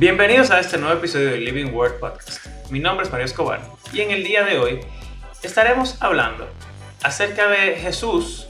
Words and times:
Bienvenidos 0.00 0.50
a 0.50 0.58
este 0.58 0.78
nuevo 0.78 0.96
episodio 0.96 1.30
de 1.30 1.36
Living 1.36 1.74
Word 1.74 2.00
Podcast. 2.00 2.46
Mi 2.70 2.78
nombre 2.78 3.04
es 3.04 3.12
Mario 3.12 3.26
Escobar 3.26 3.60
y 3.92 4.00
en 4.00 4.10
el 4.10 4.24
día 4.24 4.42
de 4.44 4.58
hoy 4.58 4.80
estaremos 5.42 6.00
hablando 6.00 6.48
acerca 7.02 7.48
de 7.48 7.76
Jesús 7.76 8.48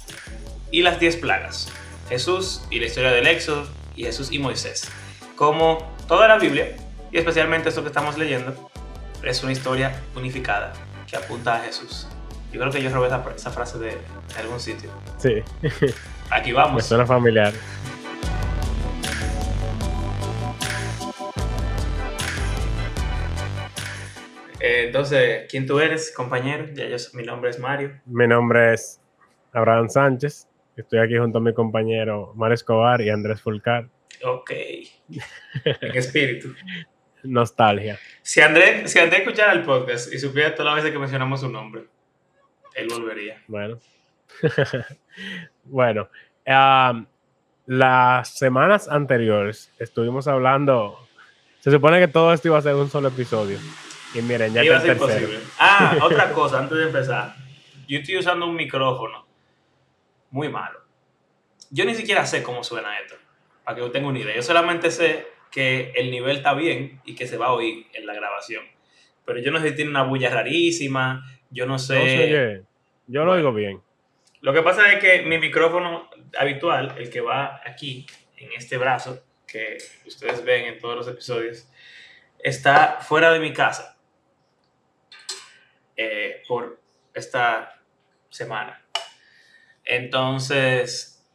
y 0.70 0.82
las 0.82 1.00
10 1.00 1.16
plagas. 1.16 1.66
Jesús 2.08 2.62
y 2.70 2.78
la 2.78 2.86
historia 2.86 3.10
del 3.10 3.26
Éxodo 3.26 3.66
y 3.96 4.04
Jesús 4.04 4.30
y 4.30 4.38
Moisés. 4.38 4.88
Como 5.34 5.92
toda 6.06 6.28
la 6.28 6.38
Biblia, 6.38 6.76
y 7.10 7.18
especialmente 7.18 7.70
esto 7.70 7.82
que 7.82 7.88
estamos 7.88 8.16
leyendo, 8.16 8.70
es 9.24 9.42
una 9.42 9.50
historia 9.50 10.00
unificada 10.14 10.72
que 11.08 11.16
apunta 11.16 11.56
a 11.56 11.64
Jesús. 11.64 12.06
Yo 12.52 12.60
creo 12.60 12.70
que 12.70 12.80
yo 12.80 12.90
robé 12.90 13.08
esa, 13.34 13.50
frase 13.50 13.76
de, 13.80 13.98
algún 14.38 14.60
sitio. 14.60 14.88
Sí. 15.18 15.42
Aquí 16.30 16.52
vamos. 16.52 16.76
Me 16.76 16.82
suena 16.82 17.06
familiar. 17.06 17.52
Entonces, 24.90 25.46
¿quién 25.48 25.68
tú 25.68 25.78
eres, 25.78 26.12
compañero? 26.12 26.66
Ya 26.74 26.88
yo, 26.88 26.96
mi 27.14 27.22
nombre 27.22 27.50
es 27.50 27.60
Mario. 27.60 28.00
Mi 28.06 28.26
nombre 28.26 28.74
es 28.74 29.00
Abraham 29.52 29.88
Sánchez. 29.88 30.48
Estoy 30.76 30.98
aquí 30.98 31.16
junto 31.16 31.38
a 31.38 31.40
mi 31.40 31.54
compañero 31.54 32.32
Mario 32.34 32.56
Escobar 32.56 33.00
y 33.00 33.08
Andrés 33.08 33.40
Fulcar. 33.40 33.88
Ok. 34.24 34.50
En 34.50 35.96
espíritu. 35.96 36.52
Nostalgia. 37.22 38.00
Si 38.22 38.40
Andrés, 38.40 38.90
si 38.90 38.98
Andrés 38.98 39.20
escuchara 39.20 39.52
el 39.52 39.62
podcast 39.62 40.12
y 40.12 40.18
supiera 40.18 40.56
todas 40.56 40.74
las 40.74 40.82
veces 40.82 40.90
que 40.90 40.98
mencionamos 40.98 41.40
su 41.40 41.48
nombre, 41.48 41.84
él 42.74 42.88
volvería. 42.90 43.40
Bueno. 43.46 43.78
bueno. 45.64 46.08
las 47.66 48.28
semanas 48.36 48.88
anteriores 48.88 49.72
estuvimos 49.78 50.26
hablando. 50.26 50.98
Se 51.60 51.70
supone 51.70 52.00
que 52.00 52.08
todo 52.08 52.32
esto 52.32 52.48
iba 52.48 52.58
a 52.58 52.62
ser 52.62 52.74
un 52.74 52.90
solo 52.90 53.06
episodio. 53.06 53.58
Y 54.14 54.22
miren, 54.22 54.52
ya 54.52 54.62
está 54.62 54.92
el 54.92 55.40
Ah, 55.58 55.96
otra 56.02 56.32
cosa, 56.32 56.58
antes 56.58 56.76
de 56.76 56.84
empezar. 56.84 57.34
Yo 57.86 57.98
estoy 57.98 58.18
usando 58.18 58.46
un 58.46 58.56
micrófono 58.56 59.26
muy 60.30 60.48
malo. 60.48 60.80
Yo 61.70 61.84
ni 61.84 61.94
siquiera 61.94 62.26
sé 62.26 62.42
cómo 62.42 62.64
suena 62.64 62.98
esto, 62.98 63.16
para 63.64 63.76
que 63.76 63.82
yo 63.82 63.90
tenga 63.90 64.08
una 64.08 64.18
idea. 64.18 64.34
Yo 64.34 64.42
solamente 64.42 64.90
sé 64.90 65.26
que 65.50 65.92
el 65.96 66.10
nivel 66.10 66.38
está 66.38 66.54
bien 66.54 67.00
y 67.04 67.14
que 67.14 67.26
se 67.26 67.36
va 67.36 67.46
a 67.46 67.52
oír 67.52 67.86
en 67.92 68.06
la 68.06 68.14
grabación. 68.14 68.64
Pero 69.24 69.40
yo 69.40 69.52
no 69.52 69.60
sé 69.60 69.70
si 69.70 69.76
tiene 69.76 69.90
una 69.90 70.02
bulla 70.02 70.30
rarísima, 70.30 71.24
yo 71.50 71.66
no 71.66 71.78
sé. 71.78 72.62
yo 73.06 73.24
lo 73.24 73.32
oigo 73.32 73.52
bien. 73.52 73.80
Lo 74.40 74.52
que 74.52 74.62
pasa 74.62 74.90
es 74.92 75.00
que 75.00 75.22
mi 75.22 75.38
micrófono 75.38 76.08
habitual, 76.38 76.94
el 76.98 77.10
que 77.10 77.20
va 77.20 77.60
aquí, 77.64 78.06
en 78.38 78.52
este 78.52 78.78
brazo, 78.78 79.22
que 79.46 79.76
ustedes 80.06 80.44
ven 80.44 80.66
en 80.66 80.78
todos 80.78 80.96
los 80.96 81.08
episodios, 81.08 81.68
está 82.38 82.98
fuera 83.00 83.32
de 83.32 83.38
mi 83.38 83.52
casa. 83.52 83.98
Eh, 86.02 86.42
por 86.48 86.80
esta 87.12 87.78
semana. 88.30 88.82
Entonces, 89.84 91.28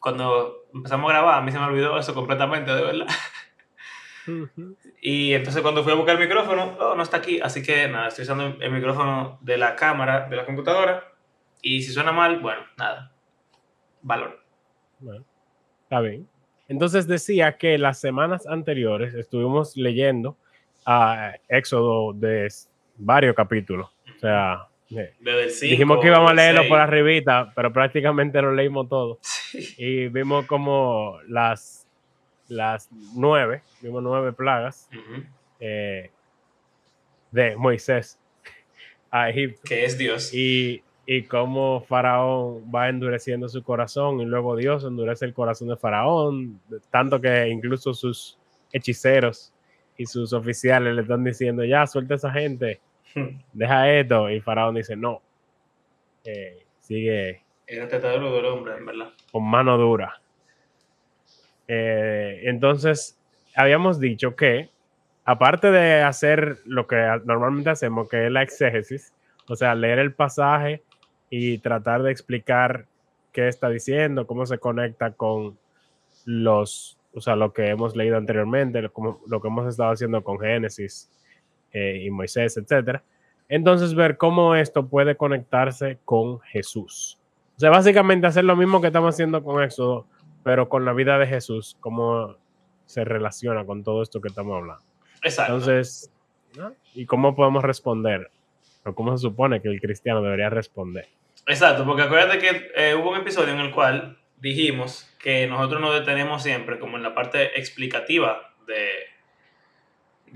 cuando 0.00 0.64
empezamos 0.72 1.10
a 1.10 1.12
grabar, 1.12 1.38
a 1.38 1.42
mí 1.42 1.52
se 1.52 1.58
me 1.58 1.66
olvidó 1.66 1.98
eso 1.98 2.14
completamente, 2.14 2.72
de 2.72 2.82
verdad. 2.82 3.06
Y 5.00 5.34
entonces 5.34 5.62
cuando 5.62 5.84
fui 5.84 5.92
a 5.92 5.94
buscar 5.94 6.16
el 6.16 6.26
micrófono, 6.26 6.76
oh, 6.80 6.96
no 6.96 7.02
está 7.04 7.18
aquí. 7.18 7.38
Así 7.40 7.62
que 7.62 7.86
nada, 7.86 8.08
estoy 8.08 8.24
usando 8.24 8.56
el 8.60 8.72
micrófono 8.72 9.38
de 9.40 9.56
la 9.56 9.76
cámara 9.76 10.28
de 10.28 10.34
la 10.34 10.44
computadora. 10.44 11.12
Y 11.62 11.82
si 11.82 11.92
suena 11.92 12.10
mal, 12.10 12.40
bueno, 12.40 12.62
nada. 12.76 13.12
Valor. 14.02 14.42
Bueno, 14.98 15.24
está 15.84 16.00
bien. 16.00 16.28
Entonces 16.66 17.06
decía 17.06 17.56
que 17.56 17.78
las 17.78 18.00
semanas 18.00 18.48
anteriores 18.48 19.14
estuvimos 19.14 19.76
leyendo 19.76 20.36
a 20.84 21.34
Éxodo 21.48 22.12
de 22.12 22.48
varios 22.96 23.36
capítulos. 23.36 23.95
O 24.16 24.20
sea, 24.20 24.68
dijimos 25.60 26.00
que 26.00 26.06
íbamos 26.08 26.30
a 26.30 26.34
leerlo 26.34 26.68
por 26.68 26.78
arribita, 26.78 27.52
pero 27.54 27.72
prácticamente 27.72 28.40
lo 28.40 28.54
leímos 28.54 28.88
todo. 28.88 29.18
Y 29.78 30.08
vimos 30.08 30.44
como 30.46 31.18
las, 31.28 31.86
las 32.48 32.88
nueve, 33.14 33.62
vimos 33.80 34.02
nueve 34.02 34.32
plagas 34.32 34.88
eh, 35.60 36.10
de 37.30 37.56
Moisés 37.56 38.18
a 39.10 39.30
Egipto. 39.30 39.62
Que 39.64 39.84
es 39.84 39.96
Dios. 39.96 40.34
Y, 40.34 40.82
y 41.06 41.22
cómo 41.22 41.80
Faraón 41.88 42.64
va 42.74 42.88
endureciendo 42.88 43.48
su 43.48 43.62
corazón 43.62 44.20
y 44.20 44.24
luego 44.24 44.56
Dios 44.56 44.84
endurece 44.84 45.24
el 45.24 45.32
corazón 45.32 45.68
de 45.68 45.76
Faraón, 45.76 46.60
tanto 46.90 47.20
que 47.20 47.48
incluso 47.48 47.94
sus 47.94 48.36
hechiceros 48.72 49.52
y 49.96 50.06
sus 50.06 50.32
oficiales 50.32 50.94
le 50.94 51.02
están 51.02 51.24
diciendo, 51.24 51.64
ya, 51.64 51.86
suelta 51.86 52.14
a 52.14 52.16
esa 52.16 52.32
gente 52.32 52.80
deja 53.52 53.90
esto. 53.90 54.30
Y 54.30 54.40
Faraón 54.40 54.74
dice, 54.74 54.96
no. 54.96 55.22
Eh, 56.24 56.64
sigue. 56.80 57.42
Era 57.66 57.88
tratador 57.88 58.32
del 58.32 58.44
hombre, 58.46 58.76
en 58.76 58.86
verdad. 58.86 59.08
Con 59.32 59.44
mano 59.48 59.76
dura. 59.76 60.20
Eh, 61.68 62.42
entonces, 62.44 63.18
habíamos 63.56 63.98
dicho 63.98 64.36
que, 64.36 64.70
aparte 65.24 65.70
de 65.70 66.02
hacer 66.02 66.58
lo 66.64 66.86
que 66.86 66.96
normalmente 67.24 67.70
hacemos, 67.70 68.08
que 68.08 68.26
es 68.26 68.32
la 68.32 68.42
exégesis, 68.42 69.12
o 69.48 69.56
sea, 69.56 69.74
leer 69.74 69.98
el 69.98 70.12
pasaje 70.12 70.82
y 71.28 71.58
tratar 71.58 72.02
de 72.02 72.12
explicar 72.12 72.86
qué 73.32 73.48
está 73.48 73.68
diciendo, 73.68 74.26
cómo 74.26 74.46
se 74.46 74.58
conecta 74.58 75.12
con 75.12 75.58
los, 76.24 76.98
o 77.12 77.20
sea, 77.20 77.34
lo 77.34 77.52
que 77.52 77.68
hemos 77.68 77.96
leído 77.96 78.16
anteriormente, 78.16 78.80
lo, 78.80 78.92
lo 79.26 79.40
que 79.40 79.48
hemos 79.48 79.66
estado 79.66 79.92
haciendo 79.92 80.22
con 80.22 80.38
Génesis 80.38 81.10
eh, 81.72 82.02
y 82.04 82.10
Moisés, 82.10 82.56
etc. 82.56 83.00
Entonces 83.48 83.94
ver 83.94 84.16
cómo 84.16 84.54
esto 84.54 84.86
puede 84.86 85.16
conectarse 85.16 85.98
con 86.04 86.40
Jesús. 86.40 87.18
O 87.56 87.60
sea, 87.60 87.70
básicamente 87.70 88.26
hacer 88.26 88.44
lo 88.44 88.56
mismo 88.56 88.80
que 88.80 88.88
estamos 88.88 89.14
haciendo 89.14 89.42
con 89.42 89.62
Éxodo, 89.62 90.06
pero 90.42 90.68
con 90.68 90.84
la 90.84 90.92
vida 90.92 91.18
de 91.18 91.26
Jesús, 91.26 91.76
cómo 91.80 92.36
se 92.86 93.04
relaciona 93.04 93.64
con 93.64 93.82
todo 93.82 94.02
esto 94.02 94.20
que 94.20 94.28
estamos 94.28 94.56
hablando. 94.56 94.84
Exacto. 95.22 95.54
Entonces, 95.54 96.12
¿y 96.94 97.06
cómo 97.06 97.34
podemos 97.34 97.62
responder? 97.64 98.30
¿O 98.84 98.94
cómo 98.94 99.16
se 99.16 99.22
supone 99.22 99.60
que 99.60 99.68
el 99.68 99.80
cristiano 99.80 100.22
debería 100.22 100.50
responder? 100.50 101.08
Exacto, 101.46 101.84
porque 101.84 102.02
acuérdate 102.02 102.38
que 102.38 102.70
eh, 102.76 102.94
hubo 102.94 103.10
un 103.10 103.18
episodio 103.18 103.54
en 103.54 103.60
el 103.60 103.72
cual 103.72 104.18
dijimos 104.38 105.08
que 105.18 105.46
nosotros 105.46 105.80
nos 105.80 105.94
detenemos 105.94 106.42
siempre 106.42 106.78
como 106.78 106.96
en 106.96 107.02
la 107.02 107.14
parte 107.14 107.58
explicativa 107.58 108.54
de, 108.66 108.86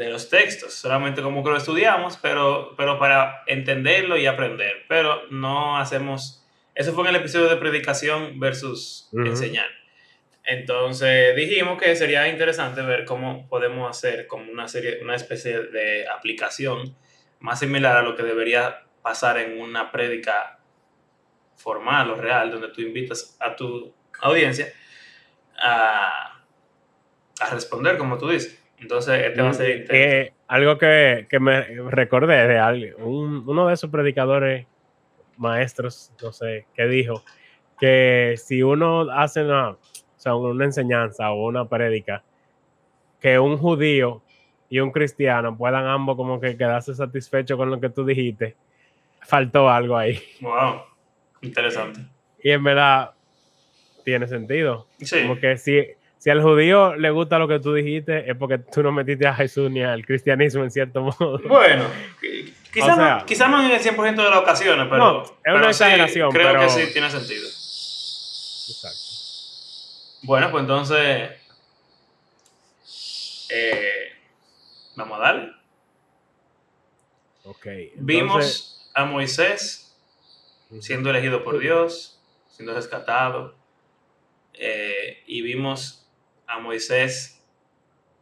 de 0.01 0.09
los 0.09 0.31
textos, 0.31 0.73
solamente 0.73 1.21
como 1.21 1.45
que 1.45 1.51
lo 1.51 1.59
estudiamos, 1.59 2.17
pero, 2.17 2.75
pero 2.75 2.99
para 2.99 3.43
entenderlo 3.47 4.17
y 4.17 4.25
aprender, 4.25 4.87
pero 4.89 5.27
no 5.31 5.77
hacemos, 5.77 6.43
eso 6.75 6.95
fue 6.95 7.05
en 7.05 7.15
el 7.15 7.21
episodio 7.21 7.51
de 7.51 7.57
predicación 7.57 8.41
versus 8.41 9.11
enseñar. 9.13 9.67
Entonces 10.43 11.37
dijimos 11.37 11.79
que 11.79 11.95
sería 11.97 12.27
interesante 12.29 12.81
ver 12.81 13.05
cómo 13.05 13.47
podemos 13.51 13.91
hacer 13.91 14.27
como 14.27 14.51
una 14.51 14.69
serie, 14.69 15.01
una 15.03 15.15
especie 15.15 15.65
de 15.65 16.09
aplicación 16.09 16.97
más 17.39 17.59
similar 17.59 17.99
a 17.99 18.03
lo 18.03 18.17
que 18.17 18.23
debería 18.23 18.87
pasar 19.03 19.37
en 19.37 19.61
una 19.61 19.93
prédica 19.93 20.61
formal 21.57 22.11
o 22.11 22.15
real, 22.15 22.51
donde 22.51 22.69
tú 22.69 22.81
invitas 22.81 23.37
a 23.39 23.55
tu 23.55 23.93
audiencia 24.23 24.73
a, 25.63 26.43
a 27.39 27.51
responder, 27.51 27.99
como 27.99 28.17
tú 28.17 28.31
dices. 28.31 28.60
Entonces, 28.81 29.27
este 29.27 29.43
va 29.43 29.51
a 29.51 29.55
ser 29.55 29.87
eh, 29.91 30.33
algo 30.49 30.79
que, 30.79 31.27
me 31.39 31.63
recordé 31.91 32.49
de 32.49 32.59
alguien, 32.59 32.95
uno 32.99 33.69
de 33.69 33.75
esos 33.75 33.91
predicadores 33.91 34.67
maestros, 35.37 36.13
no 36.23 36.33
sé, 36.33 36.67
que 36.75 36.87
dijo 36.87 37.23
que 37.79 38.35
si 38.37 38.63
uno 38.63 39.11
hace 39.11 39.43
una, 39.43 39.77
una 40.27 40.65
enseñanza 40.65 41.31
o 41.31 41.47
una 41.47 41.67
prédica, 41.67 42.23
que 43.21 43.39
un 43.39 43.59
judío 43.59 44.23
y 44.71 44.81
un 44.81 44.91
cristiano 44.93 45.57
puedan 45.57 45.87
ambos 45.87 46.17
como 46.17 46.41
que 46.41 46.57
quedarse 46.57 46.95
satisfechos 46.95 47.59
con 47.59 47.71
lo 47.71 47.81
que 47.81 47.91
tú 47.91 48.05
dijiste, 48.05 48.57
faltó 49.23 49.69
algo 49.69 49.97
ahí. 49.97 50.19
Wow, 50.41 50.83
interesante. 51.43 52.01
Y 52.43 52.51
en 52.51 52.65
verdad 52.65 53.13
tiene 54.05 54.27
sentido. 54.27 54.87
Como 55.23 55.39
que 55.39 55.57
si 55.59 55.87
si 56.21 56.29
al 56.29 56.43
judío 56.43 56.95
le 56.97 57.09
gusta 57.11 57.39
lo 57.39 57.49
que 57.49 57.61
tú 57.61 57.73
dijiste, 57.73 58.31
es 58.31 58.37
porque 58.37 58.59
tú 58.59 58.83
no 58.83 58.93
metiste 58.93 59.27
a 59.27 59.35
Jesús 59.35 59.71
ni 59.71 59.83
al 59.83 60.05
cristianismo 60.05 60.63
en 60.63 60.71
cierto 60.71 61.01
modo. 61.01 61.41
Bueno, 61.49 61.87
quizás 62.71 62.99
no, 62.99 63.25
quizá 63.25 63.49
no, 63.49 63.65
en 63.65 63.71
el 63.71 63.81
100% 63.81 64.17
de 64.17 64.31
las 64.31 64.39
ocasiones, 64.39 64.87
pero. 64.91 64.99
No, 64.99 65.23
es 65.23 65.55
una 65.55 65.69
exageración. 65.69 66.31
creo 66.31 66.61
que 66.61 66.69
sí 66.69 66.93
tiene 66.93 67.11
sentido. 67.11 67.47
Exacto. 67.47 68.99
Bueno, 70.25 70.51
pues 70.51 70.61
entonces. 70.61 71.31
Eh, 73.49 74.13
vamos 74.97 75.19
a 75.19 75.23
darle. 75.23 75.53
Ok. 77.45 77.67
Vimos 77.97 78.91
a 78.93 79.07
Moisés 79.07 79.97
siendo 80.81 81.09
elegido 81.09 81.43
por 81.43 81.59
Dios, 81.59 82.21
siendo 82.51 82.75
rescatado. 82.75 83.55
Eh, 84.53 85.23
y 85.27 85.41
vimos 85.41 86.00
a 86.51 86.59
Moisés 86.59 87.41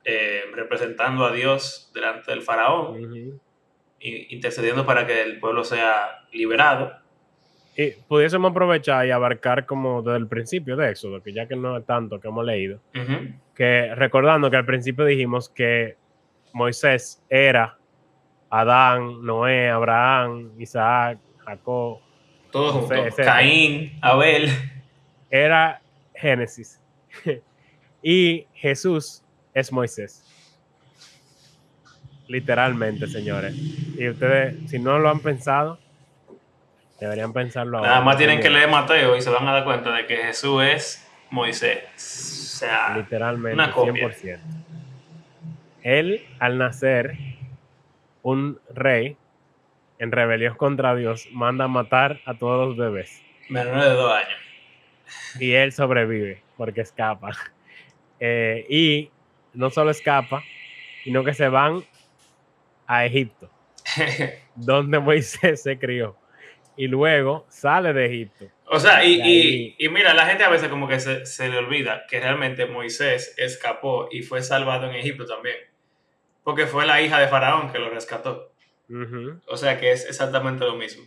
eh, 0.04 0.42
representando 0.54 1.24
a 1.24 1.32
Dios 1.32 1.90
delante 1.94 2.30
del 2.30 2.42
faraón, 2.42 3.40
intercediendo 4.00 4.86
para 4.86 5.06
que 5.06 5.22
el 5.22 5.38
pueblo 5.40 5.64
sea 5.64 6.26
liberado. 6.32 6.92
Y 7.76 7.90
pudiésemos 8.08 8.50
aprovechar 8.50 9.06
y 9.06 9.10
abarcar 9.10 9.66
como 9.66 10.02
desde 10.02 10.18
el 10.18 10.26
principio 10.26 10.76
de 10.76 10.90
Éxodo, 10.90 11.22
que 11.22 11.32
ya 11.32 11.46
que 11.46 11.56
no 11.56 11.76
es 11.76 11.86
tanto 11.86 12.20
que 12.20 12.28
hemos 12.28 12.44
leído, 12.44 12.80
que 13.54 13.94
recordando 13.94 14.50
que 14.50 14.56
al 14.56 14.66
principio 14.66 15.04
dijimos 15.04 15.48
que 15.48 15.96
Moisés 16.52 17.22
era 17.28 17.76
Adán, 18.50 19.24
Noé, 19.24 19.68
Abraham, 19.68 20.52
Isaac, 20.58 21.18
Jacob, 21.44 22.00
Todos 22.50 22.72
juntos. 22.72 23.14
Caín, 23.16 23.98
Abel. 24.00 24.48
era 25.30 25.80
Génesis. 26.14 26.80
y 28.02 28.46
Jesús 28.54 29.22
es 29.54 29.72
Moisés. 29.72 30.24
Literalmente, 32.28 33.06
señores. 33.06 33.54
Y 33.56 34.08
ustedes, 34.08 34.70
si 34.70 34.78
no 34.78 34.98
lo 34.98 35.08
han 35.08 35.20
pensado, 35.20 35.78
deberían 37.00 37.32
pensarlo 37.32 37.78
ahora. 37.78 37.90
Nada 37.90 38.00
más 38.02 38.18
tienen 38.18 38.40
que 38.40 38.50
leer 38.50 38.68
Mateo 38.68 39.16
y 39.16 39.22
se 39.22 39.30
van 39.30 39.48
a 39.48 39.52
dar 39.52 39.64
cuenta 39.64 39.92
de 39.92 40.06
que 40.06 40.16
Jesús 40.18 40.62
es 40.62 41.08
Moisés. 41.30 41.84
O 41.84 42.58
sea, 42.58 42.96
Literalmente, 42.96 43.54
una 43.54 43.72
copia. 43.72 43.92
100%. 43.94 44.38
Él, 45.82 46.26
al 46.38 46.58
nacer, 46.58 47.16
un 48.22 48.60
rey 48.74 49.16
en 49.98 50.12
rebelión 50.12 50.54
contra 50.56 50.94
Dios, 50.94 51.28
manda 51.32 51.64
a 51.64 51.68
matar 51.68 52.20
a 52.26 52.34
todos 52.34 52.68
los 52.68 52.76
bebés. 52.76 53.22
menor 53.48 53.82
de 53.82 53.90
dos 53.90 54.12
años. 54.12 54.38
Y 55.40 55.52
él 55.52 55.72
sobrevive 55.72 56.42
porque 56.56 56.82
escapa. 56.82 57.30
Eh, 58.20 58.66
y 58.68 59.10
no 59.54 59.70
solo 59.70 59.90
escapa, 59.90 60.42
sino 61.04 61.24
que 61.24 61.34
se 61.34 61.48
van 61.48 61.84
a 62.86 63.04
Egipto, 63.06 63.50
donde 64.54 64.98
Moisés 64.98 65.62
se 65.62 65.78
crió. 65.78 66.16
Y 66.76 66.86
luego 66.86 67.44
sale 67.48 67.92
de 67.92 68.06
Egipto. 68.06 68.46
O 68.66 68.78
sea, 68.78 69.04
y, 69.04 69.20
Y 69.20 69.74
y- 69.78 69.88
mira, 69.88 70.14
la 70.14 70.26
gente 70.26 70.44
a 70.44 70.48
veces 70.48 70.68
como 70.68 70.86
que 70.86 71.00
se, 71.00 71.26
se 71.26 71.48
le 71.48 71.56
olvida 71.58 72.04
que 72.08 72.20
realmente 72.20 72.66
Moisés 72.66 73.34
escapó 73.36 74.08
y 74.12 74.22
fue 74.22 74.42
salvado 74.42 74.88
en 74.88 74.94
Egipto 74.94 75.24
también. 75.26 75.56
Porque 76.44 76.66
fue 76.66 76.86
la 76.86 77.02
hija 77.02 77.18
de 77.18 77.28
Faraón 77.28 77.72
que 77.72 77.78
lo 77.78 77.90
rescató. 77.90 78.52
O 79.48 79.56
sea 79.56 79.78
que 79.78 79.90
es 79.92 80.06
exactamente 80.06 80.64
lo 80.64 80.76
mismo. 80.76 81.04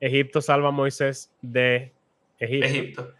Egipto 0.00 0.42
salva 0.42 0.68
a 0.68 0.72
Moisés 0.72 1.32
de 1.40 1.92
Egipto. 2.38 2.66
Egipto. 2.66 3.14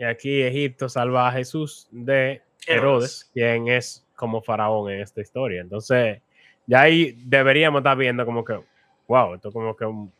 Y 0.00 0.04
aquí 0.04 0.40
Egipto 0.40 0.88
salva 0.88 1.28
a 1.28 1.32
Jesús 1.32 1.86
de 1.90 2.40
Herodes. 2.66 3.28
Quien 3.34 3.68
es 3.68 4.02
como 4.16 4.40
faraón 4.40 4.90
en 4.90 5.00
esta 5.02 5.20
historia. 5.20 5.60
Entonces, 5.60 6.22
ya 6.66 6.80
ahí 6.80 7.14
deberíamos 7.26 7.80
estar 7.80 7.98
viendo 7.98 8.24
como 8.24 8.42
que, 8.42 8.58
wow, 9.06 9.34
esto 9.34 9.52
como 9.52 9.76
que 9.76 9.84
un- 9.84 10.10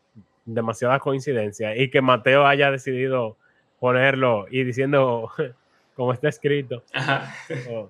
demasiada 0.44 0.98
coincidencia. 0.98 1.74
Y 1.74 1.88
que 1.90 2.02
Mateo 2.02 2.46
haya 2.46 2.70
decidido 2.70 3.38
ponerlo 3.78 4.44
y 4.50 4.64
diciendo, 4.64 5.30
como 5.96 6.12
está 6.12 6.28
escrito, 6.28 6.82
Ajá. 6.92 7.34
o, 7.70 7.88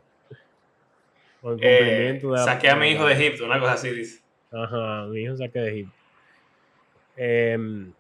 Eh, 1.61 2.21
de 2.23 2.39
saqué 2.39 2.71
a 2.71 2.77
mi 2.77 2.91
hijo 2.91 3.05
de 3.05 3.15
Egipto, 3.15 3.47
una 3.47 3.59
cosa 3.59 3.73
así 3.73 3.91
dice. 3.91 4.23
Ajá, 4.53 5.07
mi 5.09 5.23
hijo 5.23 5.37
saqué 5.37 5.59
de 5.59 5.71
Egipto. 5.73 5.95
Em, 7.17 7.93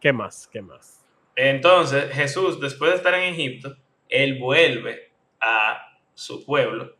¿Qué 0.00 0.10
más? 0.10 0.48
¿Qué 0.50 0.62
más? 0.62 0.99
Entonces, 1.48 2.12
Jesús, 2.12 2.60
después 2.60 2.90
de 2.90 2.96
estar 2.98 3.14
en 3.14 3.32
Egipto, 3.34 3.76
él 4.08 4.38
vuelve 4.38 5.10
a 5.40 5.96
su 6.14 6.44
pueblo 6.44 6.96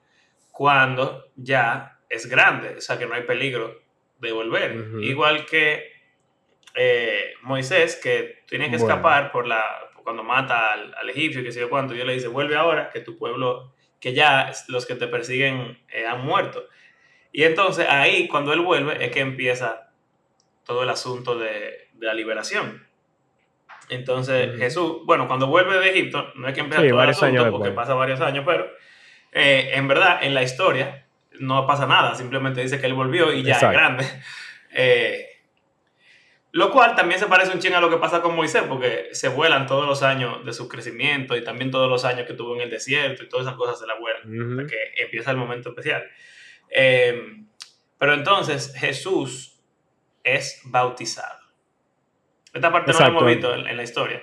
cuando 0.50 1.26
ya 1.36 1.98
es 2.08 2.26
grande, 2.26 2.76
o 2.76 2.80
sea 2.80 2.98
que 2.98 3.06
no 3.06 3.14
hay 3.14 3.22
peligro 3.22 3.80
de 4.18 4.32
volver. 4.32 4.72
Igual 5.02 5.44
que 5.46 5.92
eh, 6.74 7.34
Moisés, 7.42 7.96
que 8.02 8.42
tiene 8.46 8.70
que 8.70 8.76
Bueno. 8.78 8.86
escapar 8.94 9.30
por 9.32 9.46
la 9.46 9.62
cuando 10.02 10.22
mata 10.24 10.72
al, 10.72 10.94
al 10.94 11.10
egipcio, 11.10 11.42
que 11.42 11.52
sé 11.52 11.60
yo 11.60 11.68
cuánto, 11.68 11.92
Dios 11.92 12.06
le 12.06 12.14
dice, 12.14 12.28
vuelve 12.28 12.56
ahora, 12.56 12.90
que 12.90 13.00
tu 13.00 13.18
pueblo, 13.18 13.74
que 14.00 14.14
ya 14.14 14.50
los 14.68 14.86
que 14.86 14.94
te 14.94 15.06
persiguen 15.06 15.78
eh, 15.92 16.06
han 16.06 16.22
muerto. 16.24 16.64
Y 17.32 17.44
entonces 17.44 17.86
ahí, 17.88 18.26
cuando 18.26 18.52
él 18.54 18.60
vuelve, 18.60 19.04
es 19.04 19.10
que 19.12 19.20
empieza 19.20 19.92
todo 20.64 20.82
el 20.84 20.88
asunto 20.88 21.38
de, 21.38 21.88
de 21.92 22.06
la 22.06 22.14
liberación. 22.14 22.86
Entonces. 23.90 24.56
Jesús, 24.58 24.98
bueno, 25.04 25.26
cuando 25.26 25.46
vuelve 25.46 25.78
de 25.78 25.90
Egipto, 25.90 26.32
no 26.36 26.48
es 26.48 26.54
que 26.54 26.60
empieza 26.60 26.82
Sí, 26.82 26.88
todo 26.88 27.02
el 27.02 27.08
años 27.08 27.22
asunto, 27.22 27.50
porque 27.50 27.70
pasa 27.70 27.94
varios 27.94 28.20
años, 28.20 28.44
pero 28.46 28.70
eh, 29.32 29.72
en 29.74 29.88
verdad, 29.88 30.18
en 30.22 30.34
la 30.34 30.42
historia, 30.42 31.06
no 31.38 31.66
pasa 31.66 31.86
nada, 31.86 32.14
simplemente 32.14 32.60
dice 32.60 32.80
que 32.80 32.86
él 32.86 32.94
volvió 32.94 33.32
y 33.32 33.42
ya 33.42 33.54
Exacto. 33.54 33.76
es 33.76 33.82
grande. 33.82 34.06
Eh, 34.72 35.26
lo 36.52 36.70
cual 36.70 36.94
también 36.94 37.18
se 37.18 37.26
parece 37.26 37.52
un 37.52 37.58
chingo 37.58 37.78
a 37.78 37.80
lo 37.80 37.90
que 37.90 37.96
pasa 37.96 38.22
con 38.22 38.36
Moisés, 38.36 38.62
porque 38.68 39.08
se 39.10 39.28
vuelan 39.28 39.66
todos 39.66 39.84
los 39.84 40.04
años 40.04 40.44
de 40.44 40.52
su 40.52 40.68
crecimiento 40.68 41.36
y 41.36 41.42
también 41.42 41.72
todos 41.72 41.90
los 41.90 42.04
años 42.04 42.24
que 42.24 42.34
tuvo 42.34 42.54
en 42.54 42.60
el 42.60 42.70
desierto 42.70 43.24
y 43.24 43.28
todas 43.28 43.46
esas 43.46 43.56
cosas 43.56 43.80
se 43.80 43.86
la 43.88 43.98
vuelan 43.98 44.22
hasta 44.60 44.66
que 44.72 45.02
empieza 45.02 45.32
el 45.32 45.38
momento 45.38 45.70
especial. 45.70 46.04
Eh, 46.70 47.20
pero 47.98 48.14
entonces 48.14 48.72
Jesús 48.76 49.60
es 50.22 50.60
bautizado. 50.64 51.39
Esta 52.52 52.72
parte 52.72 52.92
no 52.92 52.98
la 52.98 53.06
hemos 53.06 53.26
visto 53.26 53.54
en, 53.54 53.66
en 53.66 53.76
la 53.76 53.82
historia. 53.82 54.22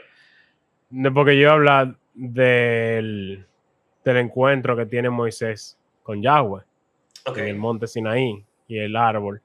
No, 0.89 1.13
Porque 1.13 1.37
yo 1.37 1.51
hablo 1.51 1.95
del, 2.13 3.45
del 4.03 4.17
encuentro 4.17 4.75
que 4.75 4.85
tiene 4.85 5.09
Moisés 5.09 5.77
con 6.03 6.21
Yahweh 6.21 6.61
Ok. 7.25 7.37
en 7.39 7.47
el 7.47 7.55
monte 7.55 7.87
Sinaí 7.87 8.43
y 8.67 8.79
el 8.79 8.95
árbol, 8.95 9.41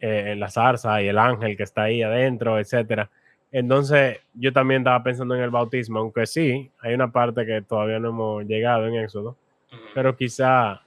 eh, 0.00 0.32
en 0.32 0.40
la 0.40 0.48
zarza 0.50 1.00
y 1.02 1.08
el 1.08 1.18
ángel 1.18 1.56
que 1.56 1.62
está 1.64 1.82
ahí 1.84 2.02
adentro, 2.02 2.58
etcétera. 2.58 3.10
Entonces, 3.52 4.18
yo 4.34 4.52
también 4.52 4.82
estaba 4.82 5.02
pensando 5.02 5.34
en 5.34 5.42
el 5.42 5.50
bautismo, 5.50 5.98
aunque 5.98 6.26
sí, 6.26 6.70
hay 6.80 6.94
una 6.94 7.10
parte 7.10 7.44
que 7.44 7.62
todavía 7.62 7.98
no 7.98 8.10
hemos 8.10 8.44
llegado 8.44 8.86
en 8.86 8.94
Éxodo, 8.96 9.36
Ujú. 9.72 9.82
pero 9.94 10.16
quizá 10.16 10.82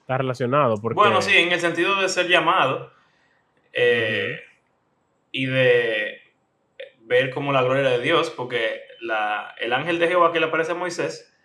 está 0.00 0.18
relacionado. 0.18 0.76
Porque, 0.80 0.96
Bueno, 0.96 1.22
sí, 1.22 1.36
en 1.36 1.52
el 1.52 1.60
sentido 1.60 2.00
de 2.00 2.08
ser 2.08 2.26
llamado 2.28 2.92
eh, 3.72 4.40
y 5.34 5.46
de 5.46 6.20
ver 7.00 7.30
como 7.30 7.52
la 7.52 7.64
gloria 7.64 7.90
de 7.90 8.00
Dios, 8.00 8.30
porque 8.30 8.82
la, 9.00 9.52
el 9.58 9.72
ángel 9.72 9.98
de 9.98 10.06
Jehová 10.06 10.32
que 10.32 10.38
le 10.38 10.46
aparece 10.46 10.72
a 10.72 10.76
Moisés 10.76 11.36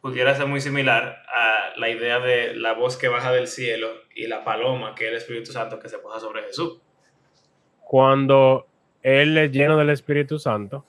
pudiera 0.00 0.34
ser 0.34 0.48
muy 0.48 0.60
similar 0.60 1.22
a 1.28 1.70
la 1.76 1.88
idea 1.88 2.18
de 2.18 2.52
la 2.54 2.72
voz 2.72 2.96
que 2.96 3.06
baja 3.06 3.30
del 3.30 3.46
cielo 3.46 3.86
y 4.12 4.26
la 4.26 4.42
paloma, 4.42 4.96
que 4.96 5.04
es 5.04 5.10
el 5.12 5.16
Espíritu 5.18 5.52
Santo 5.52 5.78
que 5.78 5.88
se 5.88 5.98
posa 5.98 6.18
sobre 6.18 6.42
Jesús. 6.42 6.80
Cuando 7.84 8.66
él 9.04 9.38
es 9.38 9.52
lleno 9.52 9.76
del 9.76 9.90
Espíritu 9.90 10.40
Santo, 10.40 10.84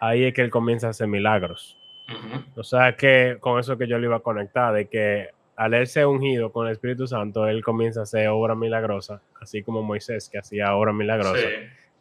ahí 0.00 0.24
es 0.24 0.34
que 0.34 0.42
él 0.42 0.50
comienza 0.50 0.88
a 0.88 0.90
hacer 0.90 1.08
milagros. 1.08 1.78
Ujú. 2.10 2.60
O 2.60 2.62
sea 2.62 2.94
que 2.94 3.38
con 3.40 3.58
eso 3.58 3.78
que 3.78 3.86
yo 3.86 3.96
le 3.96 4.04
iba 4.04 4.16
a 4.16 4.20
conectar, 4.20 4.74
de 4.74 4.86
que 4.86 5.30
al 5.56 5.74
él 5.74 5.86
ser 5.86 6.06
ungido 6.06 6.50
con 6.52 6.66
el 6.66 6.72
Espíritu 6.72 7.06
Santo, 7.06 7.46
él 7.46 7.62
comienza 7.62 8.00
a 8.00 8.02
hacer 8.04 8.28
obra 8.28 8.54
milagrosa, 8.54 9.22
así 9.40 9.62
como 9.62 9.82
Moisés 9.82 10.28
que 10.30 10.38
hacía 10.38 10.74
obra 10.74 10.92
milagrosa. 10.92 11.38
Sí, 11.38 11.46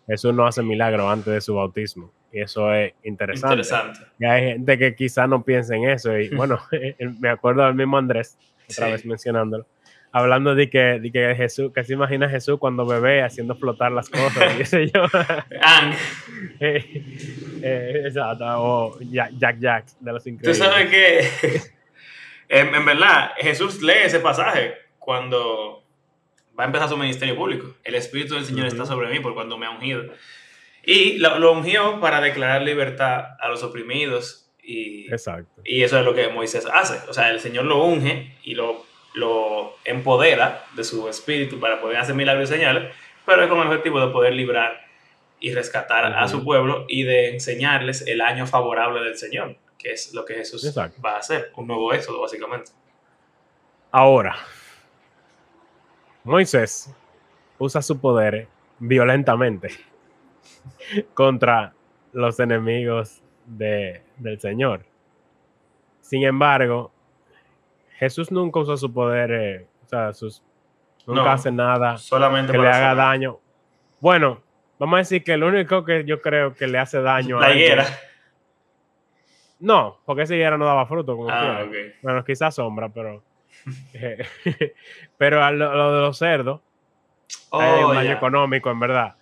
Jesús 0.08 0.34
no 0.34 0.46
hace 0.46 0.62
milagro 0.64 1.10
antes 1.10 1.34
de 1.34 1.42
su 1.42 1.56
bautismo. 1.56 2.12
Y 2.32 2.42
eso 2.42 2.74
es 2.74 2.94
interesante. 3.04 3.54
interesante. 3.56 4.00
Y 4.20 4.26
hay 4.26 4.44
gente 4.54 4.78
que 4.78 4.96
quizá 4.96 5.28
no 5.28 5.44
piensa 5.44 5.76
en 5.76 5.86
eso. 5.90 6.18
Y 6.18 6.30
bueno, 6.30 6.60
me 7.20 7.30
acuerdo 7.30 7.64
del 7.66 7.76
mismo 7.76 7.98
Andrés, 7.98 8.38
otra 8.70 8.88
Sí. 8.88 8.92
vez 8.92 9.06
mencionándolo, 9.06 9.66
hablando 10.12 10.56
de 10.56 10.70
que, 10.70 11.00
de 11.00 11.12
que 11.12 11.36
Jesús, 11.36 11.72
que 11.74 11.84
se 11.84 11.94
imagina 11.94 12.26
a 12.26 12.30
Jesús 12.30 12.58
cuando 12.60 12.86
bebé 12.88 13.22
haciendo 13.22 13.56
flotar 13.56 13.92
las 13.92 14.10
cosas, 14.10 14.54
y 14.56 14.58
qué 14.58 14.66
sé 14.66 14.88
yo. 14.88 15.04
Eh, 16.60 17.04
eh, 17.62 18.04
exacto, 18.06 18.46
o 18.48 19.00
Jack 19.02 19.58
Jack, 19.60 19.86
de 20.00 20.12
los 20.12 20.24
tú 20.24 20.30
increíbles. 20.30 20.58
sabes 20.58 20.90
que 20.90 21.62
en, 22.50 22.74
en 22.74 22.86
verdad 22.86 23.32
Jesús 23.38 23.82
lee 23.82 24.04
ese 24.04 24.20
pasaje 24.20 24.76
cuando 25.00 25.84
va 26.58 26.64
a 26.64 26.68
empezar 26.68 26.90
su 26.90 26.98
ministerio 26.98 27.36
público. 27.36 27.76
El 27.84 27.96
Espíritu 27.96 28.36
del 28.36 28.46
Señor 28.46 28.68
está 28.68 28.86
sobre 28.86 29.10
mí 29.10 29.20
por 29.20 29.34
cuando 29.34 29.58
me 29.58 29.66
ha 29.66 29.72
ungido. 29.72 30.04
Y 30.86 31.18
lo, 31.18 31.40
lo 31.40 31.54
ungió 31.54 32.00
para 32.00 32.22
declarar 32.22 32.62
libertad 32.62 33.38
a 33.40 33.48
los 33.48 33.64
oprimidos 33.64 34.52
y, 34.62 35.12
Exacto. 35.12 35.62
y 35.64 35.84
eso 35.84 36.00
es 36.00 36.06
lo 36.06 36.14
que 36.14 36.30
Moisés 36.30 36.68
hace. 36.72 37.00
O 37.10 37.14
sea, 37.14 37.30
el 37.32 37.40
Señor 37.40 37.66
lo 37.66 37.84
unge 37.84 38.36
y 38.44 38.56
lo, 38.56 38.86
lo 39.14 39.78
empodera 39.86 40.66
de 40.76 40.84
su 40.84 41.08
espíritu 41.08 41.60
para 41.60 41.82
poder 41.82 41.98
hacer 41.98 42.16
milagros 42.16 42.50
y 42.50 42.54
señales, 42.54 42.94
pero 43.26 43.44
es 43.44 43.50
con 43.50 43.60
el 43.60 43.68
objetivo 43.68 44.06
de 44.06 44.12
poder 44.12 44.34
librar 44.34 44.84
y 45.40 45.54
rescatar 45.54 46.06
a 46.06 46.28
su 46.30 46.44
pueblo 46.44 46.86
y 46.88 47.04
de 47.04 47.32
enseñarles 47.32 48.08
el 48.08 48.22
año 48.22 48.48
favorable 48.48 49.04
del 49.04 49.18
Señor, 49.18 49.58
que 49.84 49.92
es 49.92 50.14
lo 50.14 50.24
que 50.26 50.36
Jesús 50.36 50.66
Exacto. 50.66 51.00
va 51.06 51.16
a 51.16 51.20
hacer, 51.20 51.52
un 51.58 51.68
nuevo 51.68 51.92
éxodo 51.94 52.22
básicamente. 52.22 52.72
Ahora, 53.92 54.36
Moisés 56.24 56.94
usa 57.58 57.82
su 57.82 58.00
poder 58.00 58.48
violentamente 58.80 59.70
contra 61.14 61.74
los 62.14 62.40
enemigos 62.40 63.22
de- 63.46 64.02
del 64.18 64.40
Señor. 64.40 64.86
Sin 66.02 66.24
embargo, 66.24 66.92
Jesús 67.98 68.32
nunca 68.32 68.60
usó 68.60 68.78
su 68.78 68.92
poder, 68.92 69.32
eh, 69.32 69.68
o 69.86 69.88
sea, 69.88 70.14
sus, 70.14 70.42
nunca 71.06 71.24
No, 71.24 71.30
hace 71.30 71.52
nada 71.52 71.98
Solamente 71.98 72.52
que 72.52 72.58
le 72.58 72.68
haga 72.70 72.96
daño. 72.96 73.40
Bueno, 74.00 74.42
vamos 74.80 74.96
a 74.96 75.00
decir 75.00 75.24
que 75.24 75.38
lo 75.38 75.48
único 75.48 75.84
que 75.86 76.04
yo 76.06 76.22
creo 76.22 76.54
que 76.54 76.68
le 76.68 76.78
hace 76.80 77.02
daño 77.02 77.38
a 77.38 77.42
La 77.42 77.48
alguien- 77.48 77.66
higuera. 77.66 77.86
No, 79.64 80.00
porque 80.06 80.24
esa 80.24 80.36
higuera 80.36 80.58
no 80.58 80.66
daba 80.66 80.86
fruto. 80.86 81.16
Como 81.16 81.30
Ah, 81.30 81.40
quiera. 81.40 81.64
ok. 81.64 81.96
Bueno, 82.02 82.24
quizás 82.26 82.54
sombra, 82.56 82.90
pero. 82.90 83.24
eh, 83.94 84.26
pero 85.18 85.42
a 85.44 85.52
lo, 85.52 85.74
lo 85.74 85.96
de 85.96 86.02
los 86.02 86.18
cerdos, 86.18 86.60
hay 87.52 87.84
un 87.84 87.92
Oh, 87.92 87.94
daño 87.94 88.10
ya. 88.10 88.14
económico, 88.18 88.70
en 88.72 88.80
verdad, 88.80 89.16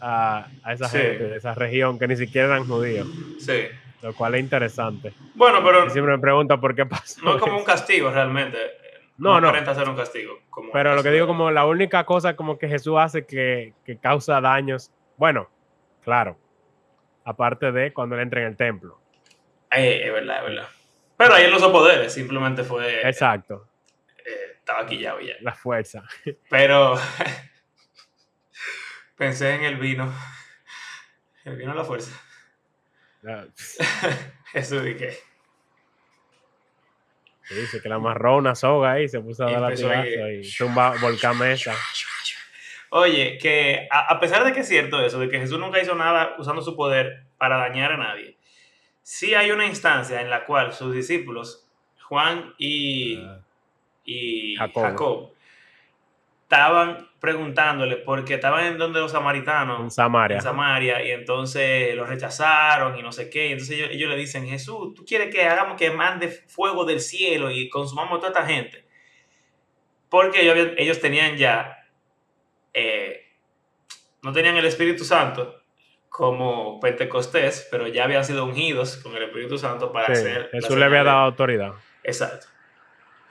a, 0.00 0.46
a 0.62 0.72
esa 0.72 0.88
Sí. 0.88 0.96
gente 0.98 1.24
de 1.24 1.36
esa 1.36 1.54
región 1.54 1.98
que 1.98 2.08
ni 2.08 2.16
siquiera 2.16 2.46
eran 2.48 2.66
judíos, 2.66 3.06
Sí. 3.38 3.64
lo 4.00 4.14
cual 4.14 4.34
es 4.36 4.40
interesante. 4.40 5.12
Bueno, 5.34 5.62
pero 5.62 5.86
Y 5.86 5.90
siempre 5.90 6.14
me 6.16 6.20
pregunto 6.20 6.58
por 6.58 6.74
qué 6.74 6.86
pasó. 6.86 7.20
no 7.24 7.34
es 7.36 7.42
como 7.42 7.58
un 7.58 7.64
castigo 7.64 8.10
realmente. 8.10 8.56
No, 9.18 9.40
no. 9.42 9.50
un 9.52 9.96
castigo. 9.96 10.38
Como 10.48 10.72
Pero 10.72 10.96
lo 10.96 11.02
que 11.02 11.10
digo, 11.10 11.26
como 11.26 11.50
la 11.50 11.66
única 11.66 12.04
cosa 12.04 12.34
como 12.34 12.58
que 12.58 12.66
Jesús 12.66 12.96
hace 12.98 13.26
que, 13.26 13.74
que 13.84 13.98
causa 13.98 14.40
daños, 14.40 14.90
bueno, 15.18 15.48
claro, 16.02 16.38
aparte 17.24 17.70
de 17.72 17.92
cuando 17.92 18.16
él 18.16 18.22
entra 18.22 18.40
en 18.40 18.46
el 18.48 18.56
templo. 18.56 19.01
Eh, 19.74 20.02
es 20.06 20.12
verdad, 20.12 20.38
es 20.38 20.42
verdad. 20.50 20.68
Pero 21.16 21.34
ahí 21.34 21.44
él 21.44 21.50
no 21.50 21.56
usó 21.58 21.70
poderes, 21.72 22.12
simplemente 22.12 22.62
fue. 22.64 23.06
Exacto, 23.08 23.68
eh, 24.24 24.56
estaba 24.58 24.84
quillado 24.86 25.20
ya. 25.20 25.34
la 25.40 25.52
fuerza. 25.54 26.02
Pero. 26.50 26.96
pensé 29.16 29.54
en 29.54 29.64
el 29.64 29.76
vino. 29.76 30.12
El 31.44 31.56
vino 31.56 31.72
a 31.72 31.74
la 31.74 31.84
fuerza. 31.84 32.12
La- 33.22 33.46
Jesús, 34.52 34.86
¿y 34.86 34.94
qué? 34.96 35.18
que 37.48 37.54
dice 37.56 37.82
que 37.82 37.88
la 37.88 37.96
amarró 37.96 38.36
una 38.36 38.54
soga 38.54 38.92
ahí, 38.92 39.08
se 39.08 39.20
puso 39.20 39.44
a 39.44 39.50
Y 39.50 39.54
dar 39.54 39.64
ahí. 39.64 39.70
latigazo 39.70 40.30
y 40.30 40.54
tumba 40.56 40.94
volcán 41.00 41.36
mesa. 41.38 41.74
Oye, 42.90 43.38
que 43.38 43.88
a, 43.90 44.14
a 44.14 44.20
pesar 44.20 44.44
de 44.44 44.52
que 44.52 44.60
es 44.60 44.68
cierto 44.68 45.04
eso, 45.04 45.18
de 45.18 45.28
que 45.28 45.38
Jesús 45.40 45.58
nunca 45.58 45.80
hizo 45.80 45.94
nada 45.94 46.34
usando 46.38 46.62
su 46.62 46.76
poder 46.76 47.24
para 47.38 47.56
dañar 47.58 47.92
a 47.92 47.96
nadie, 47.96 48.36
sí 49.02 49.34
hay 49.34 49.50
una 49.50 49.66
instancia 49.66 50.20
en 50.20 50.30
la 50.30 50.44
cual 50.44 50.72
sus 50.72 50.94
discípulos, 50.94 51.68
Juan 52.02 52.54
y, 52.58 53.18
y 54.04 54.56
Jacobo. 54.56 54.86
Jacob, 54.86 55.32
estaban 56.42 57.08
preguntándole 57.18 57.96
porque 57.96 58.34
estaban 58.34 58.66
en 58.66 58.78
donde 58.78 59.00
los 59.00 59.12
samaritanos, 59.12 59.80
En 59.80 59.90
Samaria. 59.90 60.36
en 60.36 60.42
Samaria, 60.42 61.02
y 61.02 61.10
entonces 61.12 61.94
los 61.94 62.08
rechazaron 62.08 62.98
y 62.98 63.02
no 63.02 63.10
sé 63.10 63.30
qué. 63.30 63.46
Y 63.46 63.52
entonces 63.52 63.76
ellos, 63.76 63.88
ellos 63.90 64.10
le 64.10 64.16
dicen, 64.16 64.46
Jesús, 64.46 64.92
¿tú 64.94 65.04
quieres 65.06 65.34
que 65.34 65.44
hagamos 65.44 65.78
que 65.78 65.90
mande 65.90 66.28
fuego 66.28 66.84
del 66.84 67.00
cielo 67.00 67.50
y 67.50 67.70
consumamos 67.70 68.18
a 68.18 68.20
toda 68.20 68.28
esta 68.32 68.46
gente? 68.46 68.84
Porque 70.10 70.74
ellos 70.76 71.00
tenían 71.00 71.38
ya, 71.38 71.88
eh, 72.74 73.30
no 74.20 74.32
tenían 74.32 74.56
el 74.58 74.66
Espíritu 74.66 75.04
Santo 75.04 75.61
como 76.12 76.78
Pentecostés, 76.78 77.66
pero 77.70 77.88
ya 77.88 78.04
habían 78.04 78.22
sido 78.22 78.44
ungidos 78.44 78.98
con 78.98 79.16
el 79.16 79.22
Espíritu 79.24 79.56
Santo 79.56 79.90
para 79.90 80.06
Sí, 80.06 80.12
hacer... 80.12 80.50
Jesús 80.52 80.76
le 80.76 80.84
había 80.84 81.02
dado 81.02 81.20
autoridad. 81.20 81.72
Exacto. 82.04 82.48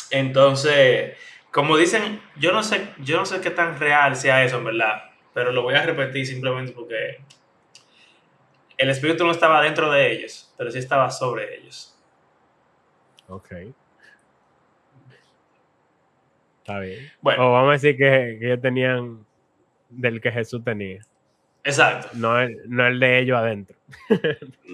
Entonces, 0.09 1.15
como 1.51 1.77
dicen, 1.77 2.19
yo 2.37 2.51
no 2.51 2.63
sé, 2.63 2.89
yo 2.97 3.17
no 3.17 3.25
sé 3.25 3.39
qué 3.39 3.51
tan 3.51 3.79
real 3.79 4.15
sea 4.15 4.43
eso, 4.43 4.57
en 4.57 4.65
verdad, 4.65 5.11
pero 5.31 5.51
lo 5.51 5.61
voy 5.61 5.75
a 5.75 5.83
repetir 5.83 6.25
simplemente 6.25 6.71
porque 6.71 7.23
el 8.79 8.89
espíritu 8.89 9.25
no 9.25 9.31
estaba 9.31 9.61
dentro 9.61 9.91
de 9.91 10.11
ellos, 10.11 10.51
pero 10.57 10.71
sí 10.71 10.79
estaba 10.79 11.11
sobre 11.11 11.59
ellos. 11.59 11.95
Ok. 13.27 13.51
Está 16.57 16.79
bien. 16.79 17.11
Bueno, 17.21 17.47
O 17.47 17.53
vamos 17.53 17.69
a 17.69 17.73
decir 17.73 17.95
que, 17.95 18.37
que 18.39 18.47
ellos 18.47 18.61
tenían 18.61 19.23
del 19.89 20.19
que 20.19 20.31
Jesús 20.31 20.63
tenía, 20.63 21.01
exacto. 21.63 22.09
no 22.13 22.39
el, 22.39 22.57
no 22.67 22.85
el 22.87 22.99
de 22.99 23.19
ellos 23.19 23.37
adentro. 23.37 23.75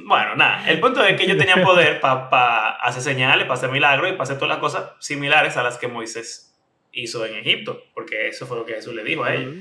Bueno, 0.09 0.35
nada, 0.35 0.69
el 0.69 0.79
punto 0.79 1.03
es 1.03 1.17
que 1.17 1.23
ellos 1.25 1.37
tenían 1.37 1.61
poder 1.63 1.99
para 1.99 2.69
hacer 2.75 3.01
señales, 3.01 3.43
para 3.45 3.55
hacer 3.55 3.69
milagros 3.71 4.07
y 4.09 4.11
para 4.13 4.23
hacer 4.23 4.37
todas 4.37 4.49
las 4.49 4.59
cosas 4.59 4.91
similares 4.99 5.57
a 5.57 5.63
las 5.63 5.77
que 5.77 5.87
Moisés 5.87 6.55
hizo 6.93 7.25
en 7.25 7.35
Egipto, 7.35 7.83
porque 7.93 8.27
eso 8.29 8.45
fue 8.47 8.57
lo 8.57 8.65
que 8.65 8.73
Jesús 8.75 8.93
le 8.93 9.03
dijo 9.03 9.23
a 9.25 9.33
ellos. 9.35 9.55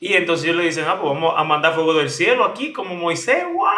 Y 0.00 0.14
entonces 0.14 0.46
ellos 0.46 0.56
le 0.56 0.64
dicen, 0.64 0.84
ah, 0.88 0.98
pues 1.00 1.12
vamos 1.14 1.34
a 1.36 1.44
mandar 1.44 1.74
fuego 1.74 1.94
del 1.94 2.10
cielo 2.10 2.44
aquí 2.44 2.72
como 2.72 2.94
Moisés, 2.96 3.44
¡guau! 3.52 3.72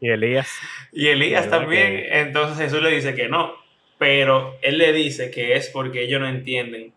Y 0.00 0.08
Elías. 0.10 0.48
Y 0.92 1.08
Elías 1.08 1.46
¿Verdad 1.46 1.60
también. 1.60 1.96
que- 1.96 2.20
Entonces 2.20 2.58
Jesús 2.58 2.80
le 2.82 2.90
dice 2.90 3.14
que 3.16 3.28
no. 3.28 3.54
Pero 3.98 4.56
él 4.62 4.78
le 4.78 4.92
dice 4.92 5.30
que 5.32 5.54
es 5.54 5.68
porque 5.70 6.04
ellos 6.04 6.20
no 6.20 6.28
entienden 6.28 6.92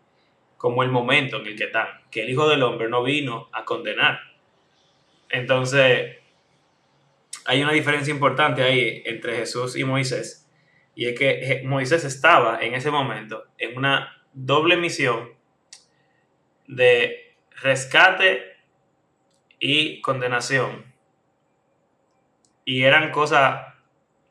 como 0.57 0.83
el 0.83 0.89
momento 0.89 1.37
en 1.41 1.47
el 1.47 1.55
que 1.57 1.63
están. 1.63 1.87
Que 2.11 2.21
el 2.21 2.29
Hijo 2.29 2.47
del 2.47 2.61
Hombre 2.61 2.87
no 2.89 3.01
vino 3.01 3.49
a 3.53 3.65
condenar. 3.65 4.19
Entonces, 5.31 6.17
hay 7.45 7.63
una 7.63 7.71
diferencia 7.71 8.11
importante 8.11 8.63
ahí 8.63 9.01
entre 9.05 9.35
Jesús 9.37 9.75
y 9.75 9.83
Moisés. 9.83 10.49
Y 10.95 11.07
es 11.07 11.17
que 11.17 11.61
Moisés 11.65 12.03
estaba 12.03 12.59
en 12.61 12.73
ese 12.73 12.91
momento 12.91 13.45
en 13.57 13.77
una 13.77 14.15
doble 14.33 14.77
misión 14.77 15.29
de 16.67 17.35
rescate 17.61 18.57
y 19.59 20.01
condenación. 20.01 20.85
Y 22.65 22.83
eran 22.83 23.11
cosas 23.11 23.73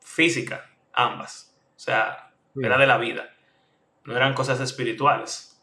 físicas, 0.01 0.61
ambas. 0.93 1.55
O 1.75 1.79
sea, 1.79 2.31
era 2.61 2.77
de 2.77 2.87
la 2.87 2.97
vida. 2.97 3.33
No 4.05 4.15
eran 4.15 4.33
cosas 4.33 4.59
espirituales. 4.59 5.61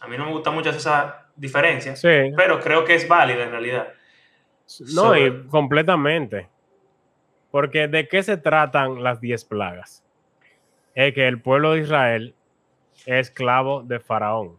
A 0.00 0.08
mí 0.08 0.16
no 0.16 0.26
me 0.26 0.32
gusta 0.32 0.50
mucho 0.50 0.70
esa 0.70 1.26
diferencia, 1.36 1.96
Sí. 1.96 2.32
pero 2.36 2.60
creo 2.60 2.84
que 2.84 2.94
es 2.94 3.08
válida 3.08 3.44
en 3.44 3.50
realidad. 3.50 3.92
No, 4.94 5.16
y 5.16 5.46
completamente. 5.48 6.48
Porque 7.50 7.86
¿de 7.88 8.08
qué 8.08 8.22
se 8.22 8.36
tratan 8.36 9.02
las 9.02 9.20
diez 9.20 9.44
plagas? 9.44 10.04
Es 10.94 11.14
que 11.14 11.28
el 11.28 11.40
pueblo 11.40 11.72
de 11.72 11.80
Israel 11.80 12.34
es 13.06 13.28
esclavo 13.28 13.82
de 13.82 14.00
Faraón. 14.00 14.58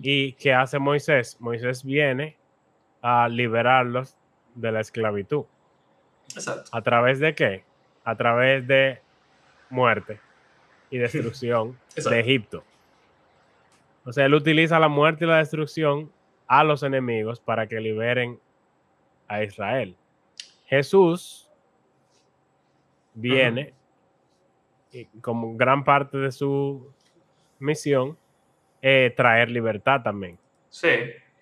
¿Y 0.00 0.32
qué 0.34 0.54
hace 0.54 0.78
Moisés? 0.78 1.36
Moisés 1.40 1.84
viene 1.84 2.36
a 3.02 3.28
liberarlos 3.28 4.16
de 4.54 4.72
la 4.72 4.80
esclavitud. 4.80 5.44
Exacto. 6.34 6.70
¿A 6.72 6.82
través 6.82 7.18
de 7.18 7.34
qué? 7.34 7.64
A 8.04 8.16
través 8.16 8.66
de 8.66 9.00
muerte 9.70 10.20
y 10.90 10.98
destrucción 10.98 11.78
de 11.96 12.20
Egipto. 12.20 12.64
O 14.04 14.12
sea, 14.12 14.26
él 14.26 14.34
utiliza 14.34 14.78
la 14.78 14.88
muerte 14.88 15.24
y 15.24 15.28
la 15.28 15.38
destrucción 15.38 16.10
a 16.46 16.62
los 16.62 16.82
enemigos 16.82 17.40
para 17.40 17.66
que 17.66 17.80
liberen 17.80 18.38
a 19.28 19.42
Israel. 19.42 19.96
Jesús 20.66 21.50
viene 23.14 23.72
y 24.92 25.04
como 25.20 25.56
gran 25.56 25.84
parte 25.84 26.18
de 26.18 26.32
su 26.32 26.92
misión 27.58 28.16
eh, 28.82 29.12
traer 29.16 29.50
libertad 29.50 30.02
también. 30.02 30.38
Sí. 30.68 30.88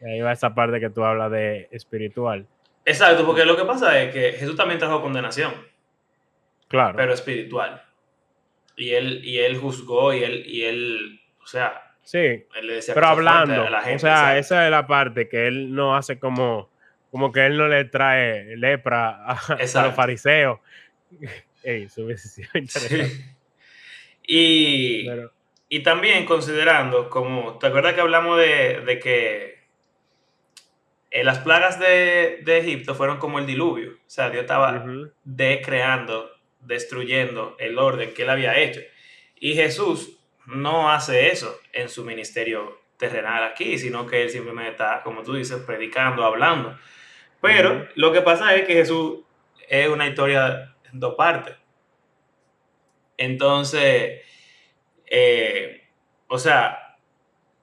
Ahí 0.04 0.20
va 0.20 0.32
esa 0.32 0.54
parte 0.54 0.80
que 0.80 0.90
tú 0.90 1.04
hablas 1.04 1.30
de 1.30 1.68
espiritual. 1.70 2.46
Exacto, 2.84 3.24
porque 3.24 3.44
lo 3.44 3.56
que 3.56 3.64
pasa 3.64 4.00
es 4.02 4.12
que 4.12 4.32
Jesús 4.32 4.56
también 4.56 4.78
trajo 4.78 5.00
condenación, 5.00 5.52
Claro. 6.68 6.96
pero 6.96 7.12
espiritual. 7.12 7.82
Y 8.76 8.90
él, 8.94 9.24
y 9.24 9.38
él 9.38 9.58
juzgó 9.58 10.12
y 10.12 10.24
él, 10.24 10.44
y 10.46 10.62
él, 10.64 11.20
o 11.42 11.46
sea, 11.46 11.94
sí, 12.02 12.18
él 12.18 12.66
le 12.66 12.74
decía 12.74 12.94
pero 12.94 13.06
hablando, 13.06 13.66
gente. 13.82 13.94
o 13.94 13.98
sea, 13.98 14.38
esa 14.38 14.64
es 14.64 14.70
la 14.70 14.86
parte 14.86 15.28
que 15.28 15.46
él 15.46 15.72
no 15.74 15.94
hace 15.94 16.18
como, 16.18 16.68
como 17.12 17.30
que 17.30 17.46
él 17.46 17.56
no 17.56 17.68
le 17.68 17.84
trae 17.84 18.56
lepra 18.56 19.10
a, 19.24 19.32
a 19.34 19.82
los 19.86 19.94
fariseos. 19.94 20.58
Ey, 21.62 21.84
eso 21.84 22.04
hubiese 22.04 22.26
sido 22.28 22.48
interesante. 22.54 23.04
Sí. 23.06 23.24
Y, 24.26 25.06
pero- 25.08 25.32
y 25.68 25.82
también 25.82 26.24
considerando, 26.24 27.08
como, 27.08 27.58
¿te 27.58 27.68
acuerdas 27.68 27.94
que 27.94 28.00
hablamos 28.00 28.38
de, 28.38 28.80
de 28.80 28.98
que 28.98 29.62
eh, 31.10 31.24
las 31.24 31.38
plagas 31.38 31.78
de, 31.78 32.40
de 32.42 32.58
Egipto 32.58 32.94
fueron 32.94 33.18
como 33.18 33.38
el 33.38 33.46
diluvio? 33.46 33.92
O 33.92 34.10
sea, 34.10 34.30
Dios 34.30 34.42
estaba 34.42 34.78
Ujú. 34.84 35.12
decreando, 35.24 36.30
destruyendo 36.60 37.56
el 37.58 37.78
orden 37.78 38.12
que 38.14 38.22
él 38.22 38.30
había 38.30 38.58
hecho. 38.58 38.80
Y 39.38 39.54
Jesús 39.54 40.18
no 40.46 40.90
hace 40.90 41.28
eso 41.30 41.58
en 41.72 41.88
su 41.88 42.04
ministerio 42.04 42.80
terrenal 42.96 43.44
aquí, 43.44 43.78
sino 43.78 44.06
que 44.06 44.22
él 44.22 44.30
simplemente 44.30 44.72
está, 44.72 45.02
como 45.02 45.22
tú 45.22 45.34
dices, 45.34 45.58
predicando, 45.66 46.24
hablando. 46.24 46.78
Pero 47.42 47.86
lo 47.96 48.12
que 48.12 48.22
pasa 48.22 48.54
es 48.54 48.66
que 48.66 48.72
Jesús 48.72 49.18
es 49.68 49.88
una 49.88 50.06
historia 50.08 50.74
en 50.90 51.00
dos 51.00 51.14
partes. 51.16 51.54
Entonces, 53.18 54.22
eh, 55.06 55.82
o 56.28 56.38
sea, 56.38 56.96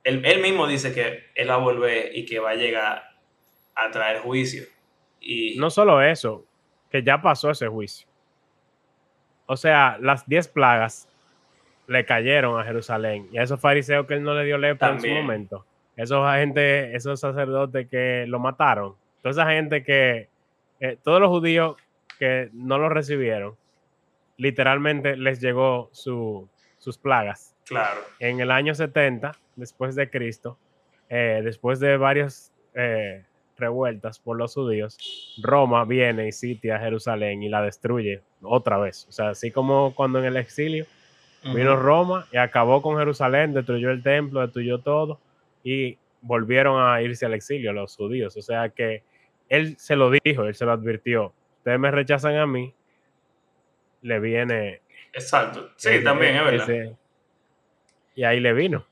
él, 0.04 0.22
él 0.26 0.42
mismo 0.42 0.68
dice 0.68 0.94
que 0.94 1.32
él 1.34 1.50
va 1.50 1.56
a 1.56 1.58
volver 1.58 2.16
y 2.16 2.26
que 2.26 2.40
va 2.40 2.52
a 2.52 2.56
llegar 2.56 3.10
a 3.74 3.90
traer 3.90 4.20
juicio. 4.20 4.64
Y 5.22 5.58
No 5.58 5.70
solo 5.70 6.02
eso, 6.02 6.46
que 6.92 7.02
ya 7.02 7.22
pasó 7.22 7.50
ese 7.50 7.68
juicio. 7.68 8.08
O 9.46 9.58
sea, 9.58 9.98
las 10.00 10.28
10 10.28 10.50
plagas 10.50 11.10
le 11.88 12.06
cayeron 12.06 12.60
a 12.60 12.64
Jerusalén. 12.64 13.28
Y 13.32 13.38
a 13.38 13.44
esos 13.44 13.60
fariseos 13.60 14.06
que 14.06 14.14
él 14.14 14.24
no 14.24 14.36
le 14.36 14.46
dio 14.46 14.58
lepra 14.58 14.92
en 14.92 15.02
su 15.02 15.08
momento. 15.08 15.66
Esos 15.96 16.26
gente, 16.36 16.96
esos 16.96 17.20
sacerdotes 17.20 17.88
que 17.90 18.26
lo 18.28 18.40
mataron. 18.40 18.96
Toda 19.22 19.32
esa 19.32 19.52
gente 19.52 19.84
que, 19.84 20.30
eh, 20.80 20.98
todos 21.04 21.20
los 21.20 21.30
judíos 21.30 21.76
que 22.18 22.50
no 22.54 22.78
lo 22.78 22.90
recibieron, 22.90 23.56
literalmente 24.38 25.18
les 25.18 25.42
llegó 25.42 25.90
su- 25.92 26.48
sus 26.78 26.98
plagas. 26.98 27.56
Claro. 27.68 28.00
En 28.20 28.40
el 28.40 28.52
año 28.52 28.74
70, 28.74 29.34
después 29.56 29.96
de 29.96 30.10
Cristo, 30.10 30.58
eh, 31.10 31.42
después 31.44 31.80
de 31.80 31.98
varias 31.98 32.54
eh, 32.76 33.26
revueltas 33.58 34.20
por 34.20 34.38
los 34.38 34.54
judíos, 34.54 35.36
Roma 35.42 35.84
viene 35.84 36.28
y 36.28 36.32
sitia 36.32 36.80
Jerusalén 36.80 37.44
y 37.44 37.50
la 37.50 37.62
destruye 37.62 38.22
otra 38.42 38.78
vez. 38.78 39.06
O 39.10 39.12
sea, 39.12 39.30
así 39.30 39.52
como 39.52 39.94
cuando 39.96 40.20
en 40.20 40.26
el 40.26 40.38
exilio 40.38 40.86
Vino 41.42 41.74
Ujú. 41.74 41.82
Roma 41.82 42.28
y 42.34 42.38
acabó 42.38 42.82
con 42.82 42.98
Jerusalén, 42.98 43.54
destruyó 43.54 43.92
el 43.92 44.04
templo, 44.04 44.42
destruyó 44.42 44.80
todo 44.80 45.20
y 45.64 45.98
volvieron 46.22 46.82
a 46.82 47.02
irse 47.02 47.26
al 47.26 47.34
exilio 47.34 47.72
los 47.74 47.96
judíos. 47.96 48.36
O 48.38 48.42
sea 48.42 48.68
que 48.70 49.04
él 49.50 49.78
se 49.78 49.96
lo 49.96 50.10
dijo, 50.12 50.44
él 50.46 50.56
se 50.56 50.66
lo 50.66 50.72
advirtió. 50.72 51.34
Ustedes 51.58 51.80
me 51.80 51.92
rechazan 51.92 52.38
a 52.38 52.46
mí, 52.46 52.74
le 54.02 54.20
viene. 54.20 54.82
Exacto. 55.14 55.70
Sí, 55.76 55.90
ese- 55.90 56.04
también, 56.04 56.36
es 56.38 56.44
verdad. 56.44 56.70
ese- 56.70 56.96
y 58.16 58.24
ahí 58.24 58.40
le 58.40 58.54
vino. 58.54 58.86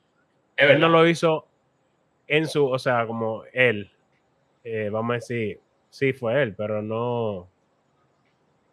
Es 0.55 0.69
Él 0.69 0.79
no 0.79 0.89
lo 0.89 1.07
hizo 1.07 1.47
en 2.27 2.47
su, 2.47 2.67
o 2.67 2.79
sea, 2.79 3.05
como 3.05 3.43
él, 3.53 3.91
eh, 4.63 4.89
vamos 4.91 5.11
a 5.11 5.15
decir, 5.15 5.59
sí 5.89 6.13
fue 6.13 6.41
él, 6.41 6.55
pero 6.55 6.81
no, 6.81 7.47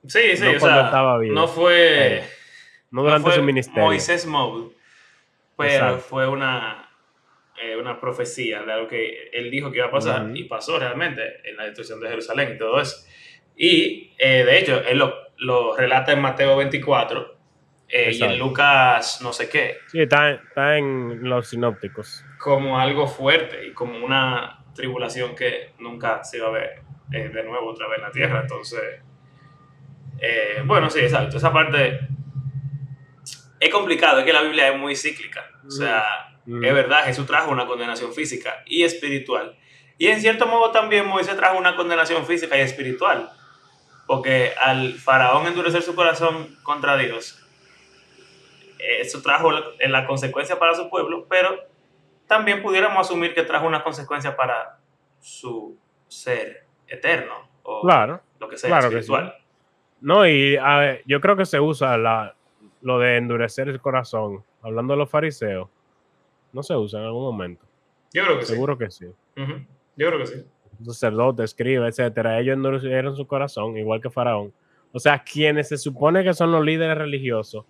Sí, 0.06 0.36
sí, 0.36 0.44
no 0.44 0.50
o 0.56 0.60
sea, 0.60 0.84
estaba 0.86 1.18
vivo. 1.18 1.34
no 1.34 1.46
fue, 1.48 2.16
Eh, 2.18 2.20
no 2.90 3.00
no 3.00 3.02
durante 3.04 3.26
fue 3.26 3.34
su 3.36 3.42
ministerio. 3.42 3.82
Moisés 3.84 4.26
Mode, 4.26 4.70
pero 5.56 5.70
Exacto. 5.70 5.98
fue 6.00 6.28
una, 6.28 6.88
eh, 7.62 7.76
una 7.76 8.00
profecía 8.00 8.62
de 8.62 8.73
algo 8.73 8.88
que 8.88 9.28
él 9.32 9.50
dijo 9.50 9.70
que 9.70 9.78
iba 9.78 9.87
a 9.87 9.90
pasar 9.90 10.25
Ujú. 10.26 10.37
y 10.37 10.44
pasó 10.44 10.78
realmente 10.78 11.40
en 11.49 11.56
la 11.56 11.64
destrucción 11.64 12.00
de 12.00 12.08
Jerusalén 12.08 12.52
y 12.54 12.58
todo 12.58 12.80
eso. 12.80 13.06
Y 13.56 14.12
eh, 14.18 14.44
de 14.44 14.58
hecho, 14.58 14.82
él 14.84 14.99
lo, 14.99 15.14
lo 15.38 15.76
relata 15.76 16.12
en 16.12 16.20
Mateo 16.20 16.56
24 16.56 17.34
eh, 17.88 18.11
y 18.12 18.23
en 18.25 18.38
Lucas 18.38 19.20
no 19.23 19.32
sé 19.32 19.49
qué, 19.49 19.76
Sí, 19.88 20.00
está, 20.00 20.30
está 20.32 20.78
en 20.78 21.28
los 21.28 21.49
sinópticos. 21.49 22.25
como 22.38 22.80
algo 22.80 23.06
fuerte 23.06 23.66
y 23.66 23.73
como 23.73 24.04
una 24.04 24.64
tribulación 24.75 25.37
que 25.37 25.73
nunca 25.78 26.25
se 26.25 26.38
iba 26.38 26.49
a 26.49 26.50
ver 26.50 26.80
eh, 27.12 27.28
de 27.28 27.44
nuevo 27.44 27.70
otra 27.70 27.87
vez 27.87 27.99
en 27.99 28.04
la 28.04 28.11
tierra. 28.11 28.40
Entonces, 28.40 28.80
eh, 30.20 30.62
bueno, 30.64 30.90
sí, 30.90 31.00
exacto. 31.00 31.37
Esa 31.37 31.52
parte 31.52 32.00
es 33.61 33.70
complicado, 33.70 34.18
es 34.20 34.25
que 34.25 34.32
la 34.32 34.42
Biblia 34.42 34.68
es 34.73 34.78
muy 34.78 34.96
cíclica. 34.96 35.49
O 35.66 35.70
sea, 35.70 36.02
Mm. 36.46 36.64
es 36.64 36.74
verdad, 36.74 37.04
Jesús 37.04 37.26
trajo 37.26 37.50
una 37.50 37.66
condenación 37.66 38.12
física 38.12 38.62
y 38.66 38.82
espiritual. 38.82 39.56
Y 39.98 40.08
en 40.08 40.20
cierto 40.20 40.46
modo 40.46 40.70
también 40.72 41.06
Moisés 41.06 41.36
trajo 41.36 41.56
una 41.58 41.76
condenación 41.76 42.26
física 42.26 42.56
y 42.58 42.60
espiritual. 42.60 43.30
Porque 44.06 44.52
al 44.60 44.94
faraón 44.94 45.46
endurecer 45.46 45.80
su 45.82 45.94
corazón 45.94 46.56
contra 46.62 46.96
Dios, 46.98 47.40
eso 48.78 49.22
trajo 49.22 49.50
la- 49.50 49.64
en 49.78 49.92
la 49.92 50.06
consecuencia 50.06 50.58
para 50.58 50.74
su 50.74 50.90
pueblo, 50.90 51.26
pero 51.28 51.58
también 52.26 52.62
pudiéramos 52.62 53.06
asumir 53.06 53.34
que 53.34 53.42
trajo 53.42 53.66
una 53.66 53.82
consecuencia 53.82 54.36
para 54.36 54.78
su 55.20 55.78
ser 56.08 56.64
eterno 56.86 57.48
o 57.62 57.80
Claro, 57.83 58.20
lo 58.40 58.48
que 58.48 58.59
sea 58.59 58.68
claro 58.68 58.90
que 58.90 58.96
espiritual. 58.98 59.35
no, 60.00 60.26
y 60.26 60.57
a 60.57 60.98
yo 61.07 61.20
creo 61.20 61.37
que 61.37 61.46
se 61.46 61.61
usa 61.61 61.96
la, 61.96 62.35
lo 62.83 62.98
de 62.98 63.16
endurecer 63.16 63.68
el 63.68 63.80
corazón, 63.80 64.44
hablando 64.62 64.92
de 64.92 64.98
los 64.98 65.09
fariseos, 65.11 65.68
no 66.54 66.62
se 66.62 66.74
usa 66.76 67.00
en 67.00 67.06
algún 67.06 67.24
momento, 67.24 67.66
Yo 68.12 68.24
creo 68.24 68.38
que 68.38 68.46
seguro 68.46 68.78
que 68.78 68.90
sí. 68.90 69.06
sí. 69.34 69.42
Ujú. 69.42 69.52
Yo 69.96 70.06
creo 70.06 70.18
que 70.20 70.26
sí. 70.26 70.44
Sacerdote, 70.84 71.44
escriba, 71.44 71.88
etcétera, 71.88 72.40
ellos 72.40 72.54
endurecieron 72.54 73.16
su 73.16 73.26
corazón, 73.26 73.76
igual 73.76 74.00
que 74.00 74.10
Faraón. 74.10 74.52
O 74.92 74.98
sea, 74.98 75.22
quienes 75.22 75.68
se 75.68 75.76
supone 75.76 76.22
que 76.24 76.34
son 76.34 76.52
los 76.52 76.64
líderes 76.64 76.96
religiosos, 76.96 77.64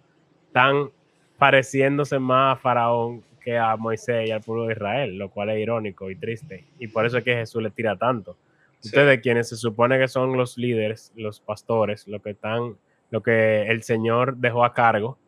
están 0.47 0.91
pareciéndose 1.39 2.19
más 2.19 2.57
a 2.57 2.61
Faraón 2.61 3.23
que 3.41 3.59
a 3.59 3.77
Moisés 3.77 4.29
y 4.29 4.33
al 4.33 4.41
pueblo 4.41 4.67
de 4.67 4.73
Israel, 4.73 5.19
lo 5.19 5.31
cual 5.31 5.51
es 5.51 5.59
irónico 5.59 6.11
y 6.11 6.17
triste. 6.17 6.67
Y 6.79 6.89
por 6.89 7.05
eso 7.05 7.19
es 7.19 7.25
que 7.25 7.35
Jesús 7.35 7.63
le 7.63 7.71
tira 7.71 7.97
tanto. 7.97 8.37
Sí. 8.81 8.89
Ustedes, 8.89 9.21
quienes 9.21 9.49
se 9.49 9.57
supone 9.57 9.99
que 9.99 10.09
son 10.09 10.37
los 10.37 10.57
líderes, 10.57 11.13
los 11.17 11.41
pastores, 11.41 12.07
lo 12.07 12.21
que 12.23 12.31
están, 12.31 12.77
lo 13.11 13.23
que 13.23 13.67
el 13.67 13.83
Señor 13.83 14.37
dejó 14.37 14.65
a 14.65 14.73
cargo, 14.73 15.19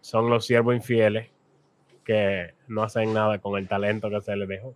son 0.00 0.28
los 0.30 0.46
siervos 0.46 0.74
infieles 0.74 1.31
que 2.04 2.54
no 2.68 2.82
hacen 2.82 3.12
nada 3.14 3.38
con 3.38 3.58
el 3.58 3.68
talento 3.68 4.10
que 4.10 4.20
se 4.20 4.34
les 4.36 4.48
dejó. 4.48 4.74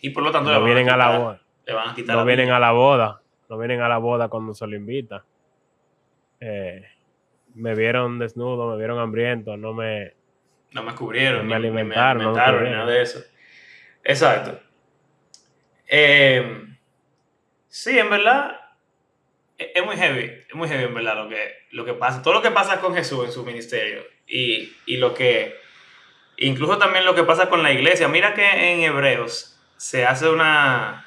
Y 0.00 0.10
por 0.10 0.22
lo 0.22 0.30
tanto, 0.30 0.52
No 0.52 0.64
vienen 0.64 0.90
a 0.90 0.96
la 0.96 1.18
boda, 1.18 1.40
le 1.66 1.72
van 1.74 1.88
a 1.90 1.94
quitar 1.94 2.16
no 2.16 2.24
vienen 2.24 2.46
vida. 2.46 2.56
a 2.56 2.60
la 2.60 2.72
boda, 2.72 3.22
no 3.48 3.58
vienen 3.58 3.80
a 3.80 3.88
la 3.88 3.98
boda 3.98 4.28
cuando 4.28 4.54
se 4.54 4.66
lo 4.66 4.76
invita. 4.76 5.24
Eh, 6.40 6.84
me 7.54 7.74
vieron 7.74 8.18
desnudo, 8.18 8.70
me 8.70 8.76
vieron 8.76 8.98
hambriento, 8.98 9.56
no 9.56 9.72
me, 9.72 10.12
No 10.72 10.82
me 10.82 10.94
cubrieron, 10.94 11.46
Me 11.46 11.54
ni- 11.54 11.62
ni 11.62 11.68
alimentaron, 11.68 12.22
no 12.22 12.32
me 12.34 12.40
alimentaron, 12.40 12.54
ni 12.54 12.58
cubrieron. 12.68 12.86
nada 12.86 12.92
de 12.96 13.02
eso. 13.02 13.20
Exacto. 14.04 14.60
Eh, 15.88 16.66
sí, 17.68 17.98
en 17.98 18.10
verdad, 18.10 18.60
e- 19.58 19.72
es 19.74 19.84
muy 19.84 19.96
heavy, 19.96 20.24
es 20.48 20.54
muy 20.54 20.68
heavy 20.68 20.84
en 20.84 20.94
verdad 20.94 21.16
lo 21.16 21.28
que, 21.28 21.54
lo 21.70 21.84
que 21.84 21.94
pasa, 21.94 22.22
todo 22.22 22.34
lo 22.34 22.42
que 22.42 22.50
pasa 22.50 22.80
con 22.80 22.94
Jesús 22.94 23.24
en 23.24 23.32
su 23.32 23.44
ministerio 23.44 24.02
y, 24.26 24.72
y 24.86 24.96
lo 24.98 25.14
que, 25.14 25.54
incluso 26.38 26.78
también 26.78 27.04
lo 27.04 27.14
que 27.14 27.24
pasa 27.24 27.48
con 27.48 27.62
la 27.62 27.72
iglesia. 27.72 28.08
Mira 28.08 28.34
que 28.34 28.72
en 28.72 28.80
Hebreos 28.80 29.58
se 29.76 30.04
hace 30.04 30.28
una, 30.28 31.06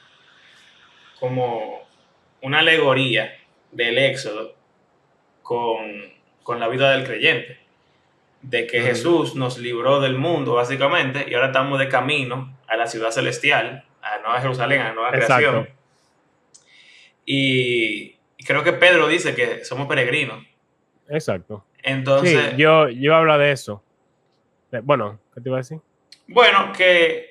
como 1.20 1.88
una 2.42 2.60
alegoría 2.60 3.38
del 3.72 3.98
éxodo 3.98 4.56
con, 5.42 6.14
con 6.44 6.60
la 6.60 6.68
vida 6.68 6.92
del 6.92 7.06
creyente 7.06 7.60
de 8.42 8.68
que. 8.68 8.82
Jesús 8.82 9.36
nos 9.36 9.58
libró 9.58 10.00
del 10.00 10.16
mundo, 10.16 10.54
básicamente, 10.54 11.26
y 11.30 11.34
ahora 11.34 11.48
estamos 11.48 11.80
de 11.80 11.90
camino 11.90 12.58
a 12.68 12.78
la 12.78 12.88
ciudad 12.88 13.12
celestial, 13.12 13.86
a 14.02 14.18
la 14.18 14.22
Nueva 14.22 14.42
Jerusalén, 14.42 14.82
a 14.82 14.84
la 14.90 14.94
nueva 14.94 15.10
Exacto. 15.10 15.36
creación. 15.36 15.70
Y 17.26 18.20
y 18.40 18.46
creo 18.46 18.64
que 18.64 18.72
Pedro 18.72 19.08
dice 19.08 19.36
que 19.36 19.66
somos 19.66 19.88
peregrinos. 19.88 20.46
Exacto. 21.10 21.66
Entonces, 21.84 22.52
sí, 22.52 22.58
yo, 22.58 22.88
yo 22.88 23.14
hablo 23.14 23.38
de 23.38 23.52
eso. 23.52 23.84
Eh, 24.72 24.82
Bueno, 24.84 25.20
¿qué 25.34 25.42
te 25.42 25.50
iba 25.50 25.58
a 25.58 25.62
decir? 25.62 25.80
bueno, 26.28 26.72
que, 26.74 27.28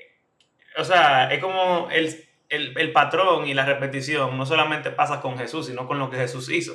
o 0.76 0.84
sea, 0.84 1.32
es 1.32 1.40
como 1.40 1.88
el, 1.90 2.14
el, 2.48 2.76
el 2.76 2.92
patrón 2.92 3.46
y 3.46 3.54
la 3.54 3.64
repetición 3.66 4.36
no 4.36 4.44
solamente 4.46 4.90
pasa 4.90 5.20
con 5.20 5.38
Jesús, 5.38 5.66
sino 5.66 5.86
con 5.86 5.98
lo 5.98 6.10
que 6.10 6.16
Jesús 6.16 6.48
hizo. 6.50 6.74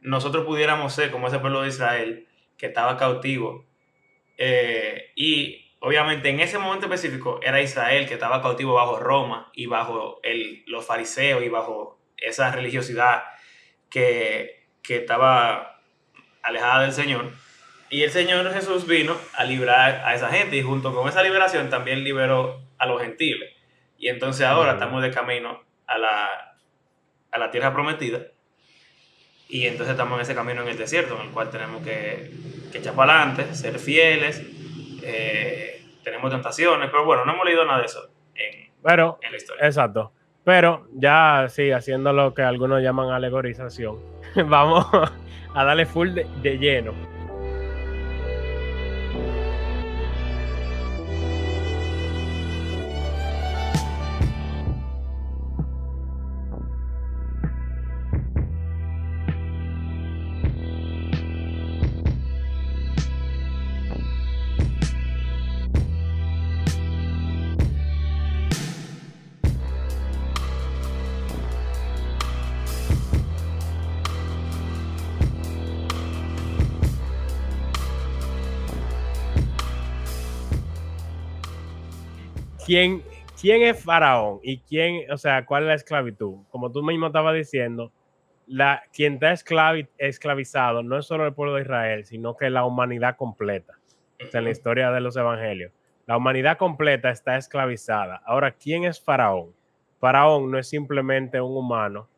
Nosotros 0.00 0.44
pudiéramos 0.44 0.92
ser 0.94 1.10
como 1.10 1.28
ese 1.28 1.38
pueblo 1.38 1.62
de 1.62 1.68
Israel 1.68 2.26
que 2.56 2.66
estaba 2.66 2.96
cautivo. 2.96 3.64
eh, 4.38 5.12
y 5.14 5.58
obviamente 5.80 6.28
en 6.30 6.40
ese 6.40 6.58
momento 6.58 6.86
específico 6.86 7.40
era 7.42 7.60
Israel 7.60 8.06
que 8.06 8.14
estaba 8.14 8.40
cautivo 8.42 8.74
bajo 8.74 8.98
Roma 8.98 9.50
y 9.54 9.66
bajo 9.66 10.20
el, 10.22 10.64
los 10.66 10.86
fariseos 10.86 11.42
y 11.44 11.48
bajo 11.48 11.98
esa 12.16 12.50
religiosidad 12.52 13.24
que, 13.90 14.66
que 14.82 14.96
estaba 14.96 15.80
alejada 16.42 16.82
del 16.82 16.92
Señor. 16.92 17.32
Y 17.92 18.02
el 18.04 18.10
Señor 18.10 18.50
Jesús 18.54 18.86
vino 18.86 19.14
a 19.34 19.44
librar 19.44 20.00
a 20.06 20.14
esa 20.14 20.28
gente 20.30 20.56
y 20.56 20.62
junto 20.62 20.94
con 20.94 21.08
esa 21.08 21.22
liberación 21.22 21.68
también 21.68 22.02
liberó 22.02 22.58
a 22.78 22.86
los 22.86 23.00
gentiles. 23.02 23.50
Y 23.98 24.08
entonces 24.08 24.46
ahora 24.46 24.72
estamos 24.72 25.02
de 25.02 25.10
camino 25.10 25.60
a 25.86 25.98
la, 25.98 26.56
a 27.30 27.38
la 27.38 27.50
tierra 27.50 27.72
prometida. 27.74 28.20
Y 29.46 29.66
entonces 29.66 29.92
estamos 29.92 30.16
en 30.16 30.22
ese 30.22 30.34
camino 30.34 30.62
en 30.62 30.68
el 30.68 30.78
desierto, 30.78 31.16
en 31.20 31.26
el 31.26 31.32
cual 31.32 31.50
tenemos 31.50 31.82
que, 31.84 32.30
que 32.72 32.78
echar 32.78 32.94
para 32.94 33.22
adelante, 33.22 33.54
ser 33.54 33.78
fieles. 33.78 34.42
eh, 35.02 35.84
tenemos 36.02 36.30
tentaciones, 36.30 36.88
pero 36.90 37.04
bueno, 37.04 37.26
no 37.26 37.34
hemos 37.34 37.44
leído 37.44 37.64
nada 37.66 37.80
de 37.80 37.84
eso 37.86 38.08
en, 38.34 38.70
Pero, 38.82 39.18
en 39.22 39.32
la 39.32 39.36
historia. 39.36 39.66
exacto. 39.66 40.12
Pero 40.44 40.88
ya 40.94 41.46
sí, 41.50 41.70
haciendo 41.70 42.12
lo 42.14 42.32
que 42.34 42.42
algunos 42.42 42.82
llaman 42.82 43.10
alegorización, 43.10 43.98
vamos 44.46 44.86
a 45.54 45.64
darle 45.64 45.84
full 45.84 46.08
de, 46.14 46.26
de 46.42 46.56
lleno. 46.58 47.11
¿Quién, 82.72 83.02
¿quién 83.38 83.60
es 83.64 83.84
Faraón? 83.84 84.40
¿Y 84.42 84.60
quién, 84.60 85.10
o 85.12 85.18
sea, 85.18 85.44
cuál 85.44 85.64
es 85.64 85.68
la 85.68 85.74
esclavitud? 85.74 86.36
Como 86.50 86.72
tú 86.72 86.82
mismo 86.82 87.08
estabas 87.08 87.34
diciendo, 87.34 87.92
la, 88.46 88.82
quien 88.94 89.14
está 89.14 89.32
esclavi, 89.32 89.88
esclavizado 89.98 90.82
no 90.82 90.96
es 90.96 91.04
solo 91.04 91.26
el 91.26 91.34
pueblo 91.34 91.56
de 91.56 91.62
Israel, 91.62 92.06
sino 92.06 92.34
que 92.34 92.48
la 92.48 92.64
humanidad 92.64 93.16
completa. 93.16 93.74
O 94.24 94.30
sea, 94.30 94.38
en 94.38 94.44
la 94.44 94.52
historia 94.52 94.90
de 94.90 95.02
los 95.02 95.14
evangelios. 95.18 95.70
La 96.06 96.16
humanidad 96.16 96.56
completa 96.56 97.10
está 97.10 97.36
esclavizada. 97.36 98.22
Ahora, 98.24 98.52
¿quién 98.52 98.84
es 98.84 98.98
Faraón? 98.98 99.52
Faraón 100.00 100.50
no 100.50 100.58
es 100.58 100.66
simplemente 100.66 101.42
un 101.42 101.54
humano, 101.54 102.08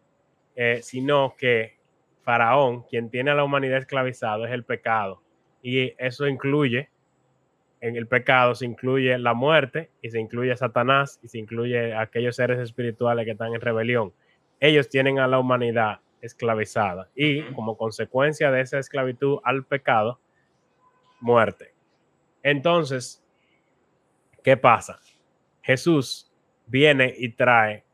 eh, 0.54 0.78
sino 0.82 1.34
que 1.36 1.78
Faraón, 2.22 2.84
quien 2.84 3.10
tiene 3.10 3.32
a 3.32 3.34
la 3.34 3.42
humanidad 3.42 3.78
esclavizada, 3.78 4.46
es 4.46 4.52
el 4.52 4.62
pecado. 4.62 5.20
Y 5.64 5.94
eso 5.98 6.28
incluye, 6.28 6.90
en 7.84 7.96
el 7.96 8.06
pecado 8.06 8.54
se 8.54 8.64
incluye 8.64 9.18
la 9.18 9.34
muerte 9.34 9.90
y 10.00 10.08
se 10.08 10.18
incluye 10.18 10.56
Satanás 10.56 11.20
y 11.22 11.28
se 11.28 11.36
incluye 11.36 11.94
aquellos 11.94 12.36
seres 12.36 12.58
espirituales 12.58 13.26
que 13.26 13.32
están 13.32 13.52
en 13.52 13.60
rebelión. 13.60 14.14
Ellos 14.58 14.88
tienen 14.88 15.18
a 15.18 15.26
la 15.26 15.38
humanidad 15.38 16.00
esclavizada 16.22 17.10
y 17.14 17.42
como 17.52 17.76
consecuencia 17.76 18.50
de 18.50 18.62
esa 18.62 18.78
esclavitud 18.78 19.38
al 19.44 19.66
pecado, 19.66 20.18
muerte. 21.20 21.74
Entonces, 22.42 23.22
¿qué 24.42 24.56
pasa? 24.56 24.98
Jesús 25.60 26.32
viene 26.64 27.12
y 27.14 27.32
trae 27.32 27.84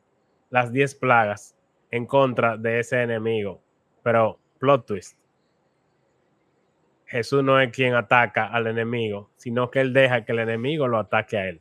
las 0.50 0.72
diez 0.72 0.94
plagas 0.94 1.58
en 1.90 2.06
contra 2.06 2.56
de 2.56 2.78
ese 2.78 3.02
enemigo, 3.02 3.60
pero 4.04 4.38
plot 4.60 4.86
twist. 4.86 5.19
Jesús 7.10 7.42
no 7.42 7.60
es 7.60 7.72
quien 7.72 7.94
ataca 7.94 8.46
al 8.46 8.68
enemigo, 8.68 9.30
sino 9.36 9.70
que 9.70 9.80
él 9.80 9.92
deja 9.92 10.24
que 10.24 10.32
el 10.32 10.38
enemigo 10.38 10.86
lo 10.86 10.98
ataque 10.98 11.36
a 11.36 11.48
él 11.48 11.60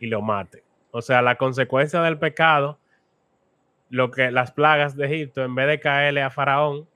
y 0.00 0.06
lo 0.06 0.22
mate. 0.22 0.64
O 0.90 1.02
sea, 1.02 1.20
la 1.20 1.36
consecuencia 1.36 2.00
del 2.00 2.18
pecado 2.18 2.78
lo 3.88 4.10
que 4.10 4.30
las 4.30 4.52
plagas 4.52 4.96
de 4.96 5.06
Egipto, 5.06 5.44
en 5.44 5.54
vez 5.54 5.68
de 5.68 5.80
caerle 5.80 6.22
a 6.22 6.30
Faraón, 6.30 6.88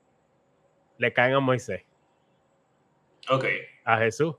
le 0.97 1.13
caen 1.13 1.35
a 1.35 1.39
Moisés. 1.39 1.83
Ok. 3.29 3.45
A 3.85 3.97
Jesús. 3.97 4.35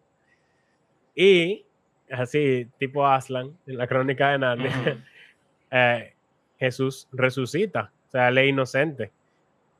Y 1.14 1.64
así, 2.10 2.68
tipo 2.78 3.06
Aslan, 3.06 3.56
en 3.66 3.78
la 3.78 3.86
crónica 3.86 4.32
de 4.32 4.38
Narnia, 4.38 5.04
eh, 5.70 6.14
Jesús 6.58 7.08
resucita, 7.12 7.92
o 8.08 8.10
sea, 8.10 8.28
él 8.28 8.38
es 8.38 8.48
inocente. 8.48 9.12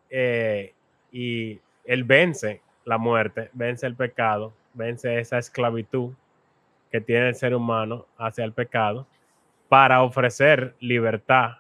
Eh, 0.09 0.73
y 1.11 1.61
él 1.85 2.05
vence 2.05 2.61
la 2.85 2.99
muerte, 2.99 3.51
vence 3.53 3.87
el 3.87 3.97
pecado, 3.97 4.53
vence 4.75 5.19
esa 5.19 5.39
esclavitud 5.39 6.13
que 6.91 7.01
tiene 7.01 7.29
el 7.29 7.35
ser 7.35 7.55
humano 7.55 8.07
hacia 8.19 8.45
el 8.45 8.53
pecado 8.53 9.07
para 9.69 10.03
ofrecer 10.03 10.75
libertad 10.81 11.59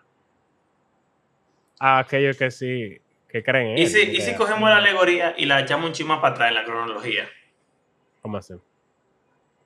a 1.79 1.99
aquellos 1.99 2.37
que 2.37 2.51
sí, 2.51 3.01
que 3.29 3.43
creen. 3.43 3.79
¿Y, 3.79 3.87
si, 3.87 4.03
y 4.03 4.21
si 4.21 4.35
cogemos 4.35 4.69
la 4.69 4.77
alegoría 4.77 5.35
y 5.37 5.47
la 5.47 5.61
echamos 5.61 5.87
un 5.87 5.93
chima 5.93 6.21
para 6.21 6.35
atrás 6.35 6.49
en 6.51 6.55
la 6.55 6.65
cronología? 6.65 7.29
¿Cómo 8.21 8.37
así? 8.37 8.55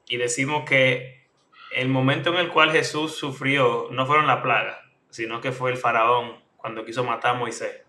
Y 0.09 0.17
decimos 0.17 0.65
que 0.65 1.27
el 1.75 1.89
momento 1.89 2.31
en 2.31 2.37
el 2.37 2.49
cual 2.49 2.71
Jesús 2.71 3.17
sufrió 3.19 3.89
no 3.91 4.07
fueron 4.07 4.27
la 4.27 4.43
plaga, 4.43 4.83
sino 5.11 5.41
que 5.41 5.53
fue 5.53 5.73
el 5.73 5.77
faraón 5.77 6.41
cuando 6.57 6.85
quiso 6.85 7.05
matar 7.05 7.35
a 7.35 7.39
Moisés 7.39 7.83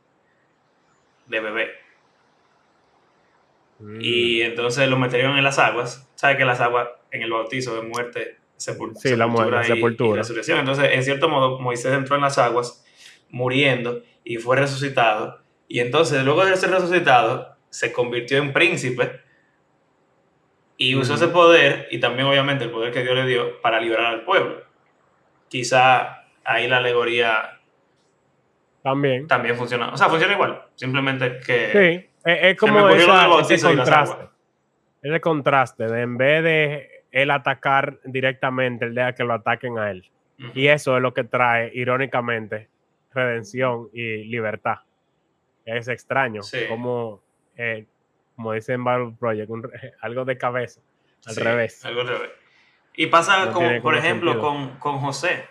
de 1.27 1.39
bebé. 1.39 1.86
Mm. 3.79 3.99
Y 4.01 4.41
entonces 4.41 4.89
lo 4.89 4.97
metieron 4.97 5.37
en 5.37 5.43
las 5.43 5.59
aguas. 5.59 6.09
¿Sabes 6.15 6.37
que 6.37 6.45
las 6.45 6.61
aguas 6.61 6.89
en 7.11 7.21
el 7.21 7.31
bautizo 7.31 7.75
de 7.75 7.87
muerte, 7.87 8.37
sepultura, 8.55 9.01
sí, 9.01 9.15
la 9.15 9.27
muerte, 9.27 9.61
y, 9.61 9.75
sepultura. 9.75 10.15
y 10.15 10.17
resurrección? 10.17 10.59
Entonces, 10.59 10.89
en 10.93 11.03
cierto 11.03 11.29
modo, 11.29 11.59
Moisés 11.59 11.93
entró 11.93 12.15
en 12.15 12.21
las 12.21 12.37
aguas 12.37 12.83
muriendo 13.29 14.01
y 14.23 14.37
fue 14.37 14.55
resucitado. 14.57 15.41
Y 15.67 15.79
entonces, 15.79 16.23
luego 16.23 16.45
de 16.45 16.55
ser 16.55 16.71
resucitado, 16.71 17.55
se 17.69 17.91
convirtió 17.91 18.37
en 18.37 18.53
príncipe 18.53 19.21
y 20.77 20.95
usó 20.95 21.15
ese 21.15 21.27
poder 21.27 21.87
y 21.91 21.99
también 21.99 22.27
obviamente 22.27 22.63
el 22.63 22.71
poder 22.71 22.93
que 22.93 23.01
Dios 23.01 23.15
le 23.15 23.25
dio 23.25 23.61
para 23.61 23.81
liberar 23.81 24.05
al 24.05 24.23
pueblo. 24.23 24.63
Quizá 25.49 26.25
ahí 26.43 26.67
la 26.67 26.77
alegoría 26.77 27.56
también, 28.83 29.27
también 29.27 29.55
funciona. 29.55 29.89
O 29.89 29.97
sea, 29.97 30.09
funciona 30.09 30.33
igual. 30.33 30.61
Simplemente 30.75 31.39
que... 31.45 31.71
Sí, 31.71 32.09
es, 32.23 32.57
como 32.57 32.89
ese 32.89 33.61
contraste. 33.61 34.27
Ese 35.01 35.21
contraste 35.21 35.85
de 35.85 36.01
en 36.01 36.17
vez 36.17 36.43
de 36.43 37.03
él 37.11 37.31
atacar 37.31 37.99
directamente, 38.03 38.85
el 38.85 38.95
de 38.95 39.13
que 39.15 39.23
lo 39.23 39.33
ataquen 39.33 39.77
a 39.77 39.91
él. 39.91 40.09
Y 40.53 40.67
eso 40.67 40.95
es 40.95 41.01
lo 41.01 41.13
que 41.13 41.23
trae, 41.23 41.71
irónicamente, 41.73 42.69
redención 43.11 43.89
y 43.91 44.23
libertad. 44.25 44.77
Es 45.65 45.87
extraño, 45.87 46.41
como, 46.69 47.21
eh, 47.55 47.85
como 48.35 48.53
dice 48.53 48.73
en 48.73 48.83
Battle 48.83 49.15
Project, 49.19 49.51
algo 50.01 50.25
de 50.25 50.37
cabeza, 50.37 50.81
al 51.25 51.35
revés. 51.35 51.83
Algo 51.85 52.01
al 52.01 52.07
revés. 52.07 52.29
Y 52.95 53.07
pasa, 53.07 53.51
con, 53.51 53.81
por 53.81 53.95
ejemplo, 53.95 54.39
con, 54.39 54.77
con, 54.79 54.99
José. 54.99 55.45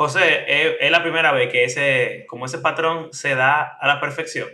José 0.00 0.78
es, 0.80 0.90
la 0.90 1.02
primera 1.02 1.30
vez 1.30 1.52
que 1.52 1.64
ese, 1.64 2.24
como 2.26 2.46
ese 2.46 2.56
patrón 2.56 3.12
se 3.12 3.34
da 3.34 3.60
a 3.60 3.86
la 3.86 4.00
perfección. 4.00 4.48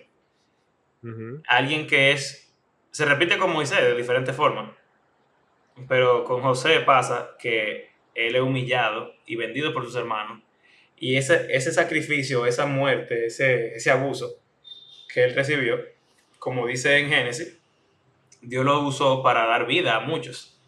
Alguien 1.47 1.87
que 1.87 2.11
es, 2.11 2.53
se 2.91 3.05
repite 3.05 3.39
con 3.39 3.53
Moisés 3.53 3.81
de 3.81 3.95
diferentes 3.95 4.35
formas, 4.35 4.73
pero 5.87 6.25
con 6.25 6.43
José 6.43 6.81
pasa 6.81 7.37
que 7.39 7.91
él 8.17 8.35
es 8.35 8.43
humillado 8.43 9.15
y 9.25 9.37
vendido 9.37 9.73
por 9.73 9.85
sus 9.85 9.95
hermanos 9.95 10.43
y 10.97 11.15
ese, 11.15 11.47
ese 11.51 11.71
sacrificio, 11.71 12.45
esa 12.45 12.67
muerte, 12.67 13.27
ese, 13.27 13.77
ese 13.77 13.93
abuso 13.93 14.41
que 15.15 15.23
él 15.23 15.37
recibió, 15.37 15.79
como 16.41 16.67
dice 16.67 16.99
en 16.99 17.09
Génesis, 17.09 17.57
Dios 18.43 18.65
lo 18.65 18.81
usó 18.81 19.23
para 19.23 19.47
dar 19.47 19.69
vida 19.69 19.95
a 19.95 20.01
muchos. 20.01 20.61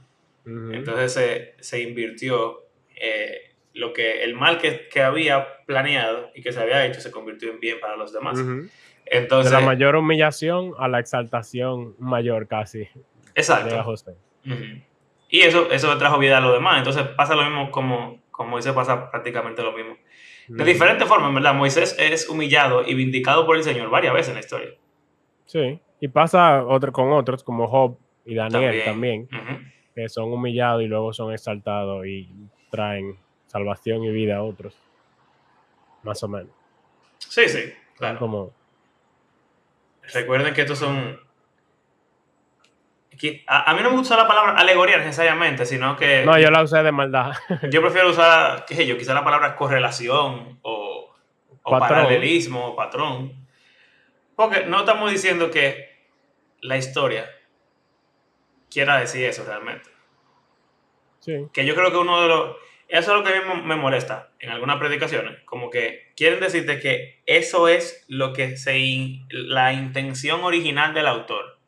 Entonces 0.46 1.12
se, 1.12 1.54
se 1.58 1.82
invirtió 1.82 2.62
eh, 2.94 3.47
lo 3.78 3.92
que 3.92 4.24
el 4.24 4.34
mal 4.34 4.58
que, 4.58 4.88
que, 4.88 5.02
había 5.02 5.64
planeado 5.66 6.30
y 6.34 6.42
que 6.42 6.52
se 6.52 6.60
había 6.60 6.84
hecho 6.86 7.00
se 7.00 7.10
convirtió 7.10 7.50
en 7.50 7.60
bien 7.60 7.80
para 7.80 7.96
los 7.96 8.12
demás. 8.12 8.38
Entonces, 9.06 9.52
de 9.52 9.58
la 9.58 9.64
mayor 9.64 9.96
humillación 9.96 10.72
a 10.78 10.88
la 10.88 10.98
exaltación 10.98 11.94
mayor 11.98 12.46
casi. 12.46 12.88
Exacto. 13.34 13.94
Y 15.30 15.40
eso, 15.40 15.70
eso 15.70 15.96
trajo 15.98 16.18
vida 16.18 16.38
a 16.38 16.40
los 16.40 16.52
demás. 16.52 16.78
Entonces 16.78 17.04
pasa 17.16 17.34
lo 17.34 17.44
mismo 17.44 17.70
como, 17.70 18.20
como 18.30 18.56
dice, 18.56 18.72
pasa 18.72 19.10
prácticamente 19.10 19.62
lo 19.62 19.72
mismo 19.72 19.96
de 20.48 20.64
diferentes 20.64 21.06
formas, 21.06 21.32
¿verdad? 21.32 21.54
Moisés 21.54 21.96
es 21.98 22.28
humillado 22.28 22.86
y 22.86 22.94
vindicado 22.94 23.46
por 23.46 23.56
el 23.56 23.62
Señor 23.62 23.90
varias 23.90 24.14
veces 24.14 24.28
en 24.28 24.34
la 24.34 24.40
historia. 24.40 24.70
Sí, 25.44 25.80
y 26.00 26.08
pasa 26.08 26.64
otro, 26.64 26.92
con 26.92 27.12
otros 27.12 27.42
como 27.42 27.66
Job 27.68 27.98
y 28.24 28.34
Daniel 28.34 28.82
también, 28.84 29.28
que 29.94 30.08
son 30.08 30.32
humillados 30.32 30.82
y 30.82 30.86
luego 30.86 31.12
son 31.12 31.32
exaltados 31.32 32.06
y 32.06 32.30
traen 32.70 33.16
salvación 33.48 34.04
y 34.04 34.10
vida 34.10 34.36
a 34.36 34.42
otros. 34.42 34.74
Más 36.04 36.22
o 36.22 36.28
menos. 36.28 36.52
Sí, 37.18 37.48
sí, 37.48 37.72
claro. 37.96 38.18
Como... 38.18 38.52
Recuerden 40.14 40.54
que 40.54 40.62
estos 40.62 40.78
son 40.78 41.20
a, 43.46 43.74
mí 43.74 43.82
no 43.82 43.90
me 43.90 43.96
gusta 43.96 44.16
la 44.16 44.28
palabra 44.28 44.52
alegoría 44.52 44.98
necesariamente, 44.98 45.66
sino 45.66 45.96
que... 45.96 46.24
No, 46.24 46.38
yo 46.38 46.50
la 46.50 46.62
usé 46.62 46.82
de 46.82 46.92
maldad. 46.92 47.32
yo 47.70 47.80
prefiero 47.80 48.10
usar, 48.10 48.64
qué 48.64 48.74
sé 48.74 48.86
yo, 48.86 48.96
quizá 48.96 49.14
la 49.14 49.24
palabra 49.24 49.56
correlación 49.56 50.58
o, 50.62 51.14
o 51.62 51.70
paralelismo 51.78 52.68
o 52.68 52.76
patrón. 52.76 53.46
Porque 54.36 54.66
no 54.66 54.80
estamos 54.80 55.10
diciendo 55.10 55.50
que 55.50 55.88
la 56.60 56.76
historia 56.76 57.28
quiera 58.70 58.98
decir 58.98 59.24
eso 59.24 59.44
realmente. 59.44 59.90
Sí. 61.18 61.48
Que 61.52 61.66
yo 61.66 61.74
creo 61.74 61.90
que 61.90 61.98
uno 61.98 62.22
de 62.22 62.28
los... 62.28 62.56
Eso 62.88 63.12
es 63.12 63.18
lo 63.18 63.24
que 63.24 63.36
a 63.36 63.42
mí 63.42 63.62
me 63.64 63.76
molesta 63.76 64.32
en 64.40 64.50
algunas 64.50 64.78
predicaciones. 64.78 65.42
Como 65.44 65.70
que 65.70 66.12
quieren 66.16 66.40
decirte 66.40 66.80
que 66.80 67.22
eso 67.26 67.68
es 67.68 68.04
lo 68.08 68.32
que 68.32 68.56
se... 68.56 68.78
la 69.30 69.72
intención 69.72 70.42
original 70.42 70.94
del 70.94 71.06
autor 71.06 71.58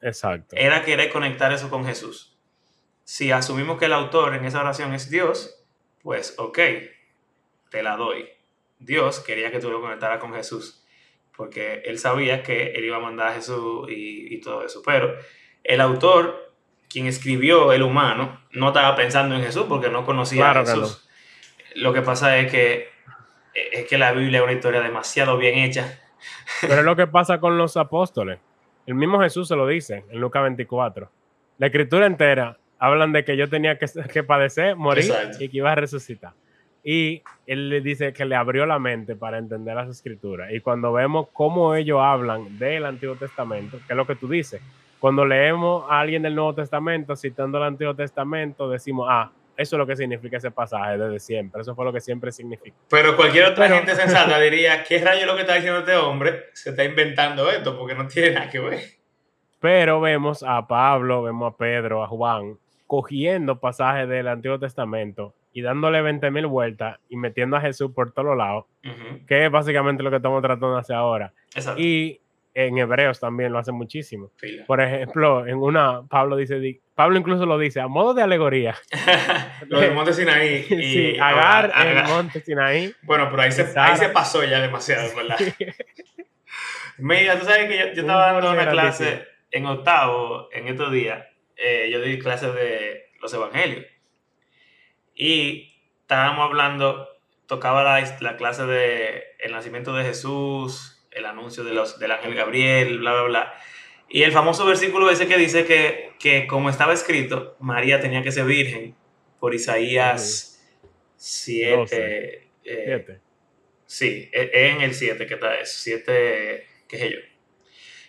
Exacto. 0.00 0.56
Era 0.56 0.84
querer 0.84 1.10
conectar 1.10 1.52
eso 1.52 1.70
con 1.70 1.84
Jesús. 1.84 2.36
Si 3.04 3.30
asumimos 3.32 3.78
que 3.78 3.86
el 3.86 3.92
autor 3.92 4.34
en 4.34 4.44
esa 4.44 4.60
oración 4.60 4.94
es 4.94 5.10
Dios, 5.10 5.64
pues 6.02 6.34
ok, 6.38 6.58
te 7.70 7.82
la 7.82 7.96
doy. 7.96 8.28
Dios 8.78 9.20
quería 9.20 9.50
que 9.50 9.60
tú 9.60 9.70
lo 9.70 9.80
conectaras 9.80 10.18
con 10.18 10.32
Jesús, 10.32 10.86
porque 11.36 11.82
él 11.84 11.98
sabía 11.98 12.42
que 12.42 12.72
él 12.72 12.84
iba 12.84 12.96
a 12.96 13.00
mandar 13.00 13.28
a 13.28 13.34
Jesús 13.34 13.88
y, 13.90 14.40
todo 14.40 14.64
eso. 14.64 14.80
Pero 14.84 15.14
el 15.64 15.80
autor, 15.80 16.49
quien 16.90 17.06
escribió 17.06 17.72
el 17.72 17.82
humano, 17.82 18.40
no 18.50 18.68
estaba 18.68 18.96
pensando 18.96 19.36
en 19.36 19.42
Jesús 19.42 19.66
porque 19.68 19.88
no 19.88 20.04
conocía 20.04 20.50
a 20.50 20.54
Jesús. 20.54 21.08
Lo 21.76 21.92
que 21.92 22.02
pasa 22.02 22.36
es 22.38 22.50
que, 22.50 22.88
es 23.54 23.86
que 23.86 23.96
la 23.96 24.12
Biblia 24.12 24.38
es 24.38 24.44
una 24.44 24.52
historia 24.52 24.80
demasiado 24.80 25.38
bien 25.38 25.58
hecha. 25.58 26.00
Pero 26.60 26.74
es 26.80 26.84
lo 26.84 26.96
que 26.96 27.06
pasa 27.06 27.38
con 27.38 27.56
los 27.56 27.76
apóstoles. 27.76 28.40
El 28.86 28.96
mismo 28.96 29.20
Jesús 29.20 29.46
se 29.46 29.54
lo 29.54 29.68
dice 29.68 30.04
en 30.10 30.20
Lucas 30.20 30.42
24. 30.42 31.10
La 31.58 31.66
escritura 31.66 32.06
entera 32.06 32.58
hablan 32.80 33.12
de 33.12 33.24
que 33.24 33.36
yo 33.36 33.48
tenía 33.48 33.78
que, 33.78 33.86
que 34.12 34.24
padecer, 34.24 34.74
morir 34.74 35.04
Exacto. 35.04 35.44
y 35.44 35.48
que 35.48 35.56
iba 35.58 35.70
a 35.70 35.76
resucitar. 35.76 36.32
Y 36.82 37.22
él 37.46 37.68
le 37.68 37.82
dice 37.82 38.12
que 38.12 38.24
le 38.24 38.34
abrió 38.34 38.66
la 38.66 38.78
mente 38.78 39.14
para 39.14 39.38
entender 39.38 39.76
las 39.76 39.88
escrituras. 39.88 40.50
Y 40.52 40.60
cuando 40.60 40.92
vemos 40.92 41.28
cómo 41.32 41.74
ellos 41.74 42.00
hablan 42.00 42.58
del 42.58 42.86
Antiguo 42.86 43.14
Testamento, 43.14 43.78
que 43.86 43.92
es 43.92 43.96
lo 43.96 44.06
que 44.06 44.16
tú 44.16 44.28
dices, 44.28 44.60
cuando 45.00 45.24
leemos 45.26 45.84
a 45.90 46.00
alguien 46.00 46.22
del 46.22 46.34
Nuevo 46.34 46.54
Testamento 46.54 47.16
citando 47.16 47.58
el 47.58 47.64
Antiguo 47.64 47.94
Testamento, 47.96 48.68
decimos, 48.68 49.08
ah, 49.10 49.32
eso 49.56 49.76
es 49.76 49.78
lo 49.78 49.86
que 49.86 49.96
significa 49.96 50.36
ese 50.36 50.50
pasaje 50.50 50.96
desde 50.96 51.18
siempre. 51.20 51.60
Eso 51.62 51.74
fue 51.74 51.84
lo 51.84 51.92
que 51.92 52.00
siempre 52.00 52.30
significó. 52.32 52.76
Pero 52.88 53.16
cualquier 53.16 53.44
otra 53.46 53.64
Pero- 53.66 53.76
gente 53.76 53.94
sensata 53.94 54.38
diría, 54.40 54.84
¿qué 54.84 55.02
rayo 55.02 55.20
es 55.22 55.26
lo 55.26 55.34
que 55.34 55.40
está 55.42 55.54
diciendo 55.54 55.80
este 55.80 55.96
hombre? 55.96 56.44
Se 56.54 56.70
está 56.70 56.84
inventando 56.84 57.50
esto 57.50 57.76
porque 57.78 57.94
no 57.94 58.06
tiene 58.06 58.30
nada 58.32 58.48
que 58.48 58.60
ver. 58.60 58.78
Pero 59.58 60.00
vemos 60.00 60.42
a 60.46 60.66
Pablo, 60.66 61.22
vemos 61.22 61.52
a 61.52 61.56
Pedro, 61.56 62.02
a 62.02 62.06
Juan, 62.06 62.58
cogiendo 62.86 63.60
pasajes 63.60 64.08
del 64.08 64.28
Antiguo 64.28 64.58
Testamento 64.58 65.34
y 65.52 65.62
dándole 65.62 66.00
20 66.00 66.30
mil 66.30 66.46
vueltas 66.46 66.98
y 67.08 67.16
metiendo 67.16 67.56
a 67.56 67.60
Jesús 67.60 67.90
por 67.94 68.12
todos 68.12 68.36
lados, 68.36 68.64
Ujú, 68.84 69.26
que 69.26 69.44
es 69.44 69.50
básicamente 69.50 70.02
lo 70.02 70.10
que 70.10 70.16
estamos 70.16 70.40
tratando 70.40 70.74
de 70.74 70.80
hacer 70.80 70.96
ahora. 70.96 71.32
Exacto. 71.54 71.80
Y 71.80 72.19
en 72.54 72.78
Hebreos 72.78 73.20
también 73.20 73.52
lo 73.52 73.58
hace 73.58 73.72
muchísimo. 73.72 74.30
Pila. 74.40 74.64
Por 74.66 74.80
ejemplo, 74.80 75.46
en 75.46 75.58
una, 75.58 76.02
Pablo 76.08 76.36
dice, 76.36 76.58
di- 76.58 76.80
Pablo 76.94 77.18
incluso 77.18 77.46
lo 77.46 77.56
dice 77.58 77.80
a 77.80 77.86
modo 77.88 78.12
de 78.14 78.22
alegoría. 78.22 78.74
Lo 79.68 79.80
del 79.80 79.94
monte 79.94 80.12
Sinaí. 80.12 80.66
Y, 80.70 80.82
sí, 80.82 81.16
Agar 81.20 81.70
Agar. 81.74 82.04
el 82.06 82.12
monte 82.12 82.40
Sinaí. 82.40 82.94
Bueno, 83.02 83.28
pero 83.30 83.42
ahí 83.42 83.52
se, 83.52 83.72
ahí 83.78 83.96
se 83.96 84.08
pasó 84.08 84.42
ya 84.44 84.60
demasiado, 84.60 85.14
¿verdad? 85.16 85.38
Mira, 86.98 87.38
tú 87.38 87.46
sabes 87.46 87.66
que 87.68 87.78
yo, 87.78 87.84
yo 87.94 88.00
estaba 88.02 88.32
dando 88.32 88.50
una 88.50 88.68
clase 88.68 89.24
en 89.50 89.66
octavo, 89.66 90.48
en 90.52 90.68
estos 90.68 90.92
días, 90.92 91.24
eh, 91.56 91.88
yo 91.90 92.00
di 92.00 92.18
clases 92.18 92.54
de 92.54 93.06
los 93.20 93.32
evangelios. 93.32 93.84
Y 95.14 95.74
estábamos 96.02 96.44
hablando, 96.46 97.08
tocaba 97.46 97.82
la, 97.82 98.16
la 98.20 98.36
clase 98.36 98.64
de 98.66 99.22
el 99.38 99.52
nacimiento 99.52 99.94
de 99.94 100.04
Jesús, 100.04 100.99
el 101.10 101.26
anuncio 101.26 101.64
de 101.64 101.72
los, 101.72 101.98
del 101.98 102.12
ángel 102.12 102.34
Gabriel, 102.34 102.98
bla, 102.98 103.12
bla, 103.12 103.22
bla. 103.22 103.54
Y 104.08 104.22
el 104.22 104.32
famoso 104.32 104.66
versículo 104.66 105.10
ese 105.10 105.28
que 105.28 105.36
dice 105.36 105.64
que, 105.66 106.12
que 106.18 106.46
como 106.46 106.68
estaba 106.70 106.92
escrito, 106.92 107.56
María 107.60 108.00
tenía 108.00 108.22
que 108.22 108.32
ser 108.32 108.44
virgen 108.44 108.96
por 109.38 109.54
Isaías 109.54 110.60
7. 111.16 111.76
Doce. 111.76 112.48
eh. 112.64 113.20
Sí, 113.86 114.28
es 114.32 114.50
en 114.52 114.82
el 114.82 114.94
7 114.94 115.26
que 115.26 115.34
está 115.34 115.58
eso, 115.58 115.78
7, 115.78 116.66
qué 116.88 116.98
sé 116.98 117.10
yo. 117.10 117.18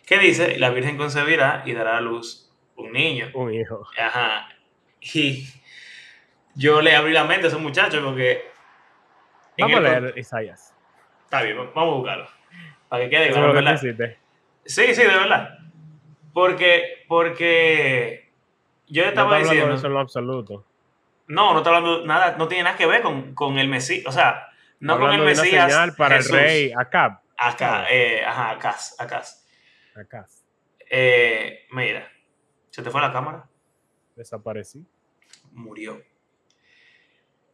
¿Qué 0.05 0.19
dice? 0.19 0.59
La 0.59 0.69
Virgen 0.71 0.97
concebirá 0.97 1.63
y 1.65 1.73
dará 1.73 1.97
a 1.97 2.01
luz 2.01 2.51
un 2.75 2.91
niño. 2.91 3.31
Un 3.33 3.53
hijo. 3.53 3.87
Ajá. 3.97 4.49
Y 4.99 5.47
yo 6.53 6.81
le 6.81 6.95
abrí 6.95 7.13
la 7.13 7.23
mente 7.23 7.45
a 7.45 7.47
esos 7.47 7.61
muchachos 7.61 8.03
porque... 8.03 8.43
Vamos 9.57 9.77
a 9.77 9.81
leer 9.81 10.13
Isaías. 10.17 10.75
Está 11.23 11.41
bien, 11.43 11.57
vamos 11.57 11.75
a 11.75 11.95
buscarlo. 11.97 12.29
Para 12.91 13.05
que 13.05 13.09
quede 13.09 13.29
claro. 13.31 13.77
Sí, 14.65 14.93
sí, 14.93 15.01
de 15.01 15.07
verdad. 15.07 15.57
Porque, 16.33 17.05
porque 17.07 18.29
yo 18.87 19.03
No 19.03 19.09
estaba 19.09 19.09
está 19.09 19.21
hablando 19.21 19.47
de 19.49 19.55
diciendo... 19.55 19.75
eso 19.75 19.87
en 19.87 19.93
lo 19.93 19.99
absoluto. 20.01 20.65
No, 21.27 21.53
no 21.53 21.59
está 21.59 21.69
hablando 21.69 22.05
nada, 22.05 22.35
no 22.37 22.49
tiene 22.49 22.65
nada 22.65 22.75
que 22.75 22.85
ver 22.85 23.01
con, 23.01 23.33
con 23.33 23.57
el 23.59 23.69
Mesías. 23.69 24.05
O 24.07 24.11
sea, 24.11 24.49
no 24.81 24.95
con 24.99 25.03
el 25.03 25.21
hablando 25.21 25.25
de 25.25 25.31
una 25.31 25.41
Mesías. 25.43 25.71
señal 25.71 25.95
para 25.95 26.17
Jesús. 26.17 26.31
el 26.33 26.37
rey 26.39 26.73
Acab. 26.77 27.21
Acá, 27.37 27.85
eh, 27.89 28.25
ajá, 28.25 28.51
acá, 28.51 28.75
acá. 28.99 29.23
Acá. 29.95 30.27
Eh, 30.89 31.65
mira, 31.71 32.11
se 32.71 32.83
te 32.83 32.89
fue 32.89 32.99
la 32.99 33.13
cámara, 33.13 33.47
Desaparecí. 34.17 34.85
murió. 35.53 36.01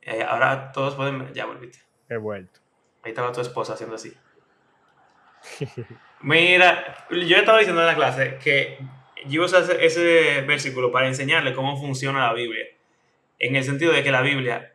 Eh, 0.01 0.23
ahora 0.27 0.71
todos 0.71 0.95
pueden 0.95 1.31
ya 1.35 1.45
volviste. 1.45 1.79
He 2.09 2.17
vuelto. 2.17 2.59
Ahí 3.03 3.11
estaba 3.11 3.31
tu 3.31 3.41
esposa 3.41 3.73
haciendo 3.73 3.95
así. 3.97 4.17
Mira, 6.21 7.05
yo 7.11 7.37
estaba 7.37 7.59
diciendo 7.59 7.81
en 7.81 7.87
la 7.87 7.95
clase 7.95 8.37
que 8.43 8.77
yo 9.25 9.43
uso 9.43 9.57
ese, 9.59 9.85
ese 9.85 10.41
versículo 10.41 10.91
para 10.91 11.07
enseñarle 11.07 11.53
cómo 11.53 11.79
funciona 11.79 12.27
la 12.27 12.33
Biblia. 12.33 12.65
En 13.39 13.55
el 13.55 13.63
sentido 13.63 13.91
de 13.93 14.03
que 14.03 14.11
la 14.11 14.21
Biblia 14.21 14.73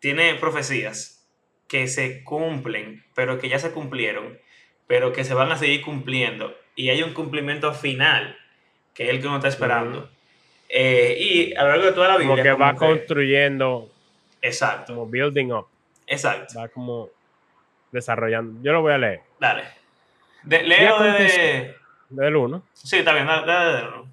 tiene 0.00 0.34
profecías 0.34 1.26
que 1.68 1.88
se 1.88 2.24
cumplen, 2.24 3.04
pero 3.14 3.38
que 3.38 3.48
ya 3.48 3.58
se 3.58 3.72
cumplieron, 3.72 4.38
pero 4.86 5.12
que 5.12 5.24
se 5.24 5.34
van 5.34 5.50
a 5.52 5.56
seguir 5.56 5.82
cumpliendo. 5.82 6.54
Y 6.76 6.90
hay 6.90 7.02
un 7.02 7.12
cumplimiento 7.14 7.72
final, 7.72 8.36
que 8.94 9.04
es 9.04 9.10
el 9.10 9.20
que 9.20 9.26
uno 9.26 9.36
está 9.36 9.48
esperando. 9.48 10.10
Eh, 10.68 11.16
y 11.20 11.54
a 11.54 11.62
lo 11.64 11.68
largo 11.70 11.86
de 11.86 11.92
toda 11.92 12.08
la 12.08 12.14
Como 12.16 12.34
Biblia... 12.34 12.42
que 12.42 12.50
va 12.52 12.74
como 12.74 12.80
que- 12.92 12.98
construyendo, 12.98 13.90
Exacto, 14.42 14.94
como 14.94 15.06
building 15.06 15.52
up. 15.52 15.66
exacto. 16.06 16.58
Va 16.58 16.68
como 16.68 17.08
desarrollando. 17.94 18.60
Yo 18.62 18.72
lo 18.72 18.82
voy 18.82 18.92
a 18.92 18.98
leer. 18.98 19.20
Dale. 19.40 19.62
De, 20.42 20.62
leo 20.64 20.78
de... 20.78 21.08
aconteció- 21.08 21.74
Del 22.10 22.36
1. 22.36 22.62
Sí, 22.74 22.98
está 22.98 23.14
bien, 23.14 23.26
dale, 23.26 23.46
dale, 23.46 23.72
dale. 23.72 24.04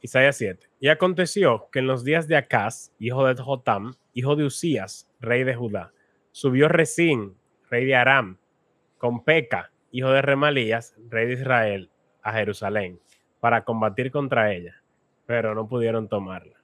Isaías 0.00 0.36
7. 0.36 0.68
Y 0.80 0.88
aconteció 0.88 1.68
que 1.72 1.78
en 1.80 1.86
los 1.86 2.04
días 2.04 2.28
de 2.28 2.36
Acaz, 2.36 2.92
hijo 2.98 3.26
de 3.26 3.40
Jotam, 3.40 3.94
hijo 4.14 4.36
de 4.36 4.44
Usías, 4.44 5.10
rey 5.20 5.42
de 5.44 5.54
Judá, 5.54 5.92
subió 6.32 6.68
Resín, 6.68 7.36
rey 7.70 7.84
de 7.84 7.96
Aram, 7.96 8.38
con 8.98 9.24
Peca, 9.24 9.70
hijo 9.90 10.10
de 10.10 10.22
Remalías, 10.22 10.94
rey 11.08 11.26
de 11.26 11.32
Israel, 11.34 11.90
a 12.22 12.32
Jerusalén, 12.32 13.00
para 13.40 13.64
combatir 13.64 14.10
contra 14.12 14.52
ella, 14.52 14.82
pero 15.26 15.54
no 15.54 15.66
pudieron 15.68 16.08
tomarla. 16.08 16.54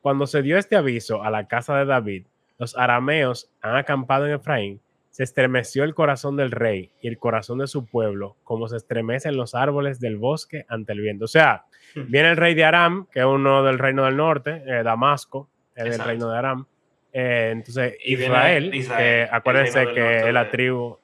Cuando 0.00 0.26
se 0.26 0.42
dio 0.42 0.56
este 0.56 0.76
aviso 0.76 1.22
a 1.22 1.30
la 1.30 1.48
casa 1.48 1.76
de 1.76 1.86
David, 1.86 2.26
los 2.60 2.76
arameos 2.76 3.50
han 3.62 3.74
acampado 3.76 4.26
en 4.26 4.34
Efraín, 4.34 4.80
se 5.08 5.24
estremeció 5.24 5.82
el 5.82 5.94
corazón 5.94 6.36
del 6.36 6.50
rey 6.50 6.92
y 7.00 7.08
el 7.08 7.18
corazón 7.18 7.58
de 7.58 7.66
su 7.66 7.86
pueblo, 7.86 8.36
como 8.44 8.68
se 8.68 8.76
estremecen 8.76 9.34
los 9.34 9.54
árboles 9.54 9.98
del 9.98 10.18
bosque 10.18 10.66
ante 10.68 10.92
el 10.92 11.00
viento. 11.00 11.24
O 11.24 11.28
sea, 11.28 11.64
viene 11.94 12.30
el 12.30 12.36
rey 12.36 12.54
de 12.54 12.64
Aram, 12.64 13.06
que 13.10 13.20
es 13.20 13.24
uno 13.24 13.62
del 13.62 13.78
reino 13.78 14.04
del 14.04 14.18
norte, 14.18 14.62
eh, 14.66 14.82
Damasco, 14.82 15.48
es 15.74 15.84
del 15.84 15.92
Exacto. 15.94 16.10
reino 16.10 16.30
de 16.30 16.38
Aram. 16.38 16.66
Eh, 17.14 17.48
entonces, 17.50 17.96
Y 18.04 18.12
Israel, 18.14 18.74
Israel, 18.74 18.98
que 18.98 19.34
acuérdense 19.34 19.78
del 19.78 19.94
que 19.94 20.00
norte 20.00 20.28
es 20.28 20.34
la 20.34 20.50
tribu, 20.50 20.98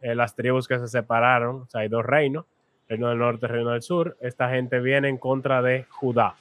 eh, 0.00 0.14
las 0.14 0.36
tribus 0.36 0.68
que 0.68 0.78
se 0.78 0.86
separaron, 0.86 1.62
o 1.62 1.66
sea, 1.66 1.80
hay 1.80 1.88
dos 1.88 2.06
reinos, 2.06 2.46
reino 2.88 3.08
del 3.08 3.18
norte, 3.18 3.48
reino 3.48 3.70
del 3.70 3.82
sur. 3.82 4.16
Esta 4.20 4.48
gente 4.48 4.78
viene 4.78 5.08
en 5.08 5.18
contra 5.18 5.60
de 5.60 5.86
Judá. 5.90 6.36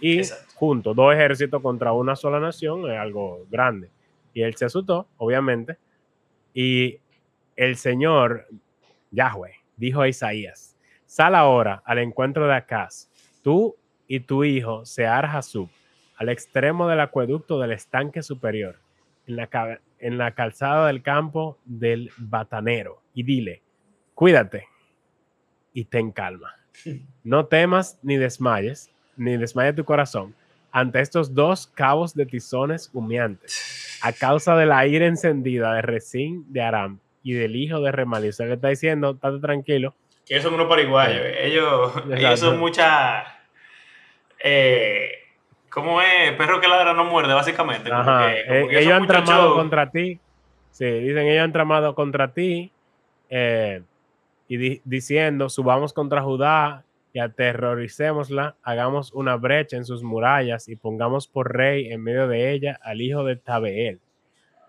Y 0.00 0.18
Exacto. 0.18 0.54
juntos, 0.54 0.96
dos 0.96 1.14
ejércitos 1.14 1.60
contra 1.62 1.92
una 1.92 2.16
sola 2.16 2.40
nación 2.40 2.90
es 2.90 2.98
algo 2.98 3.46
grande. 3.50 3.90
Y 4.32 4.42
él 4.42 4.54
se 4.54 4.66
asustó, 4.66 5.08
obviamente. 5.16 5.76
Y 6.54 7.00
el 7.56 7.76
Señor, 7.76 8.46
Yahweh, 9.10 9.54
dijo 9.76 10.00
a 10.00 10.08
Isaías, 10.08 10.76
sal 11.06 11.34
ahora 11.34 11.82
al 11.84 11.98
encuentro 11.98 12.46
de 12.46 12.54
Acaz, 12.54 13.08
tú 13.42 13.76
y 14.06 14.20
tu 14.20 14.44
hijo 14.44 14.84
Sear 14.84 15.26
Hasub, 15.26 15.68
al 16.16 16.28
extremo 16.28 16.88
del 16.88 17.00
acueducto 17.00 17.60
del 17.60 17.72
estanque 17.72 18.22
superior, 18.22 18.76
en 19.26 19.36
la, 19.36 19.80
en 19.98 20.18
la 20.18 20.34
calzada 20.34 20.86
del 20.86 21.02
campo 21.02 21.58
del 21.64 22.10
batanero, 22.16 23.02
y 23.14 23.22
dile, 23.22 23.62
cuídate 24.14 24.66
y 25.72 25.84
ten 25.84 26.12
calma. 26.12 26.54
No 27.24 27.46
temas 27.46 27.98
ni 28.02 28.16
desmayes, 28.16 28.90
ni 29.18 29.36
desmaye 29.36 29.72
tu 29.74 29.84
corazón 29.84 30.34
ante 30.72 31.00
estos 31.00 31.34
dos 31.34 31.66
cabos 31.66 32.14
de 32.14 32.26
tizones 32.26 32.90
humeantes, 32.92 33.98
a 34.02 34.12
causa 34.12 34.54
de 34.56 34.66
la 34.66 34.86
ira 34.86 35.06
encendida 35.06 35.74
de 35.74 35.82
Resín 35.82 36.44
de 36.52 36.60
Aram 36.62 36.98
y 37.22 37.32
del 37.32 37.56
hijo 37.56 37.80
de 37.80 37.90
Remalí. 37.92 38.30
Le 38.38 38.52
está 38.54 38.68
diciendo, 38.68 39.10
estate 39.12 39.38
tranquilo. 39.40 39.94
Que 40.26 40.34
ellos 40.34 40.44
son 40.44 40.54
unos 40.54 40.68
paraguayos. 40.68 41.22
Sí. 41.22 41.32
Ellos, 41.40 41.92
ellos 42.16 42.40
son 42.40 42.58
mucha. 42.58 43.24
Eh, 44.42 45.10
¿Cómo 45.70 46.00
es? 46.00 46.32
Perro 46.36 46.60
que 46.60 46.68
ladra 46.68 46.92
no 46.94 47.04
muerde, 47.04 47.34
básicamente. 47.34 47.88
Como 47.90 48.02
Ajá, 48.02 48.28
que- 48.34 48.44
como 48.46 48.58
eh, 48.60 48.68
que 48.68 48.78
ellos 48.80 48.92
han 48.92 49.06
tramado 49.06 49.54
contra 49.54 49.90
ti. 49.90 50.18
Sí, 50.70 50.84
dicen, 50.84 51.26
ellos 51.26 51.44
han 51.44 51.52
tramado 51.52 51.94
contra 51.94 52.32
ti 52.32 52.70
eh, 53.30 53.82
y 54.48 54.56
di- 54.56 54.80
diciendo, 54.84 55.48
subamos 55.48 55.92
contra 55.92 56.22
Judá 56.22 56.84
y 57.18 57.20
aterroricémosla, 57.20 58.56
hagamos 58.62 59.12
una 59.12 59.36
brecha 59.36 59.76
en 59.76 59.84
sus 59.84 60.04
murallas 60.04 60.68
y 60.68 60.76
pongamos 60.76 61.26
por 61.26 61.52
rey 61.52 61.90
en 61.92 62.00
medio 62.02 62.28
de 62.28 62.52
ella 62.52 62.78
al 62.82 63.00
hijo 63.00 63.24
de 63.24 63.34
Tabeel. 63.34 63.98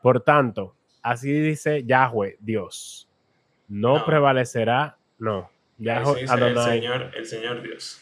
Por 0.01 0.21
tanto, 0.23 0.75
así 1.03 1.31
dice 1.31 1.83
Yahweh, 1.85 2.38
Dios. 2.39 3.07
No, 3.67 3.99
No. 3.99 4.05
prevalecerá, 4.05 4.97
no. 5.19 5.51
Yahweh 5.77 6.15
sí 6.15 6.21
dice 6.21 6.33
el 6.33 6.43
Adonai. 6.43 6.79
señor, 6.79 7.12
el 7.15 7.25
señor 7.25 7.62
Dios. 7.62 8.01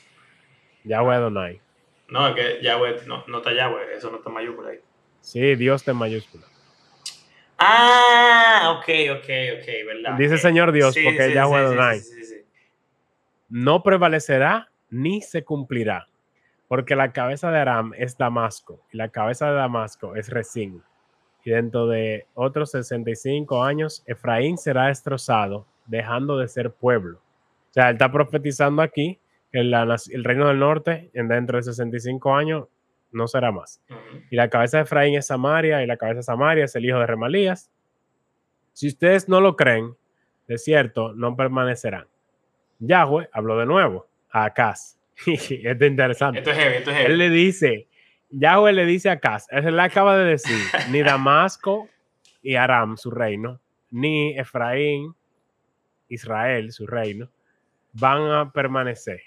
Yahweh 0.85 1.15
Adonai. 1.15 1.61
No, 2.07 2.29
es 2.29 2.35
que 2.35 2.63
Yahweh 2.63 3.01
no, 3.05 3.25
no 3.27 3.39
está 3.39 3.51
Yahweh, 3.53 3.95
eso 3.97 4.09
no 4.09 4.17
está 4.17 4.29
mayúscula 4.29 4.69
ahí. 4.69 4.79
Sí, 5.19 5.55
Dios 5.55 5.83
de 5.83 5.91
mayúscula. 5.93 6.45
Ah, 7.59 8.77
ok, 8.77 8.87
ok, 9.17 9.29
ok, 9.59 9.67
¿verdad? 9.87 10.17
Dice. 10.17 10.37
Señor 10.37 10.71
Dios, 10.71 10.95
porque 11.03 11.25
es 11.27 11.33
Yahweh 11.33 11.59
sí, 11.59 11.65
Adonai. 11.65 11.99
No 13.49 13.83
prevalecerá 13.83 14.69
ni 14.89 15.21
se 15.21 15.43
cumplirá. 15.43 16.07
porque 16.67 16.95
la 16.95 17.13
cabeza 17.13 17.49
de 17.49 17.59
Aram 17.59 17.93
es 17.97 18.17
Damasco 18.17 18.81
y 18.91 18.97
la 18.97 19.09
cabeza 19.09 19.49
de 19.49 19.55
Damasco 19.55 20.15
es 20.15 20.29
Resín. 20.29 20.83
Y 21.45 21.51
dentro 21.51 21.87
de 21.87 22.25
otros 22.33 22.71
65 22.71 23.63
años, 23.63 24.03
Efraín 24.05 24.57
será 24.57 24.87
destrozado, 24.87 25.65
dejando 25.85 26.37
de 26.37 26.49
ser 26.49 26.71
pueblo. 26.71 27.19
O 27.69 27.73
sea, 27.73 27.87
él 27.89 27.95
está 27.95 28.11
profetizando 28.11 28.81
aquí 28.81 29.17
que 29.49 29.59
el 29.59 30.23
reino 30.25 30.49
del 30.49 30.59
norte, 30.59 31.09
en 31.13 31.29
dentro 31.29 31.55
de 31.55 31.63
65 31.63 32.35
años, 32.35 32.67
no 33.13 33.29
será 33.29 33.53
más. 33.53 33.81
Y 34.29 34.35
la 34.35 34.49
cabeza 34.49 34.77
de 34.77 34.83
Efraín 34.83 35.15
es 35.15 35.27
Samaria, 35.27 35.81
y 35.81 35.87
la 35.87 35.95
cabeza 35.95 36.17
de 36.17 36.23
Samaria 36.23 36.65
es 36.65 36.75
el 36.75 36.85
hijo 36.85 36.99
de 36.99 37.07
Remalías. 37.07 37.71
Si 38.73 38.89
ustedes 38.89 39.29
no 39.29 39.39
lo 39.39 39.55
creen, 39.55 39.95
de 40.49 40.57
cierto, 40.57 41.13
no 41.13 41.37
permanecerán. 41.37 42.07
Yahweh 42.79 43.29
habló 43.31 43.57
de 43.57 43.65
nuevo 43.65 44.07
a 44.29 44.45
Acaz. 44.45 44.97
esto 45.25 45.85
es 45.85 45.91
interesante. 45.91 46.39
Esto 46.39 46.51
es 46.51 46.57
heavy, 46.57 46.75
esto 46.77 46.91
es 46.91 46.97
heavy. 46.97 47.11
Él 47.11 47.17
le 47.17 47.29
dice, 47.29 47.87
Yahweh 48.29 48.73
le 48.73 48.85
dice 48.85 49.09
a 49.09 49.13
Acaz, 49.13 49.47
él 49.51 49.75
le 49.75 49.81
acaba 49.81 50.17
de 50.17 50.25
decir, 50.25 50.57
ni 50.91 51.01
Damasco 51.01 51.89
y 52.41 52.55
Aram, 52.55 52.97
su 52.97 53.11
reino, 53.11 53.59
ni 53.89 54.37
Efraín, 54.37 55.15
Israel, 56.09 56.71
su 56.71 56.85
reino, 56.85 57.29
van 57.93 58.31
a 58.31 58.51
permanecer. 58.51 59.21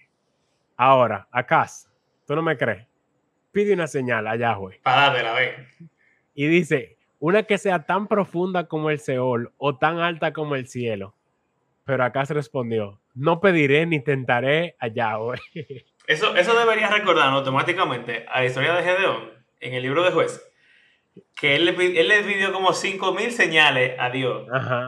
Ahora, 0.77 1.29
Acaz, 1.31 1.89
¿tú 2.27 2.35
no 2.35 2.43
me 2.43 2.57
crees? 2.57 2.87
Pide 3.53 3.75
una 3.75 3.87
señal 3.87 4.27
a 4.27 4.37
Yahweh. 4.37 4.81
Para 4.83 5.23
la 5.23 5.33
vez. 5.35 5.57
Y 6.35 6.47
dice, 6.47 6.97
una 7.19 7.43
que 7.43 7.59
sea 7.59 7.85
tan 7.85 8.07
profunda 8.07 8.67
como 8.67 8.91
el 8.91 9.01
Seol 9.01 9.53
o 9.59 9.77
tan 9.77 9.99
alta 9.99 10.33
como 10.33 10.55
el 10.55 10.69
cielo. 10.69 11.15
Pero 11.85 12.05
se 12.25 12.35
respondió, 12.35 13.00
no 13.21 13.41
pediré 13.41 13.87
ni 13.87 14.01
tentaré 14.01 14.77
a 14.79 14.89
Yahweh. 14.89 15.39
Eso, 16.07 16.35
eso 16.35 16.59
debería 16.59 16.89
recordar 16.89 17.29
automáticamente 17.29 18.27
a 18.29 18.41
la 18.41 18.47
historia 18.47 18.75
de 18.75 18.83
Gedeón 18.83 19.31
en 19.61 19.75
el 19.75 19.83
libro 19.85 20.03
de 20.03 20.11
jueces. 20.11 20.45
Que 21.37 21.55
él 21.55 21.67
le, 21.67 22.01
él 22.01 22.09
le 22.09 22.23
pidió 22.23 22.53
como 22.53 22.71
5.000 22.71 23.31
señales 23.31 23.95
a 23.97 24.11
Dios 24.11 24.45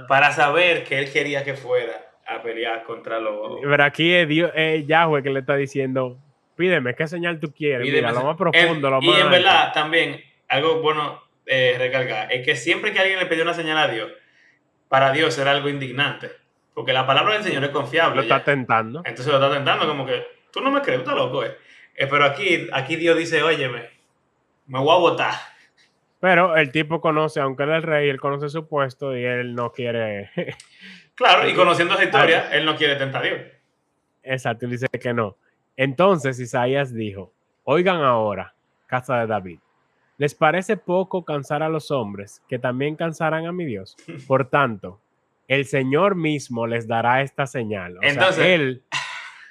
para 0.08 0.32
saber 0.32 0.82
que 0.82 0.98
él 0.98 1.12
quería 1.12 1.44
que 1.44 1.54
fuera 1.54 2.10
a 2.26 2.42
pelear 2.42 2.82
contra 2.82 3.20
los... 3.20 3.60
Pero 3.62 3.84
aquí 3.84 4.12
es, 4.12 4.26
Dios, 4.26 4.50
Yahweh 4.84 5.22
que 5.22 5.30
le 5.30 5.40
está 5.40 5.54
diciendo, 5.54 6.18
pídeme, 6.56 6.96
¿qué 6.96 7.06
señal 7.06 7.38
tú 7.38 7.52
quieres? 7.52 7.86
Mira, 7.86 8.10
lo 8.10 8.24
más 8.24 8.36
profundo, 8.36 8.90
lo 8.90 9.00
más... 9.00 9.16
Y 9.16 9.20
en 9.20 9.30
verdad, 9.30 9.72
también, 9.72 10.20
algo 10.48 10.80
bueno 10.80 11.22
eh, 11.46 11.76
recargar, 11.78 12.32
es 12.32 12.44
que 12.44 12.56
siempre 12.56 12.92
que 12.92 12.98
alguien 12.98 13.20
le 13.20 13.26
pidió 13.26 13.44
una 13.44 13.54
señal 13.54 13.78
a 13.78 13.86
Dios, 13.86 14.10
para 14.88 15.12
Dios 15.12 15.38
era 15.38 15.52
algo 15.52 15.68
indignante. 15.68 16.41
Porque 16.74 16.92
la 16.92 17.06
palabra 17.06 17.34
del 17.34 17.42
Señor 17.42 17.64
es 17.64 17.70
confiable. 17.70 18.16
Lo 18.16 18.22
está 18.22 18.42
tentando. 18.42 19.02
Entonces 19.04 19.26
lo 19.26 19.34
está 19.34 19.52
tentando 19.52 19.86
como 19.86 20.06
que, 20.06 20.24
tú 20.50 20.60
no 20.60 20.70
me 20.70 20.80
crees, 20.80 21.02
tú 21.02 21.10
estás 21.10 21.16
loco, 21.16 21.44
eh. 21.44 21.56
eh 21.94 22.06
pero 22.06 22.24
aquí, 22.24 22.68
aquí 22.72 22.96
Dios 22.96 23.16
dice, 23.16 23.42
óyeme, 23.42 23.90
me 24.66 24.78
voy 24.78 24.94
a 24.94 24.98
votar. 24.98 25.34
Pero 26.20 26.56
el 26.56 26.70
tipo 26.70 27.00
conoce, 27.00 27.40
aunque 27.40 27.64
él 27.64 27.70
es 27.70 27.76
el 27.76 27.82
rey, 27.82 28.08
él 28.08 28.20
conoce 28.20 28.48
su 28.48 28.68
puesto 28.68 29.16
y 29.16 29.24
él 29.24 29.54
no 29.54 29.72
quiere... 29.72 30.30
claro, 31.14 31.48
y 31.48 31.54
conociendo 31.54 31.94
esa 31.94 32.04
historia, 32.04 32.48
él 32.52 32.64
no 32.64 32.76
quiere 32.76 32.94
tentar 32.96 33.22
a 33.22 33.24
Dios. 33.24 33.40
Exacto, 34.22 34.66
él 34.66 34.70
dice 34.70 34.86
que 34.88 35.12
no. 35.12 35.36
Entonces 35.76 36.38
Isaías 36.38 36.94
dijo, 36.94 37.32
oigan 37.64 38.02
ahora, 38.02 38.54
casa 38.86 39.18
de 39.18 39.26
David, 39.26 39.58
¿les 40.16 40.34
parece 40.34 40.76
poco 40.76 41.24
cansar 41.24 41.62
a 41.62 41.68
los 41.68 41.90
hombres 41.90 42.40
que 42.48 42.58
también 42.58 42.94
cansarán 42.94 43.46
a 43.46 43.52
mi 43.52 43.64
Dios? 43.64 43.96
Por 44.28 44.48
tanto, 44.48 45.00
el 45.52 45.66
Señor 45.66 46.14
mismo 46.14 46.66
les 46.66 46.88
dará 46.88 47.20
esta 47.20 47.46
señal. 47.46 47.98
Entonces, 48.00 48.44
él, 48.46 48.82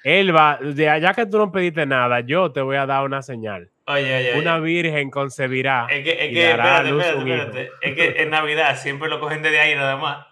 él 0.03 0.35
va, 0.35 0.57
de 0.57 0.89
allá 0.89 1.13
que 1.13 1.27
tú 1.27 1.37
no 1.37 1.51
pediste 1.51 1.85
nada, 1.85 2.21
yo 2.21 2.51
te 2.51 2.61
voy 2.61 2.77
a 2.77 2.87
dar 2.87 3.03
una 3.03 3.21
señal. 3.21 3.69
Oye, 3.85 4.17
oye, 4.17 4.39
una 4.39 4.57
virgen 4.57 5.11
concebirá. 5.11 5.85
Es 5.91 6.03
que, 6.03 6.11
es 6.11 6.17
que, 6.17 6.49
espérate, 6.49 6.89
espérate, 6.89 7.71
Es 7.81 7.95
que 7.95 8.21
en 8.23 8.31
Navidad 8.31 8.77
siempre 8.77 9.09
lo 9.09 9.19
cogen 9.19 9.43
desde 9.43 9.59
ahí 9.59 9.75
nada 9.75 9.95
más. 9.97 10.25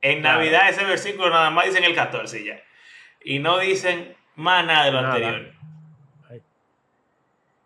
En 0.00 0.22
Navidad 0.22 0.68
ese 0.68 0.84
versículo 0.84 1.30
nada 1.30 1.50
más 1.50 1.64
dicen 1.64 1.82
el 1.82 1.94
14 1.94 2.44
ya. 2.44 2.62
Y 3.24 3.40
no 3.40 3.58
dicen 3.58 4.14
más 4.36 4.64
nada 4.64 4.84
de 4.84 4.92
lo 4.92 4.98
anterior. 4.98 5.52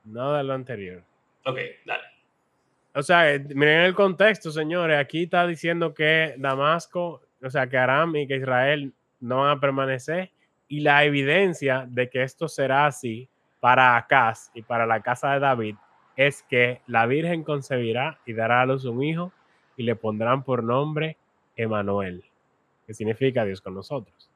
Nada 0.05 0.39
de 0.39 0.45
lo 0.45 0.55
anterior. 0.55 1.03
Ok, 1.45 1.59
dale. 1.85 2.05
O 2.99 3.03
sea, 3.05 3.33
eh, 3.33 3.39
miren 3.55 3.83
el 3.83 3.95
contexto, 3.95 4.51
señores. 4.51 4.99
Aquí 4.99 5.23
está 5.23 5.47
diciendo 5.47 5.95
que 5.95 6.35
Damasco, 6.37 7.23
o 7.41 7.49
sea, 7.49 7.69
que 7.69 7.79
Aram 7.79 8.17
y 8.17 8.27
que 8.27 8.39
Israel 8.39 8.93
no 9.21 9.43
van 9.43 9.57
a 9.57 9.61
permanecer. 9.61 10.33
Y 10.67 10.81
la 10.81 11.05
evidencia 11.05 11.87
de 11.89 12.11
que 12.11 12.25
esto 12.25 12.49
será 12.49 12.87
así 12.87 13.29
para 13.61 13.97
Acaz 13.97 14.51
y 14.53 14.63
para 14.63 14.85
la 14.85 15.01
casa 15.01 15.33
de 15.33 15.39
David 15.39 15.77
es 16.17 16.43
que 16.43 16.81
la 16.89 17.07
Virgen 17.07 17.45
concebirá 17.45 18.19
y 18.27 18.33
dará 18.33 18.63
a 18.63 18.67
luz 18.67 18.85
un 18.85 19.01
hijo 19.05 19.33
y 19.77 19.85
le 19.85 19.95
pondrán 19.95 20.43
por 20.43 20.65
nombre 20.65 21.17
Emanuel, 21.55 22.25
que 22.85 22.95
significa 22.95 23.45
Dios 23.45 23.61
con 23.61 23.75
nosotros 23.75 24.29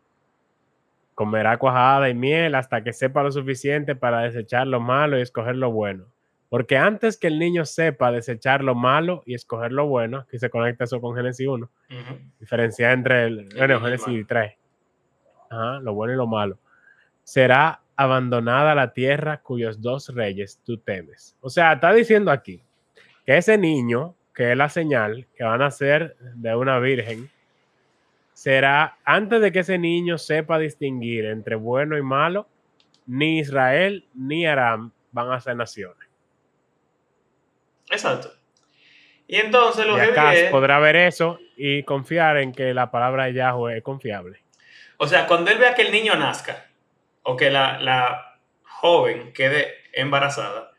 comerá 1.14 1.59
cuajada 1.59 2.09
y 2.09 2.14
miel 2.14 2.55
hasta 2.55 2.83
que 2.83 2.92
sepa 2.92 3.22
lo 3.22 3.31
suficiente 3.31 3.94
para 3.94 4.20
desechar 4.20 4.66
lo 4.66 4.81
malo 4.81 5.18
y 5.18 5.20
escoger 5.20 5.57
lo 5.57 5.70
bueno. 5.70 6.12
Porque 6.52 6.76
antes 6.76 7.16
que 7.16 7.28
el 7.28 7.38
niño 7.38 7.64
sepa 7.64 8.12
desechar 8.12 8.62
lo 8.62 8.74
malo 8.74 9.22
y 9.24 9.32
escoger 9.32 9.72
lo 9.72 9.86
bueno, 9.86 10.18
aquí 10.18 10.38
se 10.38 10.50
conecta 10.50 10.84
eso 10.84 11.00
con 11.00 11.16
Génesis 11.16 11.48
1, 11.48 11.70
diferencia 12.38 12.92
entre 12.92 13.24
el, 13.24 13.48
bueno, 13.56 13.80
Génesis 13.80 14.26
3, 14.26 14.52
lo 15.80 15.94
bueno 15.94 16.12
y 16.12 16.16
lo 16.18 16.26
malo, 16.26 16.58
será 17.24 17.80
abandonada 17.96 18.74
la 18.74 18.92
tierra 18.92 19.38
cuyos 19.38 19.80
dos 19.80 20.14
reyes 20.14 20.60
tú 20.62 20.76
temes. 20.76 21.34
O 21.40 21.48
sea, 21.48 21.72
está 21.72 21.90
diciendo 21.94 22.30
aquí 22.30 22.62
que 23.24 23.38
ese 23.38 23.56
niño, 23.56 24.14
que 24.34 24.52
es 24.52 24.56
la 24.58 24.68
señal 24.68 25.26
que 25.34 25.44
van 25.44 25.62
a 25.62 25.70
ser 25.70 26.18
de 26.34 26.54
una 26.54 26.78
virgen, 26.80 27.30
será 28.34 28.98
antes 29.06 29.40
de 29.40 29.52
que 29.52 29.60
ese 29.60 29.78
niño 29.78 30.18
sepa 30.18 30.58
distinguir 30.58 31.24
entre 31.24 31.56
bueno 31.56 31.96
y 31.96 32.02
malo, 32.02 32.46
ni 33.06 33.38
Israel 33.38 34.04
ni 34.12 34.44
Aram 34.44 34.92
van 35.12 35.32
a 35.32 35.40
ser 35.40 35.56
naciones. 35.56 36.01
Exacto. 37.92 38.33
Y 39.28 39.37
entonces 39.37 39.87
lo 39.87 39.96
que 39.96 40.48
podrá 40.50 40.81
ver 40.81 40.96
eso 40.96 41.38
y 41.57 41.85
confiar 41.85 42.38
en 42.38 42.52
que 42.52 42.74
la 42.74 42.90
palabra 42.90 43.26
de 43.26 43.35
Yahweh 43.35 43.78
es 43.78 43.83
confiable. 43.83 44.42
O 44.96 45.07
sea, 45.07 45.26
cuando 45.26 45.50
él 45.50 45.59
vea 45.59 45.74
que 45.74 45.83
el 45.83 45.92
niño 45.92 46.16
nazca 46.16 46.66
o 47.22 47.37
que 47.37 47.50
la, 47.50 47.81
la 47.81 48.38
joven 48.64 49.33
quede 49.33 49.74
embarazada, 49.92 50.72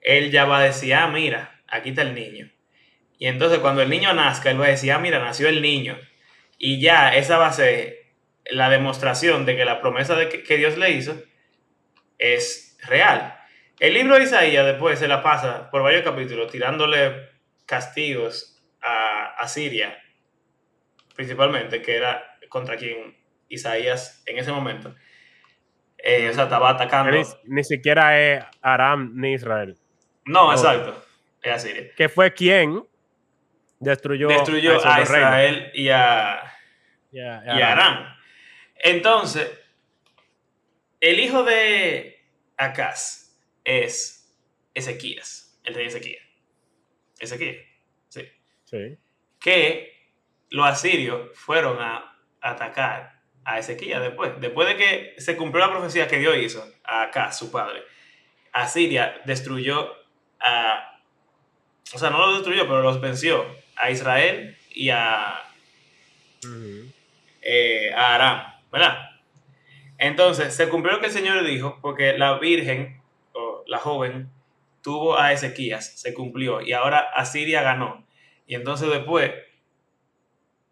él 0.00 0.30
ya 0.30 0.44
va 0.44 0.58
a 0.58 0.62
decir, 0.62 0.94
ah, 0.94 1.08
mira, 1.08 1.60
aquí 1.66 1.90
está 1.90 2.02
el 2.02 2.14
niño. 2.14 2.50
Y 3.18 3.26
entonces 3.26 3.58
cuando 3.58 3.82
el 3.82 3.88
niño 3.88 4.12
nazca, 4.12 4.50
él 4.50 4.60
va 4.60 4.66
a 4.66 4.70
decir, 4.70 4.92
ah, 4.92 4.98
mira, 4.98 5.18
nació 5.18 5.48
el 5.48 5.62
niño. 5.62 5.98
Y 6.58 6.80
ya 6.80 7.14
esa 7.14 7.38
va 7.38 7.48
a 7.48 7.52
ser 7.52 8.06
la 8.50 8.70
demostración 8.70 9.44
de 9.44 9.56
que 9.56 9.64
la 9.64 9.80
promesa 9.80 10.14
de 10.14 10.28
que, 10.28 10.56
Dios 10.56 10.76
le 10.76 10.90
hizo 10.90 11.20
es 12.18 12.78
real. 12.84 13.35
El 13.78 13.92
libro 13.92 14.16
de 14.16 14.24
Isaías 14.24 14.64
después 14.64 14.98
se 14.98 15.06
la 15.06 15.22
pasa 15.22 15.70
por 15.70 15.82
varios 15.82 16.02
capítulos 16.02 16.50
tirándole 16.50 17.28
castigos 17.66 18.52
a, 18.80 19.46
Siria, 19.48 19.96
principalmente, 21.14 21.82
que 21.82 21.96
era 21.96 22.38
contra 22.48 22.76
quien 22.76 23.16
Isaías 23.48 24.22
en 24.26 24.38
ese 24.38 24.50
momento. 24.50 24.94
Eh, 25.98 26.28
o 26.30 26.32
sea, 26.32 26.44
estaba 26.44 26.70
atacando. 26.70 27.16
Ni, 27.44 27.64
siquiera 27.64 28.18
es 28.18 28.44
Aram 28.62 29.12
ni 29.14 29.34
Israel. 29.34 29.76
No, 30.24 30.52
exacto. 30.52 31.04
Es 31.42 31.52
Asiria. 31.52 31.92
Que 31.96 32.08
fue 32.08 32.32
quien 32.32 32.82
destruyó, 33.78 34.28
a, 34.84 35.02
Israel 35.02 35.70
y 35.74 35.88
a, 35.90 36.42
y 37.12 37.20
Aram. 37.20 38.16
Entonces, 38.76 39.48
el 41.00 41.20
hijo 41.20 41.44
de 41.44 42.24
Acaz 42.56 43.25
es 43.66 44.32
Ezequías, 44.72 45.60
el 45.64 45.74
rey 45.74 45.86
Ezequías. 45.86 46.22
Ezequías, 47.18 47.56
sí. 48.08 48.22
Sí. 48.64 48.96
Que 49.40 49.92
los 50.50 50.66
asirios 50.66 51.36
fueron 51.36 51.78
a 51.80 52.16
atacar 52.40 53.20
a 53.44 53.58
Ezequías 53.58 54.00
después. 54.00 54.32
Después 54.40 54.68
de 54.68 54.76
que 54.76 55.14
se 55.18 55.36
cumplió 55.36 55.66
la 55.66 55.72
profecía 55.72 56.08
que 56.08 56.18
Dios 56.18 56.36
hizo 56.38 56.66
a 56.84 57.02
Acaz, 57.02 57.38
su 57.38 57.50
padre, 57.50 57.82
Asiria 58.52 59.20
destruyó 59.24 59.92
a. 60.40 61.00
O 61.92 61.98
sea, 61.98 62.10
no 62.10 62.18
los 62.18 62.36
destruyó, 62.36 62.62
pero 62.62 62.82
los 62.82 63.00
venció 63.00 63.46
a 63.76 63.90
Israel 63.90 64.56
y 64.70 64.90
a, 64.90 65.42
eh, 67.42 67.92
a 67.94 68.14
Aram, 68.14 68.54
¿verdad? 68.72 69.10
Entonces, 69.98 70.54
se 70.54 70.68
cumplió 70.68 70.94
lo 70.94 71.00
que 71.00 71.06
el 71.06 71.12
Señor 71.12 71.44
dijo, 71.44 71.78
porque 71.80 72.18
la 72.18 72.38
Virgen, 72.38 72.95
la 73.66 73.78
joven, 73.78 74.30
tuvo 74.82 75.18
a 75.18 75.32
Ezequías, 75.32 75.98
se 76.00 76.14
cumplió, 76.14 76.60
y 76.60 76.72
ahora 76.72 77.10
Asiria 77.14 77.62
ganó. 77.62 78.06
Y 78.46 78.54
entonces 78.54 78.88
después, 78.88 79.32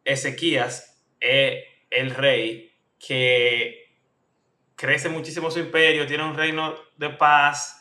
Ezequías 0.05 1.03
es 1.21 1.65
el 1.91 2.11
rey 2.11 2.73
que 2.99 3.85
crece 4.77 5.09
muchísimo 5.09 5.51
su 5.51 5.61
imperio, 5.61 6.07
tiene 6.07 6.25
un 6.25 6.37
reino 6.37 6.75
de 6.97 7.11
paz 7.11 7.81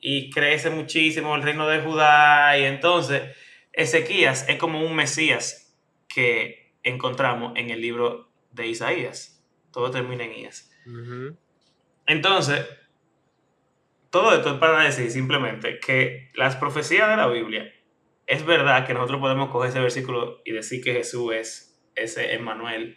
y 0.00 0.30
crece 0.30 0.70
muchísimo 0.70 1.34
el 1.34 1.42
reino 1.42 1.66
de 1.66 1.80
Judá 1.80 2.58
y 2.58 2.64
entonces 2.64 3.36
Ezequías 3.72 4.48
es 4.48 4.56
como 4.58 4.80
un 4.80 4.94
Mesías 4.94 5.74
que 6.06 6.74
encontramos 6.82 7.56
en 7.56 7.70
el 7.70 7.80
libro 7.80 8.30
de 8.52 8.68
Isaías. 8.68 9.42
Todo 9.72 9.90
termina 9.90 10.24
en 10.24 10.32
Isaías. 10.32 10.70
Entonces, 12.06 12.64
todo 14.14 14.32
esto 14.32 14.50
es 14.50 14.58
para 14.58 14.84
decir 14.84 15.10
simplemente 15.10 15.80
que 15.80 16.30
las 16.34 16.54
profecías 16.54 17.10
de 17.10 17.16
la 17.16 17.26
Biblia, 17.26 17.74
es 18.28 18.46
verdad 18.46 18.86
que 18.86 18.94
nosotros 18.94 19.18
podemos 19.18 19.50
coger 19.50 19.70
ese 19.70 19.80
versículo 19.80 20.40
y 20.44 20.52
decir 20.52 20.84
que 20.84 20.92
Jesús 20.92 21.34
es 21.34 21.84
ese 21.96 22.32
Emmanuel 22.34 22.96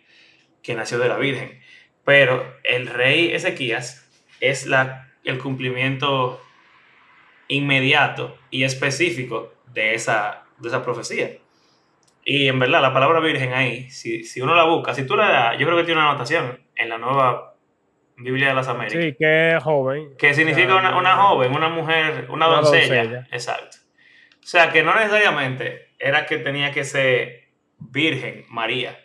que 0.61 0.75
nació 0.75 0.99
de 0.99 1.09
la 1.09 1.17
Virgen, 1.17 1.59
pero 2.05 2.45
el 2.63 2.85
rey 2.85 3.31
Ezequías 3.31 4.07
es 4.41 4.67
la, 4.67 5.11
el 5.23 5.39
cumplimiento 5.39 6.39
inmediato 7.47 8.37
y 8.51 8.61
específico 8.61 9.55
de 9.73 9.95
esa, 9.95 10.43
de 10.59 10.67
esa 10.67 10.83
profecía. 10.83 11.31
Y 12.25 12.47
en 12.47 12.59
verdad, 12.59 12.79
la 12.79 12.93
palabra 12.93 13.21
virgen 13.21 13.53
ahí, 13.53 13.89
si, 13.89 14.23
si 14.23 14.39
uno 14.39 14.53
la 14.53 14.65
busca, 14.65 14.93
si 14.93 15.07
tú 15.07 15.15
la 15.15 15.57
yo 15.57 15.65
creo 15.65 15.77
que 15.79 15.83
tiene 15.83 15.99
una 15.99 16.11
anotación 16.11 16.59
en 16.75 16.89
la 16.89 16.99
nueva 16.99 17.56
Biblia 18.17 18.49
de 18.49 18.53
las 18.55 18.67
Américas. 18.67 19.03
Sí, 19.03 19.15
que 19.17 19.55
es 19.55 19.63
joven. 19.63 20.15
Que 20.17 20.33
significa 20.33 20.75
una, 20.75 20.97
una, 20.97 21.15
joven, 21.15 21.53
una 21.53 21.69
mujer, 21.69 22.25
una, 22.29 22.47
doncella. 22.47 23.27
Exacto. 23.31 23.77
O 24.43 24.47
sea, 24.47 24.71
que 24.71 24.83
no 24.83 24.95
necesariamente 24.95 25.89
era 25.99 26.25
que 26.25 26.37
tenía 26.37 26.71
que 26.71 26.83
ser 26.83 27.49
virgen, 27.77 28.45
María. 28.49 28.97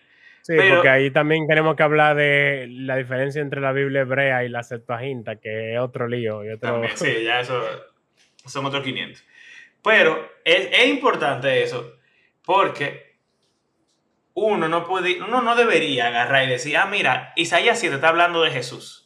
Sí, 0.43 0.55
porque 0.57 0.89
ahí 0.89 1.11
también 1.11 1.47
tenemos 1.47 1.77
que 1.77 1.83
hablar 1.83 2.17
de 2.17 2.67
la 2.69 2.97
diferencia 2.97 3.41
entre 3.41 3.61
la 3.61 3.73
Biblia 3.73 4.01
hebrea 4.01 4.45
y 4.45 4.49
la 4.49 4.63
Septuaginta, 4.63 5.37
que 5.37 5.75
es 5.75 5.79
otro 5.79 6.09
lío. 6.09 6.45
Y 6.45 6.51
otro... 6.51 6.83
sí, 6.95 7.23
ya 7.25 7.41
eso 7.41 7.63
son 8.47 8.67
otros 8.67 8.83
500. 8.83 9.25
Pero 9.85 10.33
es, 10.45 10.69
es 10.73 10.87
importante 10.89 11.63
eso, 11.63 11.97
porque 12.45 13.13
uno 14.35 14.69
no 14.69 14.85
puede, 14.85 15.23
uno 15.23 15.43
no 15.43 15.55
debería 15.55 16.09
agarrar 16.09 16.45
y 16.45 16.51
decir, 16.51 16.77
ah, 16.77 16.87
mira, 16.87 17.33
Isaías 17.37 17.79
7 17.79 17.97
está 17.97 18.09
hablando 18.09 18.43
de 18.43 18.51
Jesús, 18.51 19.02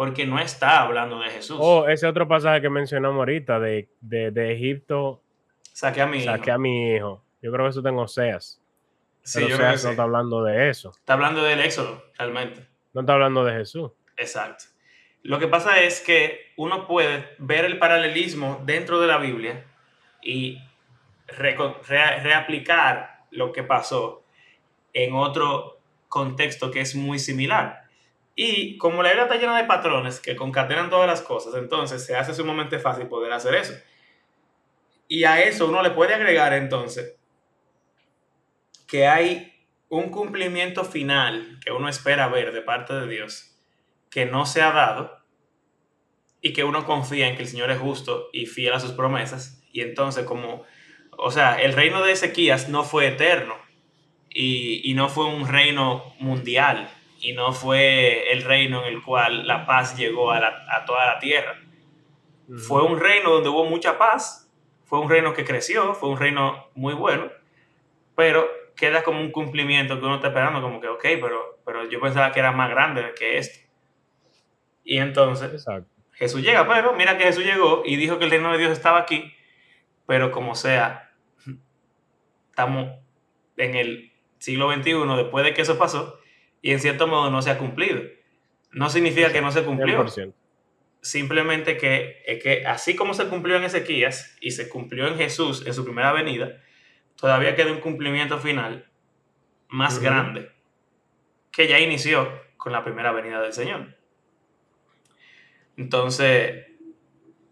porque 0.00 0.26
no 0.26 0.38
está 0.38 0.80
hablando 0.80 1.20
de 1.20 1.28
Jesús. 1.28 1.58
Oh, 1.60 1.86
ese 1.86 2.06
otro 2.06 2.26
pasaje 2.26 2.62
que 2.62 2.70
mencionamos 2.70 3.18
ahorita 3.18 3.60
de, 3.60 3.90
de, 4.00 4.52
Egipto. 4.54 5.22
Saqué 5.74 6.00
a 6.00 6.06
mi 6.06 6.22
saqué 6.22 6.52
a 6.52 6.56
mi 6.56 6.94
hijo. 6.94 7.22
Yo 7.42 7.52
creo 7.52 7.66
que 7.66 7.68
eso 7.68 7.82
tengo 7.82 8.00
Oseas. 8.00 8.62
Sí, 9.22 9.40
pero 9.42 9.56
Oseas 9.56 9.84
no 9.84 9.90
está 9.90 10.02
hablando 10.04 10.42
de 10.42 10.70
eso. 10.70 10.92
Está 10.96 11.12
hablando 11.12 11.42
del 11.42 11.60
Éxodo, 11.60 12.02
realmente. 12.16 12.66
No 12.94 13.02
está 13.02 13.12
hablando 13.12 13.44
de 13.44 13.52
Jesús. 13.52 13.90
Exacto. 14.16 14.64
Lo 15.22 15.38
que 15.38 15.48
pasa 15.48 15.82
es 15.82 16.00
que 16.00 16.46
uno 16.56 16.86
puede 16.86 17.34
ver 17.36 17.66
el 17.66 17.78
paralelismo 17.78 18.62
dentro 18.64 19.02
de 19.02 19.06
la 19.06 19.18
Biblia 19.18 19.66
y 20.22 20.62
reaplicar 21.26 23.26
lo 23.32 23.52
que 23.52 23.64
pasó 23.64 24.24
en 24.94 25.12
otro 25.12 25.78
contexto 26.08 26.70
que 26.70 26.80
es 26.80 26.94
muy 26.94 27.18
similar. 27.18 27.79
Y 28.34 28.78
como 28.78 29.02
la 29.02 29.10
Biblia 29.10 29.24
está 29.24 29.36
llena 29.36 29.56
de 29.56 29.64
patrones 29.64 30.20
que 30.20 30.36
concatenan 30.36 30.90
todas 30.90 31.06
las 31.06 31.20
cosas, 31.20 31.54
entonces 31.54 32.04
se 32.04 32.16
hace 32.16 32.34
sumamente 32.34 32.78
fácil 32.78 33.06
poder 33.06 33.32
hacer 33.32 33.54
eso. 33.54 33.74
Y 35.08 35.24
a 35.24 35.42
eso 35.42 35.68
uno 35.68 35.82
le 35.82 35.90
puede 35.90 36.14
agregar 36.14 36.52
entonces 36.52 37.16
que 38.86 39.06
hay 39.06 39.52
un 39.88 40.10
cumplimiento 40.10 40.84
final 40.84 41.58
que 41.64 41.72
uno 41.72 41.88
espera 41.88 42.28
ver 42.28 42.52
de 42.52 42.62
parte 42.62 42.94
de 42.94 43.08
Dios 43.08 43.56
que 44.08 44.26
no 44.26 44.46
se 44.46 44.62
ha 44.62 44.72
dado 44.72 45.18
y 46.40 46.52
que 46.52 46.64
uno 46.64 46.86
confía 46.86 47.28
en 47.28 47.36
que 47.36 47.42
el 47.42 47.48
Señor 47.48 47.70
es 47.70 47.78
justo 47.78 48.28
y 48.32 48.46
fiel 48.46 48.72
a 48.72 48.80
sus 48.80 48.92
promesas. 48.92 49.62
Y 49.72 49.82
entonces 49.82 50.24
como, 50.24 50.64
o 51.16 51.30
sea, 51.30 51.60
el 51.60 51.72
reino 51.72 52.02
de 52.02 52.12
Ezequías 52.12 52.68
no 52.68 52.82
fue 52.82 53.08
eterno, 53.08 53.56
y, 54.32 54.92
no 54.94 55.08
fue 55.08 55.26
un 55.26 55.48
reino 55.48 56.14
mundial 56.18 56.90
y 57.20 57.34
no 57.34 57.52
fue 57.52 58.32
el 58.32 58.42
reino 58.42 58.84
en 58.84 58.94
el 58.94 59.02
cual 59.02 59.46
la 59.46 59.66
paz 59.66 59.96
llegó 59.96 60.32
a, 60.32 60.40
toda 60.86 61.06
la 61.06 61.18
tierra. 61.18 61.58
Fue 62.66 62.82
un 62.82 62.98
reino 62.98 63.30
donde 63.30 63.50
hubo 63.50 63.64
mucha 63.64 63.98
paz, 63.98 64.50
fue 64.84 64.98
un 64.98 65.08
reino 65.08 65.34
que 65.34 65.44
creció, 65.44 65.94
fue 65.94 66.08
un 66.08 66.18
reino 66.18 66.68
muy 66.74 66.94
bueno, 66.94 67.30
pero 68.16 68.48
queda 68.74 69.02
como 69.02 69.20
un 69.20 69.30
cumplimiento 69.30 70.00
que 70.00 70.06
uno 70.06 70.16
está 70.16 70.28
esperando, 70.28 70.62
como 70.62 70.80
que, 70.80 70.88
ok, 70.88 71.02
pero, 71.02 71.60
pero 71.64 71.88
yo 71.88 72.00
pensaba 72.00 72.32
que 72.32 72.40
era 72.40 72.52
más 72.52 72.70
grande 72.70 73.12
que 73.16 73.38
esto. 73.38 73.60
Y 74.82 74.96
entonces 74.98 75.64
Jesús 76.12 76.42
llega, 76.42 76.66
pero 76.66 76.94
mira 76.94 77.18
que 77.18 77.24
Jesús 77.24 77.44
llegó 77.44 77.82
y 77.84 77.96
dijo 77.96 78.18
que 78.18 78.24
el 78.24 78.30
reino 78.30 78.50
de 78.50 78.58
Dios 78.58 78.72
estaba 78.72 78.98
aquí, 78.98 79.32
pero 80.06 80.32
como 80.32 80.54
sea, 80.54 81.12
estamos 82.48 82.98
en 83.58 83.74
el 83.76 84.12
siglo 84.38 84.72
XXI, 84.72 84.94
después 85.16 85.44
de 85.44 85.54
que 85.54 85.62
eso 85.62 85.78
pasó, 85.78 86.19
y 86.62 86.72
en 86.72 86.80
cierto 86.80 87.06
modo 87.06 87.30
no 87.30 87.42
se 87.42 87.50
ha 87.50 87.58
cumplido. 87.58 88.02
No 88.72 88.90
significa 88.90 89.32
que 89.32 89.40
no 89.40 89.50
se 89.52 89.64
cumplió. 89.64 90.06
Simplemente 91.02 91.76
que, 91.78 92.40
que 92.42 92.66
así 92.66 92.94
como 92.94 93.14
se 93.14 93.26
cumplió 93.26 93.56
en 93.56 93.64
Ezequías 93.64 94.36
y 94.40 94.50
se 94.50 94.68
cumplió 94.68 95.08
en 95.08 95.16
Jesús 95.16 95.66
en 95.66 95.72
su 95.72 95.84
primera 95.84 96.12
venida, 96.12 96.60
todavía 97.16 97.56
queda 97.56 97.72
un 97.72 97.80
cumplimiento 97.80 98.38
final 98.38 98.86
más 99.68 99.98
grande 99.98 100.50
que 101.50 101.68
ya 101.68 101.78
inició 101.80 102.30
con 102.56 102.72
la 102.72 102.84
primera 102.84 103.12
venida 103.12 103.40
del 103.40 103.52
Señor. 103.52 103.96
Entonces, 105.76 106.66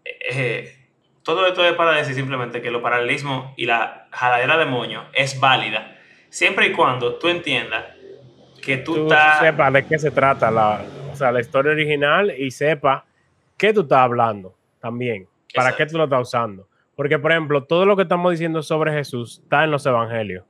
eh, 0.05 0.87
todo 1.23 1.47
esto 1.47 1.65
es 1.65 1.73
para 1.73 1.93
decir 1.93 2.13
simplemente 2.13 2.61
que 2.61 2.71
lo 2.71 2.81
paralelismo 2.81 3.53
y 3.57 3.65
la 3.65 4.07
jaladera 4.11 4.57
de 4.57 4.65
moño 4.65 5.09
es 5.13 5.39
válida 5.39 5.99
siempre 6.29 6.67
y 6.67 6.71
cuando 6.71 7.15
tú 7.15 7.27
entiendas 7.27 7.85
que 8.69 8.77
tú, 8.77 8.93
tú 8.93 9.03
estás... 9.03 9.39
sepas 9.39 9.73
de 9.73 9.85
qué 9.85 9.97
se 9.97 10.11
trata 10.11 10.51
la, 10.51 10.83
o 11.11 11.15
sea, 11.15 11.31
la 11.31 11.41
historia 11.41 11.71
original 11.71 12.31
y 12.37 12.51
sepa 12.51 13.05
qué 13.57 13.73
tú 13.73 13.81
estás 13.81 13.99
hablando 13.99 14.55
también, 14.79 15.27
para 15.55 15.75
qué 15.75 15.85
tú 15.85 15.97
lo 15.97 16.03
estás 16.03 16.21
usando. 16.21 16.67
Porque, 16.95 17.17
por 17.17 17.31
ejemplo, 17.31 17.63
todo 17.63 17.85
lo 17.85 17.95
que 17.95 18.03
estamos 18.03 18.31
diciendo 18.31 18.61
sobre 18.61 18.93
Jesús 18.93 19.39
está 19.43 19.63
en 19.63 19.71
los 19.71 19.85
evangelios. 19.85 20.45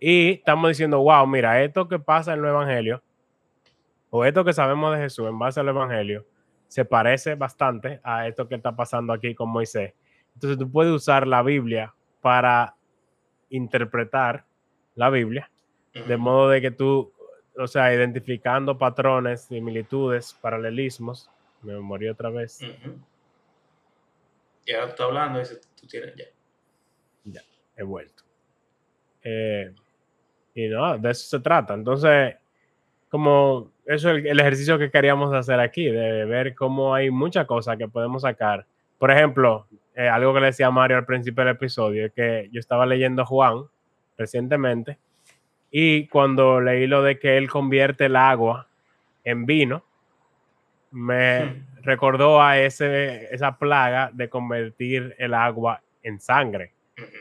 Y 0.00 0.32
estamos 0.32 0.70
diciendo, 0.70 1.00
wow, 1.00 1.26
mira, 1.26 1.62
esto 1.62 1.88
que 1.88 1.98
pasa 1.98 2.34
en 2.34 2.42
los 2.42 2.50
evangelios, 2.50 3.00
o 4.10 4.24
esto 4.24 4.44
que 4.44 4.52
sabemos 4.52 4.94
de 4.94 5.02
Jesús 5.02 5.28
en 5.28 5.38
base 5.38 5.60
al 5.60 5.68
evangelio, 5.68 6.26
se 6.66 6.84
parece 6.84 7.34
bastante 7.34 8.00
a 8.02 8.26
esto 8.26 8.48
que 8.48 8.56
está 8.56 8.74
pasando 8.74 9.12
aquí 9.12 9.34
con 9.34 9.50
Moisés. 9.50 9.94
Entonces 10.34 10.58
tú 10.58 10.70
puedes 10.70 10.92
usar 10.92 11.26
la 11.26 11.42
Biblia 11.42 11.94
para 12.20 12.74
interpretar 13.50 14.44
la 14.94 15.10
Biblia, 15.10 15.50
de 16.04 16.16
modo 16.16 16.50
de 16.50 16.60
que 16.60 16.70
tú, 16.70 17.12
o 17.56 17.66
sea, 17.66 17.94
identificando 17.94 18.76
patrones, 18.76 19.42
similitudes, 19.42 20.34
paralelismos, 20.40 21.30
me 21.62 21.78
morí 21.78 22.08
otra 22.08 22.30
vez. 22.30 22.60
Y 24.64 24.72
ahora 24.72 24.86
tú 24.86 24.90
estás 24.90 25.06
hablando 25.06 25.40
y 25.40 25.44
tú 25.80 25.86
tienes 25.86 26.14
ya. 26.16 26.24
Ya, 27.24 27.40
he 27.76 27.82
vuelto. 27.82 28.24
Eh, 29.22 29.72
y 30.54 30.68
no, 30.68 30.98
de 30.98 31.10
eso 31.10 31.26
se 31.26 31.40
trata. 31.40 31.74
Entonces, 31.74 32.36
como 33.08 33.72
eso 33.84 34.10
es 34.10 34.24
el, 34.24 34.40
ejercicio 34.40 34.78
que 34.78 34.90
queríamos 34.90 35.32
hacer 35.32 35.60
aquí, 35.60 35.84
de 35.86 36.24
ver 36.24 36.54
cómo 36.54 36.94
hay 36.94 37.10
muchas 37.10 37.46
cosas 37.46 37.76
que 37.76 37.88
podemos 37.88 38.22
sacar. 38.22 38.66
Por 38.98 39.10
ejemplo, 39.10 39.66
eh, 39.94 40.08
algo 40.08 40.34
que 40.34 40.40
le 40.40 40.46
decía 40.46 40.70
Mario 40.70 40.96
al 40.96 41.06
principio 41.06 41.44
del 41.44 41.54
episodio, 41.54 42.06
es 42.06 42.12
que 42.12 42.48
yo 42.52 42.60
estaba 42.60 42.86
leyendo 42.86 43.24
Juan 43.24 43.64
recientemente 44.16 44.98
y 45.78 46.06
cuando 46.06 46.60
leí 46.60 46.86
lo 46.86 47.02
de 47.02 47.18
que 47.18 47.36
él 47.36 47.50
convierte 47.50 48.06
el 48.06 48.16
agua 48.16 48.66
en 49.24 49.44
vino, 49.44 49.84
me 50.90 51.44
hmm. 51.44 51.66
recordó 51.82 52.40
a 52.40 52.58
ese, 52.58 53.34
esa 53.34 53.58
plaga 53.58 54.10
de 54.12 54.28
convertir 54.28 55.14
el 55.18 55.34
agua 55.34 55.82
en 56.02 56.18
sangre. 56.20 56.72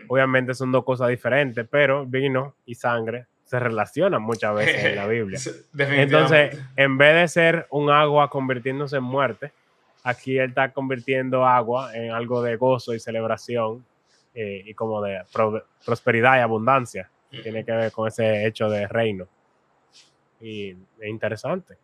Obviamente 0.08 0.54
son 0.54 0.72
dos 0.72 0.86
cosas 0.86 1.10
diferentes, 1.10 1.68
pero 1.70 2.06
vino 2.06 2.56
y 2.66 2.76
sangre 2.76 3.26
se 3.44 3.60
relacionan 3.60 4.22
muchas 4.22 4.56
veces 4.56 4.86
en 4.86 4.96
la 4.96 5.08
Biblia. 5.08 5.40
Entonces, 5.78 6.58
en 6.78 6.98
vez 6.98 7.16
de 7.16 7.28
ser 7.28 7.68
un 7.72 7.90
agua 7.90 8.30
convirtiéndose 8.30 8.96
en 8.98 9.04
muerte, 9.04 9.52
Aquí 10.06 10.38
él 10.38 10.50
está 10.50 10.72
convirtiendo 10.72 11.48
agua 11.48 11.96
en 11.96 12.12
algo 12.12 12.44
de 12.44 12.58
gozo 12.58 12.94
y 12.94 13.00
celebración 13.00 13.84
eh, 14.36 14.62
y 14.64 14.76
como 14.76 15.02
de 15.02 15.24
prosperidad 15.84 16.38
y 16.38 16.42
abundancia. 16.42 17.10
Tiene 17.42 17.64
que 17.64 17.72
ver 17.72 17.92
con 17.92 18.08
ese 18.08 18.46
hecho 18.46 18.70
de 18.70 18.88
reino. 18.88 19.28
Y 20.40 20.72
es 20.72 21.08
interesante. 21.08 21.78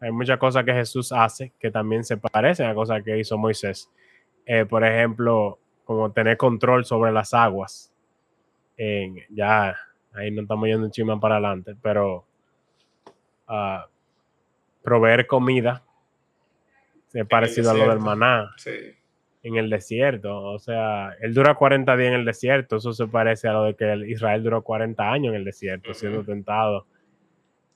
Hay 0.00 0.10
muchas 0.10 0.38
cosas 0.38 0.64
que 0.64 0.72
Jesús 0.72 1.12
hace 1.12 1.52
que 1.58 1.70
también 1.70 2.04
se 2.04 2.16
parecen 2.16 2.66
a 2.66 2.74
cosas 2.74 3.02
que 3.02 3.18
hizo 3.18 3.36
Moisés. 3.36 3.90
Eh, 4.46 4.64
por 4.64 4.84
ejemplo, 4.84 5.58
como 5.84 6.10
tener 6.12 6.36
control 6.36 6.84
sobre 6.84 7.12
las 7.12 7.34
aguas. 7.34 7.92
ya 9.28 9.76
ahí 10.12 10.30
no 10.30 10.42
estamos 10.42 10.66
yendo 10.66 10.86
un 10.86 10.90
chima 10.90 11.20
para 11.20 11.36
adelante, 11.36 11.76
pero 11.82 12.24
uh, 13.48 13.80
proveer 14.82 15.26
comida 15.26 15.84
Es 17.12 17.26
parecido 17.26 17.70
a 17.70 17.74
lo 17.74 17.88
del 17.88 17.98
maná. 17.98 18.50
Sí. 18.56 18.94
En 19.42 19.56
el 19.56 19.70
desierto. 19.70 20.38
O 20.42 20.58
sea, 20.58 21.16
él 21.20 21.32
dura 21.32 21.54
40 21.54 21.96
días 21.96 22.08
en 22.12 22.14
el 22.20 22.24
desierto. 22.26 22.76
Eso 22.76 22.92
se 22.92 23.06
parece 23.06 23.48
a 23.48 23.52
lo 23.54 23.64
de 23.64 23.74
que 23.74 24.04
Israel 24.08 24.42
duró 24.42 24.62
40 24.62 25.10
años 25.10 25.30
en 25.30 25.36
el 25.36 25.44
desierto, 25.44 25.94
siendo 25.94 26.22
tentado. 26.24 26.86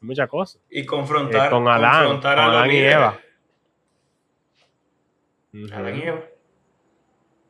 Muchas 0.01 0.29
cosas. 0.29 0.61
Y 0.71 0.85
confrontar, 0.85 1.47
Eh, 1.47 1.51
con 1.51 1.67
Adán, 1.67 2.03
confrontar 2.05 2.37
con 2.37 2.45
a 2.45 2.49
Adán 2.49 2.69
y 2.69 2.73
líderes. 2.73 2.95
Eva. 2.97 3.19
Adán 5.73 5.97
y 5.99 6.03
Eva. 6.03 6.21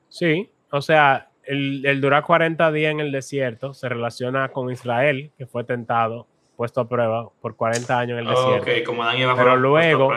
Sí, 0.08 0.50
o 0.70 0.80
sea, 0.80 1.30
el, 1.42 1.84
el 1.84 2.00
durar 2.00 2.22
40 2.22 2.70
días 2.70 2.92
en 2.92 3.00
el 3.00 3.10
desierto 3.10 3.74
se 3.74 3.88
relaciona 3.88 4.48
con 4.50 4.70
Israel, 4.70 5.32
que 5.36 5.46
fue 5.46 5.64
tentado, 5.64 6.28
puesto 6.56 6.80
a 6.82 6.88
prueba 6.88 7.28
por 7.40 7.56
40 7.56 7.98
años 7.98 8.20
en 8.20 8.26
el 8.28 8.32
Oh, 8.32 8.52
desierto. 8.52 8.70
ok, 8.70 8.86
como 8.86 9.02
Adán 9.02 9.18
y 9.18 9.22
Eva 9.22 9.34
Pero 9.36 9.56
luego-. 9.56 10.12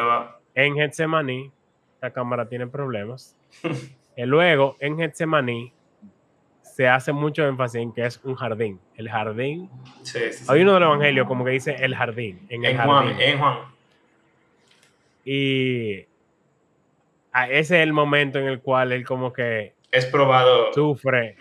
En 0.53 0.75
Getsemaní, 0.75 1.51
esta 1.97 2.11
cámara 2.11 2.47
tiene 2.47 2.67
problemas. 2.67 3.35
y 4.15 4.23
luego, 4.23 4.77
en 4.79 4.97
Getsemaní, 4.97 5.73
se 6.61 6.87
hace 6.87 7.11
mucho 7.11 7.43
énfasis 7.47 7.81
en 7.81 7.91
que 7.91 8.05
es 8.05 8.23
un 8.23 8.35
jardín. 8.35 8.79
El 8.95 9.09
jardín. 9.09 9.67
Sí, 10.03 10.19
sí, 10.31 10.33
sí. 10.33 10.45
Hay 10.47 10.61
uno 10.61 10.75
del 10.75 10.83
Evangelio 10.83 11.25
como 11.25 11.43
que 11.43 11.51
dice 11.51 11.75
el 11.83 11.95
jardín. 11.95 12.45
En 12.49 12.63
el 12.63 12.71
en 12.71 12.77
jardín. 12.77 12.93
Juan, 13.15 13.19
en 13.19 13.39
Juan. 13.39 13.57
Y 15.25 16.05
ah, 17.33 17.49
ese 17.49 17.77
es 17.77 17.83
el 17.83 17.93
momento 17.93 18.37
en 18.37 18.45
el 18.45 18.61
cual 18.61 18.91
él 18.91 19.03
como 19.05 19.33
que 19.33 19.73
Es 19.91 20.05
probado. 20.05 20.71
sufre 20.71 21.35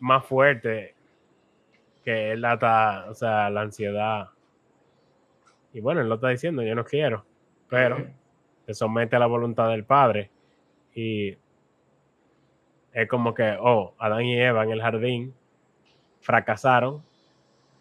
más 0.00 0.24
fuerte 0.26 0.94
que 2.04 2.32
él 2.32 2.44
hasta, 2.44 3.06
o 3.08 3.14
sea, 3.14 3.48
la 3.48 3.60
ansiedad. 3.60 4.28
Y 5.72 5.80
bueno, 5.80 6.00
él 6.00 6.08
lo 6.08 6.16
está 6.16 6.30
diciendo, 6.30 6.62
yo 6.64 6.74
no 6.74 6.84
quiero, 6.84 7.24
pero. 7.68 8.08
Se 8.70 8.78
somete 8.78 9.16
a 9.16 9.18
la 9.18 9.26
voluntad 9.26 9.68
del 9.70 9.84
Padre. 9.84 10.30
Y 10.94 11.36
es 12.92 13.08
como 13.08 13.34
que, 13.34 13.56
oh, 13.60 13.94
Adán 13.98 14.24
y 14.24 14.40
Eva 14.40 14.62
en 14.64 14.70
el 14.70 14.80
jardín 14.82 15.34
fracasaron, 16.20 17.02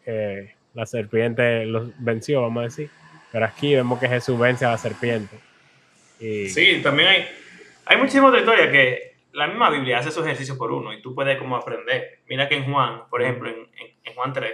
eh, 0.05 0.55
la 0.73 0.85
serpiente 0.85 1.65
los 1.65 1.91
venció, 1.99 2.41
vamos 2.41 2.61
a 2.61 2.63
decir, 2.65 2.89
pero 3.31 3.45
aquí 3.45 3.75
vemos 3.75 3.99
que 3.99 4.07
Jesús 4.07 4.39
vence 4.39 4.65
a 4.65 4.71
la 4.71 4.77
serpiente. 4.77 5.37
Sí, 6.49 6.81
también 6.81 7.09
hay, 7.09 7.25
hay 7.85 7.97
muchísimas 7.97 8.35
historias 8.37 8.69
que 8.69 9.15
la 9.33 9.47
misma 9.47 9.69
Biblia 9.69 9.99
hace 9.99 10.09
esos 10.09 10.25
ejercicios 10.25 10.57
por 10.57 10.71
uno 10.71 10.91
y 10.93 11.01
tú 11.01 11.13
puedes 11.13 11.37
como 11.37 11.55
aprender. 11.55 12.19
Mira 12.27 12.47
que 12.49 12.55
en 12.55 12.71
Juan, 12.71 13.03
por 13.09 13.21
ejemplo, 13.21 13.49
en, 13.49 13.57
en- 13.57 13.93
en 14.03 14.15
Juan 14.15 14.33
3, 14.33 14.51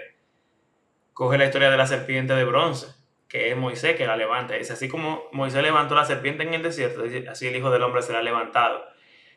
coge 1.14 1.38
la 1.38 1.46
historia 1.46 1.70
de 1.72 1.78
la 1.78 1.88
serpiente 1.88 2.34
de 2.34 2.44
bronce, 2.44 2.88
que 3.28 3.51
es 3.51 3.57
Moisés 3.57 3.95
que 3.95 4.05
la 4.07 4.17
levanta. 4.17 4.55
Dice, 4.55 4.73
así 4.73 4.88
como 4.88 5.23
Moisés 5.32 5.61
levantó 5.63 5.95
la 5.95 6.05
serpiente 6.05 6.43
en 6.43 6.53
el 6.53 6.63
desierto, 6.63 7.03
así 7.30 7.47
el 7.47 7.55
Hijo 7.55 7.71
del 7.71 7.84
Hombre 7.84 8.01
será 8.01 8.21
levantado. 8.21 8.86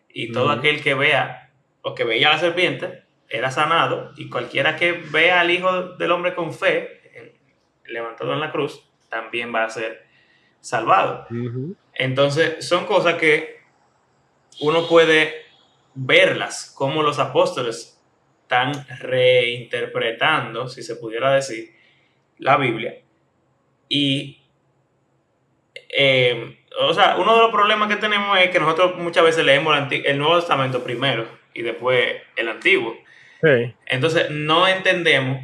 Y 0.09 0.33
todo 0.33 0.51
aquel 0.51 0.83
que 0.83 0.95
vea 0.95 1.51
o 1.83 1.95
que 1.95 2.05
veía 2.05 2.29
a 2.29 2.33
la 2.35 2.39
serpiente 2.39 3.05
era 3.29 3.51
sanado 3.51 4.13
y 4.17 4.29
cualquiera 4.31 4.77
que 4.77 4.93
vea 4.93 5.41
al 5.41 5.51
Hijo 5.51 5.97
del 5.97 6.11
Hombre 6.11 6.35
con 6.35 6.53
fe, 6.53 6.99
levantado 7.87 8.33
en 8.33 8.41
la 8.41 8.51
cruz, 8.51 8.83
también 9.09 9.55
va 9.55 9.65
a 9.65 9.71
ser 9.71 10.07
salvado. 10.61 11.27
Entonces, 11.95 12.67
son 12.67 12.87
cosas 12.87 13.15
que 13.15 13.59
uno 14.61 14.87
puede 14.87 15.47
verlas, 15.95 16.73
como 16.77 17.03
los 17.03 17.19
apóstoles 17.19 18.01
están 18.43 18.73
reinterpretando, 19.01 20.69
si 20.69 20.83
se 20.83 20.97
pudiera 20.97 21.33
decir, 21.33 21.75
la 22.39 22.57
Biblia. 22.57 23.03
Y, 23.89 24.41
eh, 25.89 26.59
o 26.81 26.93
sea, 26.95 27.17
uno 27.17 27.35
de 27.35 27.43
los 27.43 27.51
problemas 27.51 27.89
que 27.89 27.97
tenemos 27.97 28.39
es 28.39 28.51
que 28.51 28.61
nosotros 28.61 28.97
muchas 28.97 29.25
veces 29.25 29.45
leemos 29.45 29.77
el, 29.91 30.19
Nuevo 30.19 30.39
Testamento 30.39 30.85
primero 30.85 31.29
y 31.55 31.63
después 31.63 32.17
el 32.37 32.49
Antiguo. 32.49 32.97
Sí, 33.41 33.75
Entonces, 33.87 34.31
no 34.31 34.67
entendemos 34.67 35.41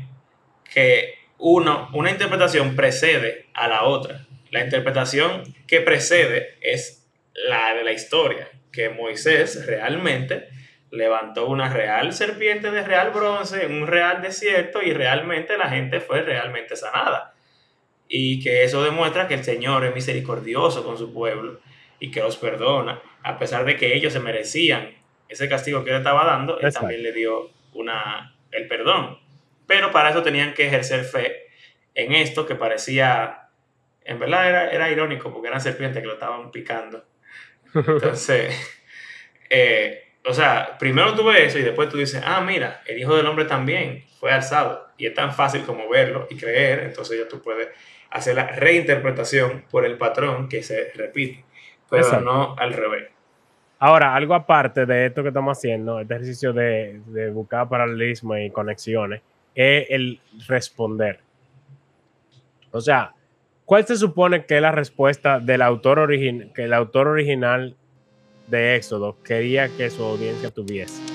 que 0.73 1.15
uno, 1.39 1.91
una 1.93 2.11
interpretación 2.11 2.77
precede 2.77 3.47
a 3.55 3.69
la 3.69 3.85
otra. 3.85 4.27
La 4.51 4.63
interpretación 4.63 5.43
que 5.67 5.81
precede 5.81 6.59
es 6.61 7.09
la 7.49 7.75
de 7.75 7.85
la 7.85 7.93
historia, 7.93 8.49
que 8.73 8.89
Moisés 8.89 9.67
realmente 9.67 10.49
levantó 10.91 11.47
una 11.47 11.73
real 11.73 12.13
serpiente 12.13 12.71
de 12.71 12.83
real 12.83 13.11
bronce 13.11 13.65
en 13.65 13.83
un 13.83 13.87
real 13.87 14.23
desierto 14.23 14.81
y 14.81 14.93
realmente 14.93 15.59
la 15.59 15.69
gente 15.69 16.01
fue 16.01 16.23
realmente 16.23 16.77
sanada. 16.77 17.34
Y 18.09 18.43
que 18.43 18.65
eso 18.65 18.83
demuestra 18.83 19.29
que 19.29 19.35
el 19.35 19.45
Señor 19.45 19.85
es 19.85 19.95
misericordioso 19.95 20.85
con 20.85 20.99
su 20.99 21.13
pueblo 21.13 21.61
y 21.99 22.11
que 22.11 22.21
los 22.21 22.37
perdona, 22.37 23.01
a 23.23 23.39
pesar 23.39 23.65
de 23.65 23.77
que 23.77 23.95
ellos 23.95 24.13
se 24.13 24.21
merecían 24.21 24.91
ese 25.29 25.49
castigo 25.49 25.85
que 25.85 25.91
él 25.91 25.97
estaba 25.97 26.25
dando, 26.25 26.59
él 26.59 26.67
Exacto. 26.67 26.81
también 26.81 27.03
le 27.03 27.13
dio 27.13 27.51
una, 27.73 28.37
el 28.51 28.69
perdón. 28.69 29.19
Pero 29.67 29.91
para 29.91 30.11
eso 30.11 30.23
tenían 30.23 30.55
que 30.55 30.67
ejercer 30.67 31.05
fe 31.05 31.45
en 31.95 32.13
esto 32.13 32.47
que 32.47 32.55
parecía, 32.55 33.49
en 34.05 34.19
verdad 34.19 34.49
era, 34.49 34.71
era 34.71 34.91
irónico 34.91 35.33
porque 35.33 35.49
eran 35.49 35.61
serpientes 35.61 36.03
que 36.03 36.07
lo 36.07 36.15
estaban 36.15 36.51
picando. 36.51 37.05
Entonces, 37.75 38.55
eh, 39.51 40.05
o 40.25 40.33
sea, 40.33 40.77
primero 40.79 41.15
tú 41.15 41.25
ves 41.25 41.49
eso 41.49 41.59
y 41.59 41.63
después 41.63 41.89
tú 41.89 41.99
dices, 41.99 42.23
ah, 42.25 42.41
mira, 42.41 42.83
el 42.87 42.99
Hijo 42.99 43.17
del 43.17 43.27
Hombre 43.27 43.45
también 43.45 44.05
fue 44.19 44.33
alzado. 44.33 44.89
Y 44.97 45.07
es 45.07 45.15
tan 45.15 45.35
fácil 45.35 45.63
como 45.63 45.89
verlo 45.89 46.27
y 46.31 46.37
creer, 46.37 46.81
entonces 46.81 47.19
ya 47.19 47.29
tú 47.29 47.43
puedes 47.43 47.69
hacer 48.15 48.37
la 48.37 48.47
reinterpretación 48.47 49.65
por 49.71 49.85
el 49.85 49.99
patrón 49.99 50.49
que 50.49 50.63
se 50.63 50.93
repite, 50.95 51.45
pero 51.91 52.05
Exacto. 52.05 52.25
no 52.25 52.57
al 52.57 52.73
revés. 52.73 53.09
Ahora, 53.81 54.15
algo 54.15 54.35
aparte 54.35 54.87
de 54.87 55.07
esto 55.07 55.23
que 55.23 55.29
estamos 55.29 55.59
haciendo, 55.59 56.01
este 56.01 56.15
ejercicio 56.15 56.53
de, 56.53 57.01
de 57.07 57.31
buscar 57.31 57.69
paralelismo 57.69 58.37
y 58.39 58.51
conexiones, 58.51 59.21
es 59.55 59.87
el 59.91 60.21
responder. 60.47 61.19
O 62.71 62.81
sea, 62.81 63.13
¿cuál 63.65 63.85
se 63.85 63.97
supone 63.97 64.47
que 64.47 64.57
es 64.57 64.63
la 64.63 64.73
respuesta 64.73 65.41
del 65.41 65.61
autor 65.61 65.99
original, 65.99 66.53
que 66.55 66.65
el 66.65 66.73
autor 66.73 67.09
original 67.09 67.77
de 68.47 68.77
Éxodo 68.77 69.17
quería 69.25 69.69
que 69.77 69.91
su 69.91 70.05
audiencia 70.05 70.51
tuviese? 70.51 71.14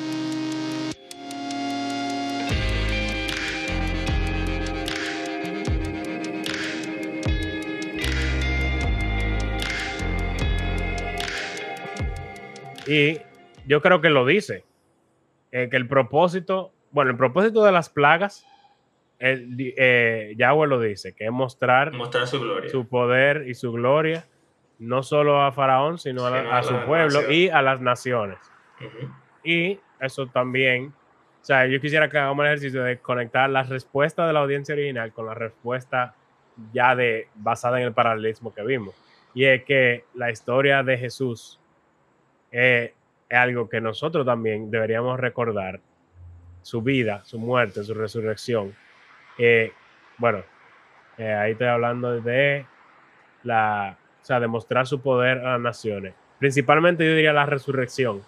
Y 12.89 13.19
yo 13.67 13.81
creo 13.81 14.01
que 14.01 14.09
lo 14.09 14.25
dice. 14.25 14.63
eh, 15.51 15.67
que 15.69 15.77
el 15.77 15.87
propósito, 15.87 16.71
bueno, 16.91 17.09
el 17.11 17.17
propósito 17.17 17.63
de 17.63 17.71
las 17.71 17.89
plagas, 17.89 18.45
el, 19.17 19.55
eh, 19.77 20.33
Yahweh 20.37 20.67
lo 20.67 20.79
dice, 20.79 21.13
que 21.15 21.25
es 21.25 21.31
mostrar 21.31 21.91
Mostrar 21.91 22.27
su 22.27 22.39
gloria. 22.39 22.69
su 22.69 22.87
poder 22.87 23.45
y 23.47 23.55
su 23.55 23.71
gloria, 23.71 24.25
no 24.77 25.01
solo 25.01 25.41
a 25.41 25.51
Faraón, 25.51 25.97
sino 25.97 26.25
a, 26.27 26.29
la- 26.29 26.55
a 26.55 26.59
a 26.59 26.63
su 26.63 26.75
pueblo 26.85 27.21
naciones. 27.21 27.35
y 27.35 27.49
a 27.49 27.61
las 27.63 27.81
naciones. 27.81 28.37
Ujú. 28.79 29.11
Y 29.43 29.79
eso 29.99 30.27
también, 30.27 30.93
o 31.41 31.43
sea, 31.45 31.65
yo 31.65 31.81
quisiera 31.81 32.07
que 32.09 32.17
hagamos 32.19 32.43
el 32.45 32.51
ejercicio 32.51 32.83
de 32.83 32.99
conectar 32.99 33.49
la 33.49 33.63
respuesta 33.63 34.27
de 34.27 34.33
la 34.33 34.41
audiencia 34.41 34.73
original 34.75 35.11
con 35.13 35.25
la 35.25 35.33
respuesta 35.33 36.13
ya 36.71 36.95
de 36.95 37.27
basada 37.35 37.79
en 37.81 37.87
el 37.87 37.93
paralelismo 37.93 38.53
que 38.53 38.61
vimos. 38.63 38.93
Y 39.33 39.45
es 39.45 39.63
que 39.63 40.05
la 40.13 40.29
historia 40.29 40.83
de 40.83 40.97
Jesús 40.97 41.58
eh, 42.51 42.93
es 43.29 43.37
algo 43.37 43.69
que 43.69 43.79
nosotros 43.81 44.25
también 44.25 44.71
deberíamos 44.71 45.19
recordar. 45.19 45.79
Su 46.61 46.81
vida, 46.81 47.23
su 47.23 47.39
muerte, 47.39 47.83
su 47.83 47.93
resurrección. 47.93 48.75
Eh, 49.37 49.71
bueno, 50.17 50.43
eh, 51.17 51.31
ahí 51.33 51.53
estoy 51.53 51.67
hablando 51.67 52.19
de 52.19 52.65
la, 53.43 53.97
o 54.21 54.25
sea, 54.25 54.39
demostrar 54.41 54.85
su 54.85 55.01
poder 55.01 55.37
a 55.39 55.53
las 55.53 55.61
naciones. 55.61 56.13
Principalmente 56.37 57.05
yo 57.05 57.15
diría 57.15 57.31
la 57.33 57.45
resurrección. 57.45 58.21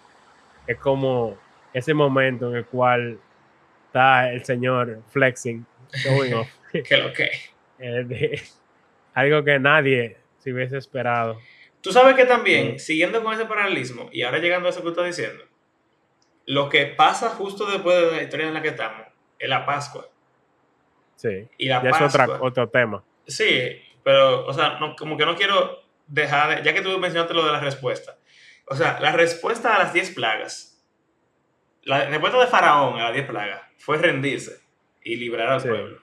Es 0.66 0.78
como 0.78 1.36
ese 1.74 1.92
momento 1.94 2.48
en 2.50 2.56
el 2.56 2.64
cual 2.64 3.18
está 3.86 4.30
el 4.32 4.44
Señor 4.44 5.02
flexing, 5.10 5.64
showing 5.92 6.34
off. 6.34 6.48
Que 6.72 6.96
lo 6.96 7.12
que. 7.12 7.30
Eh, 7.78 8.04
de- 8.04 8.40
algo 9.14 9.42
que 9.44 9.58
nadie 9.58 10.16
se 10.38 10.52
hubiese 10.52 10.78
esperado. 10.78 11.36
Tú 11.82 11.92
sabes 11.92 12.14
que 12.14 12.24
también, 12.24 12.78
siguiendo 12.78 13.22
con 13.22 13.34
ese 13.34 13.44
paralelismo, 13.46 14.08
y 14.12 14.22
ahora 14.22 14.38
llegando 14.38 14.68
a 14.68 14.70
eso 14.70 14.82
que 14.82 14.88
estás 14.90 15.04
diciendo, 15.06 15.44
lo 16.46 16.68
que 16.68 16.86
pasa 16.86 17.30
justo 17.30 17.66
después 17.70 17.96
de 18.00 18.16
la 18.16 18.22
historia 18.22 18.46
en 18.48 18.54
la 18.54 18.62
que 18.62 18.68
estamos 18.68 19.06
es 19.38 19.48
la 19.48 19.66
Pascua. 19.66 20.06
Sí. 21.16 21.48
Y 21.58 21.66
la 21.68 21.82
Ya 21.82 21.90
es 21.90 21.98
Pascua. 21.98 22.24
otra, 22.24 22.38
otro 22.42 22.68
tema. 22.68 23.04
Sí, 23.26 23.80
pero, 24.02 24.46
o 24.46 24.52
sea, 24.52 24.78
no- 24.80 24.94
como 24.96 25.16
que 25.16 25.26
no 25.26 25.36
quiero 25.36 25.82
dejar 26.06 26.56
de, 26.56 26.62
ya 26.64 26.72
que 26.74 26.82
tú 26.82 26.96
mencionaste 26.98 27.34
lo 27.34 27.44
de 27.44 27.52
la 27.52 27.60
respuesta. 27.60 28.16
O 28.68 28.74
sea, 28.76 28.98
la 29.00 29.12
respuesta 29.12 29.74
a 29.74 29.78
las 29.78 29.92
10 29.92 30.10
plagas, 30.14 30.84
la 31.82 32.06
respuesta 32.06 32.38
de 32.40 32.46
Faraón 32.46 32.98
a 33.00 33.04
las 33.04 33.12
10 33.14 33.26
plagas 33.26 33.60
fue 33.78 33.98
rendirse 33.98 34.60
y 35.02 35.16
liberar 35.16 35.48
al 35.48 35.60
Sí. 35.60 35.68
pueblo. 35.68 36.00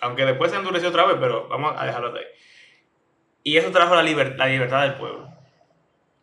Aunque 0.00 0.24
después 0.24 0.50
se 0.50 0.56
endureció 0.56 0.88
otra 0.90 1.04
vez, 1.04 1.16
pero 1.20 1.48
vamos 1.48 1.74
a 1.76 1.84
dejarlo 1.84 2.12
de 2.12 2.20
ahí. 2.20 2.26
Y 3.48 3.56
eso 3.56 3.70
trajo 3.70 3.94
la, 3.94 4.02
liber- 4.02 4.36
la 4.36 4.44
libertad 4.44 4.82
del 4.82 4.96
pueblo. 4.96 5.26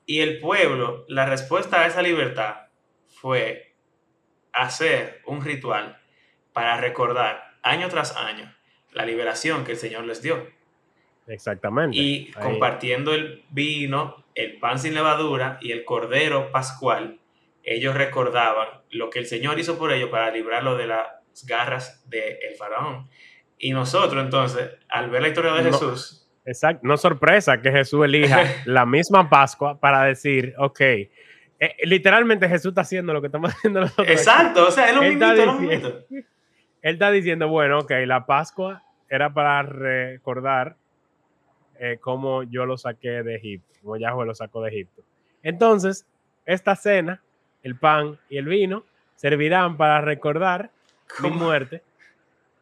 Y 0.05 0.19
el 0.19 0.39
pueblo, 0.39 1.05
la 1.07 1.25
respuesta 1.25 1.81
a 1.81 1.87
esa 1.87 2.03
libertad 2.03 2.67
fue 3.07 3.73
hacer 4.53 5.23
un 5.25 5.43
ritual 5.43 5.99
para 6.53 6.77
recordar 6.77 7.55
año 7.63 7.89
tras 7.89 8.15
año 8.15 8.53
la 8.91 9.07
liberación 9.07 9.63
que 9.65 9.71
el 9.71 9.79
Señor 9.79 10.03
les 10.03 10.21
dio. 10.21 10.47
Exactamente. 11.25 11.97
Y 11.97 12.31
compartiendo 12.33 13.15
el 13.15 13.43
vino, 13.49 14.23
el 14.35 14.59
pan 14.59 14.77
sin 14.77 14.93
levadura 14.93 15.57
y 15.61 15.71
el 15.71 15.83
cordero 15.83 16.51
pascual, 16.51 17.19
ellos 17.63 17.95
recordaban 17.95 18.67
lo 18.91 19.09
que 19.09 19.17
el 19.17 19.25
Señor 19.25 19.57
hizo 19.57 19.79
por 19.79 19.91
ellos 19.91 20.11
para 20.11 20.29
librarlo 20.29 20.77
de 20.77 20.85
las 20.85 21.07
garras 21.47 22.07
del 22.07 22.53
faraón. 22.55 23.09
Y 23.57 23.71
nosotros 23.71 24.23
entonces, 24.23 24.69
al 24.89 25.09
ver 25.09 25.23
la 25.23 25.29
historia 25.29 25.53
de 25.53 25.63
Jesús... 25.63 26.21
Exacto, 26.45 26.87
no 26.87 26.95
sorpresa 26.95 27.59
que 27.61 27.71
Jesús 27.71 28.05
elija 28.05 28.43
la 28.65 28.85
misma 28.85 29.29
Pascua 29.29 29.79
para 29.79 30.03
decir, 30.03 30.53
ok, 30.57 30.79
eh, 30.79 31.09
literalmente 31.83 32.47
Jesús 32.47 32.69
está 32.69 32.81
haciendo 32.81 33.13
lo 33.13 33.21
que 33.21 33.27
estamos 33.27 33.51
haciendo 33.55 33.81
nosotros. 33.81 34.07
Exacto, 34.07 34.67
o 34.67 34.71
sea, 34.71 34.89
es 34.89 34.95
lo 34.95 35.01
mismo. 35.01 35.89
Él 36.81 36.93
está 36.93 37.09
diciendo, 37.09 37.47
bueno, 37.47 37.79
ok, 37.79 37.91
la 38.05 38.27
Pascua 38.27 38.83
era 39.09 39.33
para 39.33 39.63
recordar 39.63 40.75
eh, 41.79 41.97
cómo 41.99 42.43
yo 42.43 42.65
lo 42.67 42.77
saqué 42.77 43.23
de 43.23 43.35
Egipto, 43.35 43.73
como 43.81 43.97
Yahweh 43.97 44.25
lo 44.25 44.35
sacó 44.35 44.61
de 44.61 44.69
Egipto. 44.69 45.01
Entonces, 45.41 46.05
esta 46.45 46.75
cena, 46.75 47.23
el 47.63 47.75
pan 47.75 48.19
y 48.29 48.37
el 48.37 48.45
vino, 48.45 48.85
servirán 49.15 49.77
para 49.77 50.01
recordar 50.01 50.69
mi 51.21 51.31
muerte 51.31 51.81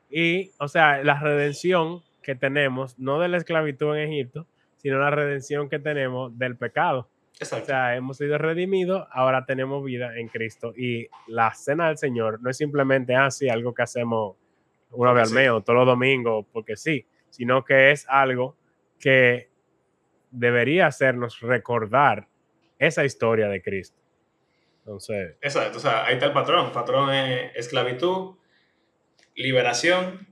y, 0.10 0.52
o 0.58 0.68
sea, 0.68 1.04
la 1.04 1.20
redención 1.20 2.02
que 2.24 2.36
tenemos, 2.36 2.98
no 2.98 3.20
de 3.20 3.28
la 3.28 3.38
esclavitud 3.38 3.96
en 3.96 4.12
Egipto, 4.12 4.48
sino 4.78 4.98
la 4.98 5.12
redención 5.12 5.70
que 5.70 5.80
tenemos 5.80 6.38
del 6.38 6.58
pecado. 6.58 7.10
O 7.42 7.46
sea, 7.46 7.96
hemos 7.96 8.18
sido 8.18 8.38
redimidos, 8.38 9.08
ahora 9.12 9.46
tenemos 9.46 9.84
vida 9.84 10.18
en 10.18 10.28
Cristo. 10.28 10.74
Y 10.76 11.08
la 11.28 11.54
cena 11.54 11.88
del 11.88 11.98
Señor 11.98 12.42
no 12.42 12.50
es 12.50 12.58
simplemente 12.58 13.16
así, 13.16 13.50
ah, 13.50 13.54
algo 13.54 13.74
que 13.74 13.84
hacemos 13.84 14.36
una 14.92 15.14
vez 15.14 15.30
al 15.30 15.34
mes 15.34 15.48
todos 15.64 15.78
los 15.80 15.88
domingos, 15.88 16.46
porque 16.52 16.76
sí, 16.76 17.06
sino 17.30 17.64
que 17.64 17.92
es 17.92 18.08
algo 18.08 18.56
que 19.00 19.50
debería 20.30 20.88
hacernos 20.88 21.40
recordar 21.42 22.28
esa 22.78 23.04
historia 23.04 23.48
de 23.48 23.62
Cristo. 23.62 24.00
Entonces. 24.80 25.38
Exacto, 25.42 25.78
o 25.78 25.82
sea, 25.82 26.06
ahí 26.06 26.14
está 26.14 26.28
el 26.28 26.34
patrón. 26.34 26.72
Patrón 26.72 27.14
es 27.14 27.52
esclavitud, 27.56 28.36
liberación, 29.36 30.28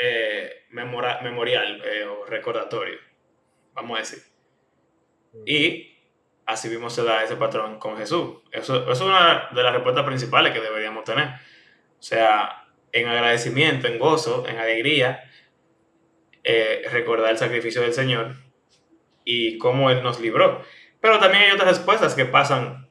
eh, 0.00 0.66
memorial 0.70 1.82
eh, 1.84 2.04
o 2.04 2.24
recordatorio, 2.24 2.98
vamos 3.74 3.96
a 3.96 4.00
decir. 4.00 4.22
Y 5.46 5.98
así 6.46 6.68
mismo 6.68 6.90
se 6.90 7.04
da 7.04 7.22
ese 7.22 7.36
patrón 7.36 7.78
con 7.78 7.96
Jesús. 7.96 8.38
Eso, 8.50 8.90
es 8.90 9.00
una 9.00 9.48
de 9.52 9.62
las 9.62 9.72
respuestas 9.72 10.04
principales 10.04 10.52
que 10.52 10.60
deberíamos 10.60 11.04
tener. 11.04 11.28
O 11.28 12.02
sea, 12.02 12.66
en 12.92 13.08
agradecimiento, 13.08 13.86
en 13.86 13.98
gozo, 13.98 14.46
en 14.48 14.58
alegría, 14.58 15.30
eh, 16.42 16.82
recordar 16.90 17.30
el 17.30 17.38
sacrificio 17.38 17.82
del 17.82 17.92
Señor 17.92 18.34
y 19.24 19.58
cómo 19.58 19.90
Él 19.90 20.02
nos 20.02 20.20
libró. 20.20 20.62
Pero 21.00 21.18
también 21.18 21.44
hay 21.44 21.50
otras 21.52 21.68
respuestas 21.68 22.14
que 22.14 22.24
pasan 22.24 22.88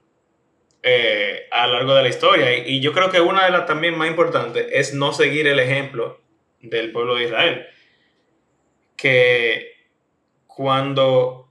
eh, 0.81 1.47
a 1.51 1.67
lo 1.67 1.73
largo 1.73 1.95
de 1.95 2.03
la 2.03 2.09
historia. 2.09 2.55
Y, 2.55 2.79
yo 2.79 2.93
creo 2.93 3.11
que 3.11 3.19
una 3.19 3.45
de 3.45 3.51
las 3.51 3.65
también 3.65 3.97
más 3.97 4.07
importantes 4.07 4.67
es 4.71 4.93
no 4.93 5.11
seguir 5.11 5.47
el 5.47 5.59
ejemplo 5.59 6.21
del 6.61 6.91
pueblo 6.91 7.15
de 7.15 7.25
Israel. 7.25 7.67
Que 8.97 9.73
cuando 10.47 11.49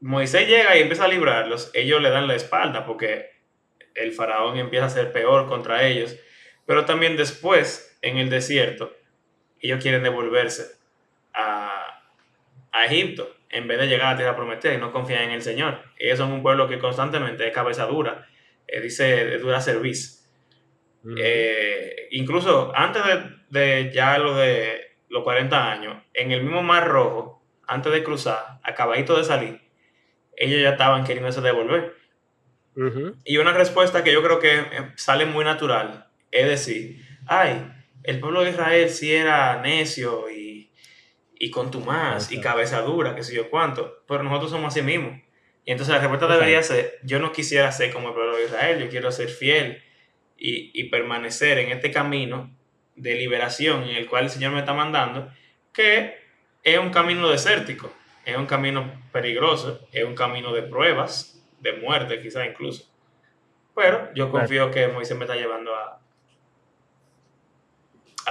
Moisés 0.00 0.48
llega 0.48 0.76
y 0.76 0.82
empieza 0.82 1.04
a 1.04 1.08
librarlos, 1.08 1.70
ellos 1.74 2.00
le 2.00 2.10
dan 2.10 2.26
la 2.26 2.34
espalda 2.34 2.84
porque 2.84 3.30
el 3.94 4.12
faraón 4.12 4.58
empieza 4.58 4.86
a 4.86 4.90
ser 4.90 5.12
peor 5.12 5.48
contra 5.48 5.86
ellos. 5.86 6.16
Pero 6.66 6.84
también 6.84 7.16
después, 7.16 7.98
en 8.02 8.18
el 8.18 8.30
desierto, 8.30 8.96
ellos 9.60 9.82
quieren 9.82 10.02
devolverse 10.02 10.78
a, 11.34 12.02
a 12.72 12.86
Egipto 12.86 13.36
en 13.50 13.66
vez 13.66 13.78
de 13.78 13.88
llegar 13.88 14.08
a 14.08 14.10
la 14.12 14.16
tierra 14.16 14.36
prometida 14.36 14.74
y 14.74 14.78
no 14.78 14.92
confían 14.92 15.24
en 15.24 15.30
el 15.32 15.42
Señor. 15.42 15.82
Ellos 15.98 16.18
son 16.18 16.32
un 16.32 16.42
pueblo 16.42 16.68
que 16.68 16.78
constantemente 16.78 17.46
es 17.46 17.52
cabeza 17.52 17.86
dura, 17.86 18.26
eh, 18.66 18.80
dice 18.80 19.38
dura 19.38 19.60
servicio. 19.60 20.20
Eh, 21.16 22.08
incluso 22.10 22.72
antes 22.74 23.02
de, 23.04 23.39
de, 23.50 23.90
ya 23.92 24.18
lo 24.18 24.36
de 24.36 24.96
los 25.08 25.22
40 25.22 25.70
años, 25.72 26.02
en 26.14 26.32
el 26.32 26.42
mismo 26.42 26.62
Mar 26.62 26.88
Rojo, 26.88 27.42
antes 27.66 27.92
de 27.92 28.02
cruzar, 28.02 28.60
acabadito 28.62 29.16
de 29.16 29.24
salir, 29.24 29.60
ellos 30.36 30.62
ya 30.62 30.70
estaban 30.70 31.04
queriéndose 31.04 31.40
devolver. 31.40 31.96
Y 33.24 33.36
una 33.36 33.52
respuesta 33.52 34.02
que 34.02 34.12
yo 34.12 34.22
creo 34.22 34.38
que 34.38 34.58
eh, 34.58 34.92
sale 34.96 35.26
muy 35.26 35.44
natural 35.44 36.10
es 36.30 36.48
decir, 36.48 37.04
ay, 37.26 37.72
el 38.02 38.20
pueblo 38.20 38.42
de 38.42 38.50
Israel 38.50 38.88
sí 38.90 39.12
era 39.12 39.60
necio 39.60 40.30
y, 40.30 40.72
y 41.38 41.50
contumaz 41.50 42.30
y 42.32 42.40
cabeza 42.40 42.80
dura, 42.82 43.14
que 43.14 43.22
sé 43.22 43.34
yo 43.34 43.50
cuánto, 43.50 44.04
pero 44.06 44.22
nosotros 44.22 44.50
somos 44.50 44.68
así 44.68 44.82
mismos. 44.82 45.20
Y 45.64 45.72
entonces 45.72 45.94
la 45.94 46.00
respuesta 46.00 46.26
debería 46.26 46.62
ser, 46.62 46.98
yo 47.02 47.18
no 47.18 47.32
quisiera 47.32 47.70
ser 47.72 47.92
como 47.92 48.08
el 48.08 48.14
pueblo 48.14 48.36
de 48.36 48.44
Israel, 48.44 48.82
yo 48.82 48.88
quiero 48.88 49.12
ser 49.12 49.28
fiel 49.28 49.82
y, 50.36 50.70
y 50.72 50.84
permanecer 50.84 51.58
en 51.58 51.70
este 51.70 51.90
camino 51.90 52.56
de 52.96 53.14
liberación 53.14 53.84
en 53.84 53.96
el 53.96 54.06
cual 54.06 54.24
el 54.24 54.30
Señor 54.30 54.52
me 54.52 54.60
está 54.60 54.74
mandando, 54.74 55.32
que 55.72 56.18
es 56.62 56.78
un 56.78 56.90
camino 56.90 57.28
desértico 57.28 57.92
es 58.24 58.36
un 58.36 58.46
camino 58.46 58.90
peligroso, 59.12 59.80
es 59.92 60.04
un 60.04 60.14
camino 60.14 60.52
de 60.52 60.62
pruebas, 60.62 61.42
de 61.60 61.72
muerte 61.74 62.20
quizás 62.20 62.46
incluso. 62.46 62.84
Pero 63.74 64.12
yo 64.14 64.30
confío 64.30 64.70
que 64.70 64.88
Moisés 64.88 65.16
me 65.16 65.24
está 65.24 65.36
llevando 65.36 65.74
a... 65.74 66.00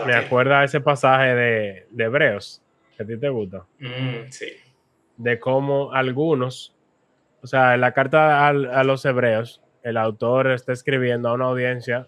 me 0.05 0.15
acuerda 0.15 0.63
ese 0.63 0.79
pasaje 0.79 1.35
de, 1.35 1.87
Hebreos, 1.97 2.61
que 2.95 3.03
a 3.03 3.05
ti 3.05 3.17
te 3.17 3.29
gusta. 3.29 3.65
Mm, 3.79 4.29
sí. 4.29 4.51
De 5.17 5.39
cómo 5.39 5.91
algunos, 5.93 6.75
o 7.41 7.47
sea, 7.47 7.73
en 7.73 7.81
la 7.81 7.93
carta 7.93 8.47
a, 8.47 8.83
los 8.83 9.03
Hebreos, 9.05 9.61
el 9.83 9.97
autor 9.97 10.51
está 10.51 10.71
escribiendo 10.71 11.29
a 11.29 11.33
una 11.33 11.45
audiencia 11.45 12.07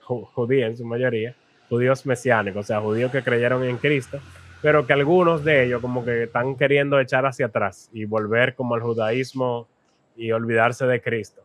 judía 0.00 0.66
en 0.66 0.76
su 0.76 0.84
mayoría, 0.84 1.34
judíos 1.68 2.06
mesiánicos, 2.06 2.64
o 2.64 2.66
sea, 2.66 2.80
judíos 2.80 3.10
que 3.10 3.22
creyeron 3.22 3.64
en 3.64 3.78
Cristo, 3.78 4.20
pero 4.62 4.86
que 4.86 4.92
algunos 4.92 5.44
de 5.44 5.64
ellos 5.64 5.80
como 5.80 6.04
que 6.04 6.24
están 6.24 6.56
queriendo 6.56 6.98
echar 6.98 7.26
hacia 7.26 7.46
atrás 7.46 7.90
y 7.92 8.04
volver 8.04 8.54
como 8.54 8.74
al 8.74 8.82
judaísmo 8.82 9.68
y 10.16 10.32
olvidarse 10.32 10.86
de 10.86 11.00
Cristo. 11.00 11.42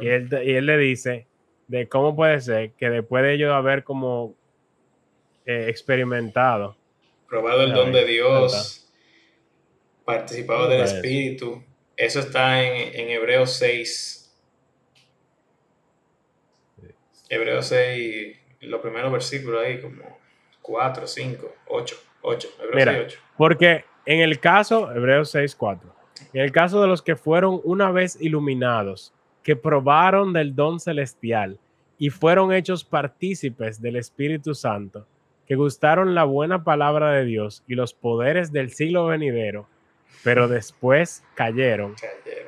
y, 0.00 0.08
él, 0.08 0.28
y 0.44 0.52
él 0.52 0.66
le 0.66 0.76
dice 0.76 1.26
de 1.68 1.88
cómo 1.88 2.14
puede 2.14 2.40
ser 2.40 2.72
que 2.72 2.90
después 2.90 3.22
de 3.22 3.34
ellos 3.34 3.52
haber 3.52 3.84
como 3.84 4.34
eh, 5.46 5.66
experimentado, 5.68 6.76
probado 7.28 7.62
el 7.62 7.72
don 7.72 7.92
de 7.92 8.04
Dios, 8.04 8.92
participado 10.04 10.68
del 10.68 10.82
Espíritu, 10.82 11.64
eso 11.96 12.20
está 12.20 12.62
en, 12.62 12.94
en 12.94 13.08
Hebreos 13.10 13.52
6. 13.54 14.18
Hebreos 17.30 17.66
6, 17.66 18.41
los 18.62 18.80
primeros 18.80 19.12
versículos 19.12 19.62
ahí, 19.62 19.80
como 19.80 20.18
4, 20.62 21.06
5, 21.06 21.54
8. 21.68 21.96
8, 22.22 22.48
Mira, 22.74 23.06
Porque 23.36 23.84
en 24.06 24.20
el 24.20 24.38
caso, 24.38 24.92
Hebreos 24.92 25.30
6, 25.30 25.56
4, 25.56 25.94
en 26.32 26.40
el 26.40 26.52
caso 26.52 26.80
de 26.80 26.86
los 26.86 27.02
que 27.02 27.16
fueron 27.16 27.60
una 27.64 27.90
vez 27.90 28.16
iluminados, 28.20 29.12
que 29.42 29.56
probaron 29.56 30.32
del 30.32 30.54
don 30.54 30.78
celestial 30.78 31.58
y 31.98 32.10
fueron 32.10 32.52
hechos 32.52 32.84
partícipes 32.84 33.80
del 33.80 33.96
Espíritu 33.96 34.54
Santo, 34.54 35.06
que 35.46 35.56
gustaron 35.56 36.14
la 36.14 36.24
buena 36.24 36.62
palabra 36.64 37.10
de 37.12 37.24
Dios 37.24 37.64
y 37.66 37.74
los 37.74 37.92
poderes 37.92 38.52
del 38.52 38.70
siglo 38.70 39.06
venidero, 39.06 39.66
pero 40.22 40.46
después 40.46 41.24
cayeron, 41.34 41.96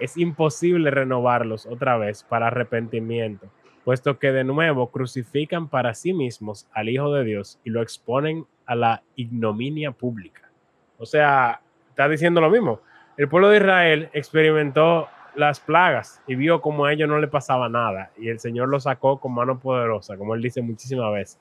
es 0.00 0.16
imposible 0.16 0.90
renovarlos 0.90 1.66
otra 1.66 1.96
vez 1.96 2.22
para 2.22 2.46
arrepentimiento, 2.46 3.48
puesto 3.85 4.18
que 4.18 4.32
de 4.32 4.45
nuevo 4.45 4.91
crucifican 4.91 5.68
para 5.68 5.95
sí 5.95 6.12
mismos 6.12 6.66
al 6.72 6.89
Hijo 6.89 7.12
de 7.12 7.24
Dios 7.24 7.61
y 7.64 7.70
lo 7.70 7.82
exponen 7.82 8.47
a 8.66 8.74
la 8.74 9.03
ignominia 9.14 9.93
pública. 9.93 10.51
O 10.99 11.07
sea, 11.07 11.61
está 11.91 12.09
diciendo 12.09 12.41
lo 12.41 12.51
mismo. 12.51 12.80
El 13.16 13.28
pueblo 13.28 13.51
de 13.51 13.59
Israel 13.59 14.09
experimentó 14.12 15.09
las 15.37 15.61
plagas 15.61 16.22
y 16.26 16.35
vio 16.35 16.61
como 16.61 16.85
a 16.85 16.93
ellos 16.93 17.09
no 17.09 17.18
le 17.18 17.28
pasaba 17.28 17.68
nada 17.68 18.11
y 18.16 18.28
el 18.28 18.39
Señor 18.39 18.68
lo 18.68 18.80
sacó 18.80 19.18
con 19.20 19.35
mano 19.35 19.59
poderosa, 19.59 20.16
como 20.16 20.35
él 20.35 20.43
dice 20.43 20.62
muchísimas 20.62 21.12
veces. 21.12 21.41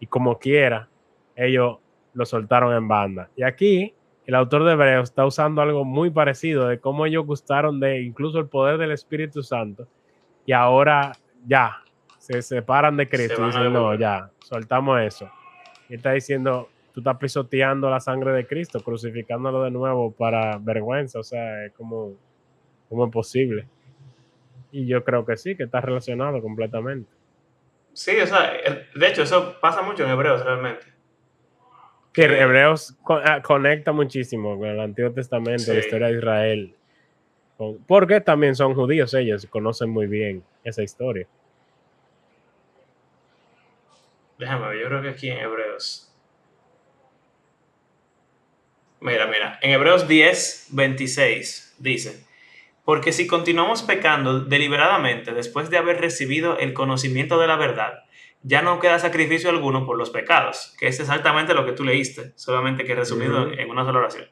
Y 0.00 0.06
como 0.06 0.38
quiera, 0.38 0.88
ellos 1.36 1.78
lo 2.14 2.26
soltaron 2.26 2.74
en 2.74 2.86
banda. 2.86 3.30
Y 3.36 3.44
aquí 3.44 3.94
el 4.26 4.34
autor 4.34 4.64
de 4.64 4.72
Hebreos 4.72 5.08
está 5.08 5.24
usando 5.24 5.62
algo 5.62 5.84
muy 5.84 6.10
parecido 6.10 6.68
de 6.68 6.80
cómo 6.80 7.06
ellos 7.06 7.24
gustaron 7.24 7.80
de 7.80 8.02
incluso 8.02 8.38
el 8.38 8.46
poder 8.46 8.76
del 8.76 8.90
Espíritu 8.90 9.42
Santo 9.42 9.88
y 10.44 10.52
ahora 10.52 11.12
ya 11.46 11.82
se 12.18 12.42
separan 12.42 12.96
de 12.96 13.08
Cristo 13.08 13.42
y 13.42 13.46
dicen, 13.46 13.72
no, 13.72 13.94
ya, 13.94 14.30
soltamos 14.40 15.00
eso 15.00 15.30
está 15.94 16.12
diciendo, 16.12 16.68
tú 16.92 17.00
estás 17.00 17.16
pisoteando 17.16 17.88
la 17.90 18.00
sangre 18.00 18.32
de 18.32 18.46
Cristo, 18.46 18.80
crucificándolo 18.80 19.62
de 19.62 19.70
nuevo 19.70 20.12
para 20.12 20.58
vergüenza. 20.58 21.18
O 21.18 21.22
sea, 21.22 21.64
es 21.64 21.72
como, 21.72 22.14
¿Cómo 22.88 23.06
es 23.06 23.12
posible? 23.12 23.66
Y 24.72 24.86
yo 24.86 25.04
creo 25.04 25.24
que 25.24 25.36
sí, 25.36 25.54
que 25.56 25.64
está 25.64 25.80
relacionado 25.80 26.40
completamente. 26.40 27.10
Sí, 27.92 28.18
o 28.18 28.26
sea, 28.26 28.52
de 28.94 29.06
hecho, 29.06 29.22
eso 29.22 29.56
pasa 29.60 29.82
mucho 29.82 30.04
en 30.04 30.10
Hebreos 30.10 30.44
realmente. 30.44 30.86
Que 32.12 32.24
Hebreos 32.24 32.96
ah, 33.08 33.42
conecta 33.42 33.92
muchísimo 33.92 34.58
con 34.58 34.68
el 34.68 34.80
Antiguo 34.80 35.12
Testamento, 35.12 35.72
la 35.72 35.80
historia 35.80 36.06
de 36.08 36.14
Israel. 36.14 36.74
Porque 37.86 38.20
también 38.20 38.54
son 38.54 38.74
judíos 38.74 39.12
ellos, 39.14 39.46
conocen 39.46 39.90
muy 39.90 40.06
bien 40.06 40.42
esa 40.68 40.82
historia. 40.82 41.26
Déjame 44.38 44.68
ver, 44.68 44.78
yo 44.78 44.86
creo 44.86 45.02
que 45.02 45.08
aquí 45.08 45.28
en 45.30 45.38
Hebreos. 45.38 46.12
Mira, 49.00 49.26
mira, 49.26 49.58
en 49.62 49.70
Hebreos 49.70 50.08
10, 50.08 50.68
26 50.70 51.76
dice, 51.78 52.26
porque 52.84 53.12
si 53.12 53.26
continuamos 53.26 53.82
pecando 53.82 54.40
deliberadamente 54.40 55.32
después 55.32 55.70
de 55.70 55.78
haber 55.78 56.00
recibido 56.00 56.58
el 56.58 56.72
conocimiento 56.72 57.38
de 57.38 57.46
la 57.46 57.56
verdad, 57.56 58.04
ya 58.42 58.62
no 58.62 58.80
queda 58.80 58.98
sacrificio 58.98 59.50
alguno 59.50 59.84
por 59.84 59.98
los 59.98 60.10
pecados, 60.10 60.74
que 60.78 60.88
es 60.88 60.98
exactamente 61.00 61.54
lo 61.54 61.66
que 61.66 61.72
tú 61.72 61.84
leíste, 61.84 62.32
solamente 62.36 62.84
que 62.84 62.94
resumido 62.94 63.52
en 63.52 63.70
una 63.70 63.84
sola 63.84 63.98
oración. 63.98 64.28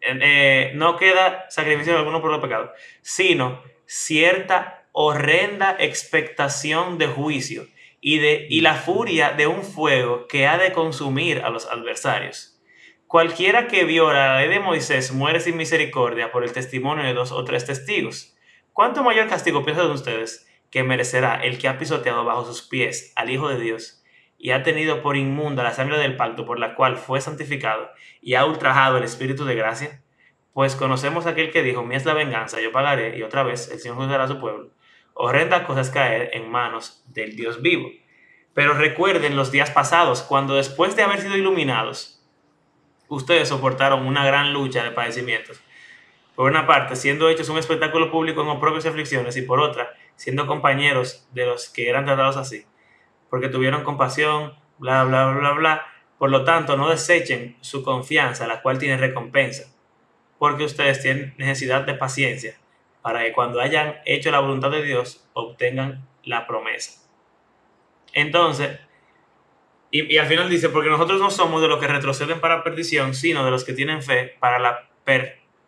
Eh, 0.00 0.72
no 0.74 0.96
queda 0.96 1.46
sacrificio 1.48 1.96
alguno 1.96 2.20
por 2.20 2.30
los 2.30 2.42
pecados, 2.42 2.70
sino 3.00 3.62
cierta 3.86 4.83
horrenda 4.96 5.74
expectación 5.80 6.98
de 6.98 7.08
juicio 7.08 7.66
y, 8.00 8.18
de, 8.18 8.46
y 8.48 8.60
la 8.60 8.76
furia 8.76 9.32
de 9.32 9.48
un 9.48 9.64
fuego 9.64 10.28
que 10.28 10.46
ha 10.46 10.56
de 10.56 10.70
consumir 10.70 11.42
a 11.42 11.50
los 11.50 11.66
adversarios. 11.66 12.62
Cualquiera 13.08 13.66
que 13.66 13.84
viola 13.84 14.28
la 14.28 14.38
ley 14.38 14.48
de 14.48 14.60
Moisés 14.60 15.10
muere 15.12 15.40
sin 15.40 15.56
misericordia 15.56 16.30
por 16.30 16.44
el 16.44 16.52
testimonio 16.52 17.02
de 17.04 17.12
dos 17.12 17.32
o 17.32 17.44
tres 17.44 17.66
testigos. 17.66 18.36
¿Cuánto 18.72 19.02
mayor 19.02 19.28
castigo 19.28 19.64
piensan 19.64 19.90
ustedes 19.90 20.46
que 20.70 20.84
merecerá 20.84 21.42
el 21.42 21.58
que 21.58 21.66
ha 21.66 21.76
pisoteado 21.76 22.24
bajo 22.24 22.44
sus 22.44 22.62
pies 22.62 23.12
al 23.16 23.30
Hijo 23.30 23.48
de 23.48 23.58
Dios 23.58 24.04
y 24.38 24.52
ha 24.52 24.62
tenido 24.62 25.02
por 25.02 25.16
inmunda 25.16 25.64
la 25.64 25.74
sangre 25.74 25.98
del 25.98 26.16
pacto 26.16 26.46
por 26.46 26.60
la 26.60 26.76
cual 26.76 26.98
fue 26.98 27.20
santificado 27.20 27.90
y 28.22 28.34
ha 28.34 28.44
ultrajado 28.44 28.98
el 28.98 29.04
Espíritu 29.04 29.44
de 29.44 29.56
gracia? 29.56 30.04
Pues 30.52 30.76
conocemos 30.76 31.26
aquel 31.26 31.50
que 31.50 31.64
dijo, 31.64 31.82
mía 31.82 31.96
es 31.96 32.04
la 32.04 32.14
venganza, 32.14 32.60
yo 32.60 32.70
pagaré, 32.70 33.18
y 33.18 33.24
otra 33.24 33.42
vez 33.42 33.72
el 33.72 33.80
Señor 33.80 33.96
juzgará 33.96 34.22
a 34.22 34.28
su 34.28 34.38
pueblo. 34.38 34.70
Horrendas 35.14 35.66
cosas 35.66 35.90
caer 35.90 36.30
en 36.34 36.50
manos 36.50 37.02
del 37.06 37.36
Dios 37.36 37.62
vivo. 37.62 37.88
Pero 38.52 38.74
recuerden 38.74 39.36
los 39.36 39.50
días 39.50 39.70
pasados, 39.70 40.22
cuando 40.22 40.54
después 40.54 40.94
de 40.94 41.02
haber 41.02 41.20
sido 41.20 41.36
iluminados, 41.36 42.22
ustedes 43.08 43.48
soportaron 43.48 44.06
una 44.06 44.24
gran 44.24 44.52
lucha 44.52 44.84
de 44.84 44.90
padecimientos. 44.90 45.60
Por 46.36 46.50
una 46.50 46.66
parte, 46.66 46.96
siendo 46.96 47.28
hechos 47.28 47.48
un 47.48 47.58
espectáculo 47.58 48.10
público 48.10 48.42
en 48.42 48.60
propias 48.60 48.86
aflicciones, 48.86 49.36
y 49.36 49.42
por 49.42 49.60
otra, 49.60 49.94
siendo 50.16 50.46
compañeros 50.46 51.26
de 51.32 51.46
los 51.46 51.68
que 51.68 51.88
eran 51.88 52.04
tratados 52.04 52.36
así 52.36 52.66
porque 53.34 53.48
tuvieron 53.48 53.82
compasión, 53.82 54.54
bla, 54.78 55.02
bla, 55.02 55.32
bla, 55.32 55.52
bla. 55.54 55.86
Por 56.18 56.30
lo 56.30 56.44
tanto, 56.44 56.76
no 56.76 56.88
desechen 56.88 57.56
su 57.62 57.82
confianza, 57.82 58.46
la 58.46 58.62
cual 58.62 58.78
tiene 58.78 58.96
recompensa, 58.96 59.74
porque 60.38 60.62
ustedes 60.62 61.02
tienen 61.02 61.34
necesidad 61.36 61.82
de 61.82 61.94
paciencia 61.94 62.56
para 63.04 63.22
que 63.22 63.34
cuando 63.34 63.60
hayan 63.60 63.96
hecho 64.06 64.30
la 64.30 64.40
voluntad 64.40 64.70
de 64.70 64.82
Dios 64.82 65.28
obtengan 65.34 66.08
la 66.22 66.46
promesa. 66.46 67.06
Entonces, 68.14 68.80
y, 69.90 70.16
al 70.16 70.26
final 70.26 70.48
dice, 70.48 70.70
porque 70.70 70.88
nosotros 70.88 71.20
no 71.20 71.30
somos 71.30 71.60
de 71.60 71.68
los 71.68 71.78
que 71.78 71.86
retroceden 71.86 72.40
para 72.40 72.64
perdición, 72.64 73.12
sino 73.12 73.44
de 73.44 73.50
los 73.50 73.62
que 73.62 73.74
tienen 73.74 74.02
fe 74.02 74.38
para 74.40 74.58
la 74.58 74.88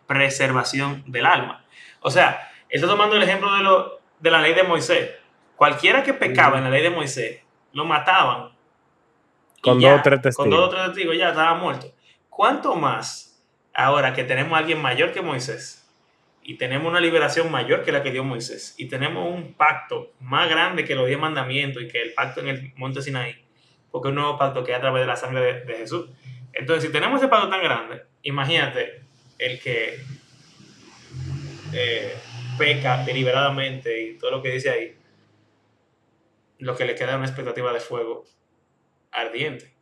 preservación 0.07 1.05
del 1.07 1.27
alma. 1.27 1.67
O 2.01 2.11
sea, 2.11 2.51
está 2.71 2.87
tomando 2.87 3.17
el 3.17 3.23
ejemplo 3.23 3.55
de, 3.55 3.63
lo, 3.63 4.01
de 4.19 4.31
la 4.31 4.41
ley 4.41 4.55
de 4.55 4.63
Moisés. 4.63 5.11
Cualquiera 5.57 6.03
que 6.03 6.15
pecaba 6.15 6.57
en 6.57 6.65
la 6.65 6.71
ley 6.71 6.83
de 6.83 6.91
Moisés 6.91 7.43
lo 7.75 7.85
mataban. 7.85 8.57
Con 9.61 9.79
dos 9.79 10.01
o 10.01 10.03
tres 10.03 10.23
testigos. 10.23 10.37
Con 10.37 10.49
dos 10.49 10.69
o 10.69 10.71
tres 10.71 10.87
testigos 10.87 11.19
ya 11.19 11.29
estaba 11.29 11.53
muerto. 11.53 11.93
¿Cuánto 12.31 12.75
más 12.77 13.45
ahora 13.75 14.15
que 14.15 14.25
tenemos 14.25 14.55
a 14.55 14.61
alguien 14.61 14.81
mayor 14.81 15.13
que 15.13 15.21
Moisés? 15.21 15.86
Y 16.49 16.55
tenemos 16.55 16.89
una 16.89 17.01
liberación 17.01 17.51
mayor 17.51 17.83
que 17.83 17.91
la 17.91 18.05
que 18.05 18.13
dio 18.13 18.23
Moisés. 18.23 18.77
Y 18.79 18.87
tenemos 18.87 19.29
un 19.29 19.55
pacto 19.55 20.13
más 20.21 20.49
grande 20.49 20.85
que 20.85 20.95
los 20.95 21.09
diez 21.09 21.19
mandamientos 21.19 21.83
y 21.83 21.89
que 21.89 22.01
el 22.01 22.15
pacto 22.15 22.41
en 22.41 22.47
el 22.47 22.73
monte 22.77 23.03
Sinaí. 23.03 23.35
Porque 23.91 24.09
es 24.09 24.11
un 24.11 24.15
nuevo 24.15 24.39
pacto 24.39 24.63
que 24.63 24.71
es 24.71 24.79
a 24.79 24.81
través 24.81 25.03
de 25.03 25.07
la 25.09 25.17
sangre 25.17 25.65
de, 25.65 25.75
Jesús. 25.75 26.09
Entonces, 26.53 26.85
si 26.85 26.93
tenemos 26.93 27.21
ese 27.21 27.29
pacto 27.29 27.49
tan 27.49 27.61
grande, 27.61 28.05
imagínate 28.23 29.01
el 29.39 29.59
que 29.59 29.99
eh, 31.73 32.15
peca 32.57 33.05
deliberadamente 33.05 34.03
y 34.03 34.17
todo 34.17 34.31
lo 34.31 34.41
que 34.41 34.51
dice 34.51 34.71
ahí 34.71 34.97
lo 36.59 36.77
que 36.77 36.85
le 36.85 36.95
queda 36.95 37.11
es 37.11 37.17
una 37.17 37.27
expectativa 37.27 37.73
de 37.73 37.81
fuego 37.81 38.25
ardiente. 39.11 39.73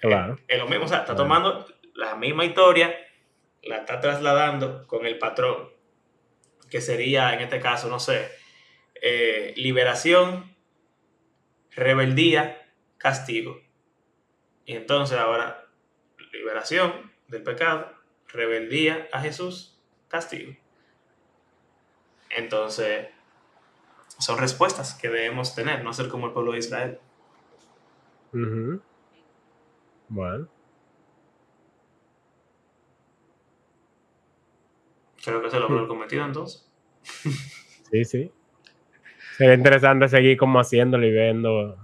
Claro. 0.00 0.38
Es, 0.46 0.58
lo 0.58 0.68
mismo, 0.68 0.84
o 0.84 0.88
sea, 0.88 0.98
está 0.98 1.16
tomando 1.16 1.66
la 1.94 2.14
misma 2.14 2.44
historia, 2.44 2.94
la 3.66 3.78
está 3.78 4.00
trasladando 4.00 4.86
con 4.86 5.06
el 5.06 5.18
patrón, 5.18 5.70
que 6.70 6.80
sería 6.80 7.34
en 7.34 7.40
este 7.40 7.60
caso, 7.60 7.88
no 7.88 8.00
sé, 8.00 8.30
eh, 9.00 9.54
liberación, 9.56 10.54
rebeldía, 11.70 12.70
castigo. 12.98 13.60
Y 14.64 14.74
entonces 14.74 15.18
ahora, 15.18 15.68
liberación 16.32 17.12
del 17.28 17.42
pecado, 17.42 17.92
rebeldía 18.28 19.08
a 19.12 19.20
Jesús, 19.20 19.80
castigo. 20.08 20.54
Entonces, 22.30 23.08
son 24.18 24.38
respuestas 24.38 24.94
que 24.94 25.08
debemos 25.08 25.54
tener, 25.54 25.84
no 25.84 25.92
ser 25.92 26.08
como 26.08 26.26
el 26.26 26.32
pueblo 26.32 26.52
de 26.52 26.58
Israel. 26.58 26.98
Bueno. 30.08 30.53
Creo 35.24 35.42
que 35.42 35.50
se 35.50 35.58
logró 35.58 35.80
el 35.80 35.88
cometido 35.88 36.24
entonces. 36.24 36.70
sí, 37.90 38.04
sí. 38.04 38.32
Sería 39.36 39.54
interesante 39.54 40.08
seguir 40.08 40.36
como 40.36 40.60
haciéndolo 40.60 41.06
y 41.06 41.10
viendo. 41.10 41.76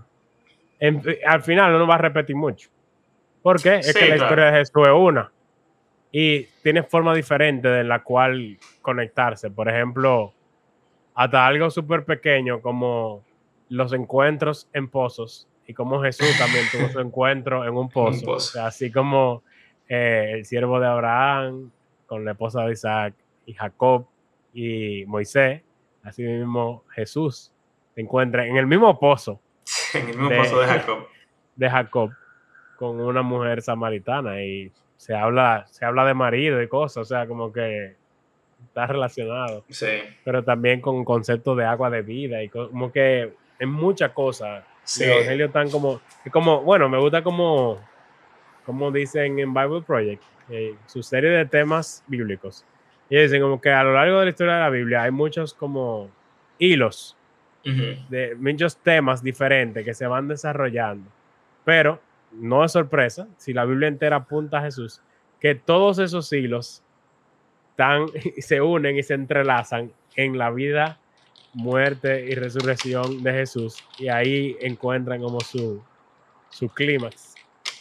al 1.26 1.42
final 1.42 1.72
no 1.72 1.86
va 1.86 1.96
a 1.96 1.98
repetir 1.98 2.36
mucho. 2.36 2.70
Porque 3.42 3.76
es 3.76 3.94
que 3.94 4.08
la 4.08 4.16
historia 4.16 4.46
de 4.46 4.58
Jesús 4.58 4.86
es 4.86 4.92
una. 4.94 5.32
Y 6.12 6.42
tiene 6.62 6.82
forma 6.82 7.14
diferente 7.14 7.68
de 7.68 7.84
la 7.84 8.02
cual 8.02 8.58
conectarse. 8.82 9.50
Por 9.50 9.68
ejemplo, 9.68 10.32
hasta 11.14 11.46
algo 11.46 11.70
súper 11.70 12.04
pequeño 12.04 12.60
como 12.60 13.24
los 13.68 13.92
encuentros 13.92 14.68
en 14.72 14.88
pozos 14.88 15.48
y 15.66 15.74
como 15.74 16.02
Jesús 16.02 16.36
también 16.36 16.64
tuvo 16.72 16.88
su 16.88 17.00
encuentro 17.00 17.64
en 17.64 17.76
un 17.76 17.88
pozo. 17.90 18.36
así 18.62 18.90
como 18.90 19.44
eh, 19.88 20.32
el 20.34 20.44
siervo 20.44 20.80
de 20.80 20.86
Abraham 20.86 21.70
con 22.06 22.24
la 22.24 22.32
esposa 22.32 22.64
de 22.64 22.72
Isaac 22.72 23.14
y 23.50 23.54
Jacob 23.54 24.06
y 24.54 25.04
Moisés, 25.06 25.62
así 26.04 26.22
mismo 26.22 26.84
Jesús 26.94 27.52
se 27.94 28.00
encuentra 28.00 28.46
en 28.46 28.56
el 28.56 28.66
mismo 28.66 28.98
pozo. 28.98 29.40
en 29.94 30.08
el 30.08 30.18
mismo 30.18 30.30
pozo 30.30 30.60
de 30.60 30.66
Jacob. 30.66 31.06
De 31.56 31.70
Jacob 31.70 32.10
con 32.76 33.00
una 33.00 33.22
mujer 33.22 33.60
samaritana 33.60 34.42
y 34.42 34.72
se 34.96 35.14
habla, 35.14 35.66
se 35.68 35.84
habla 35.84 36.04
de 36.06 36.14
marido 36.14 36.62
y 36.62 36.68
cosas, 36.68 36.98
o 36.98 37.04
sea, 37.04 37.26
como 37.26 37.52
que 37.52 37.96
está 38.66 38.86
relacionado. 38.86 39.64
Sí. 39.68 39.98
Pero 40.24 40.44
también 40.44 40.80
con 40.80 41.04
concepto 41.04 41.54
de 41.56 41.64
agua 41.64 41.90
de 41.90 42.02
vida 42.02 42.42
y 42.42 42.48
como 42.48 42.92
que 42.92 43.34
en 43.58 43.68
muchas 43.68 44.12
cosas. 44.12 44.64
Sí. 44.84 45.04
Los 45.04 45.16
evangelios 45.16 45.48
están 45.48 45.70
como, 45.70 46.00
como, 46.30 46.62
bueno, 46.62 46.88
me 46.88 46.98
gusta 46.98 47.22
como, 47.22 47.80
como 48.64 48.90
dicen 48.92 49.38
en 49.40 49.52
Bible 49.52 49.82
Project, 49.82 50.22
eh, 50.48 50.76
su 50.86 51.02
serie 51.02 51.30
de 51.30 51.46
temas 51.46 52.04
bíblicos. 52.06 52.64
Y 53.10 53.18
dicen 53.18 53.42
como 53.42 53.60
que 53.60 53.70
a 53.70 53.82
lo 53.82 53.92
largo 53.92 54.20
de 54.20 54.26
la 54.26 54.30
historia 54.30 54.54
de 54.54 54.60
la 54.60 54.70
Biblia 54.70 55.02
hay 55.02 55.10
muchos 55.10 55.52
como 55.52 56.08
hilos 56.58 57.16
de 57.62 58.34
muchos 58.38 58.76
temas 58.78 59.22
diferentes 59.22 59.84
que 59.84 59.92
se 59.92 60.06
van 60.06 60.28
desarrollando. 60.28 61.10
Pero 61.64 62.00
no 62.32 62.64
es 62.64 62.72
sorpresa, 62.72 63.28
si 63.36 63.52
la 63.52 63.64
Biblia 63.64 63.88
entera 63.88 64.16
apunta 64.16 64.58
a 64.58 64.62
Jesús, 64.62 65.02
que 65.40 65.54
todos 65.54 65.98
esos 65.98 66.32
hilos 66.32 66.82
se 68.38 68.60
unen 68.60 68.96
y 68.96 69.02
se 69.02 69.14
entrelazan 69.14 69.92
en 70.16 70.38
la 70.38 70.50
vida, 70.50 70.98
muerte 71.52 72.26
y 72.26 72.34
resurrección 72.34 73.22
de 73.22 73.32
Jesús. 73.32 73.82
Y 73.98 74.08
ahí 74.08 74.56
encuentran 74.60 75.20
como 75.20 75.40
su, 75.40 75.82
su 76.50 76.68
clímax, 76.68 77.34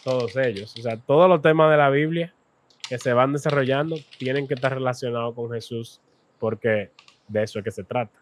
todos 0.03 0.35
ellos. 0.37 0.73
O 0.77 0.81
sea, 0.81 0.97
todos 0.97 1.29
los 1.29 1.41
temas 1.41 1.69
de 1.69 1.77
la 1.77 1.89
Biblia 1.89 2.33
que 2.89 2.97
se 2.97 3.13
van 3.13 3.31
desarrollando 3.31 3.95
tienen 4.17 4.47
que 4.47 4.55
estar 4.55 4.73
relacionados 4.73 5.35
con 5.35 5.51
Jesús 5.51 6.01
porque 6.39 6.91
de 7.27 7.43
eso 7.43 7.59
es 7.59 7.65
que 7.65 7.71
se 7.71 7.83
trata. 7.83 8.17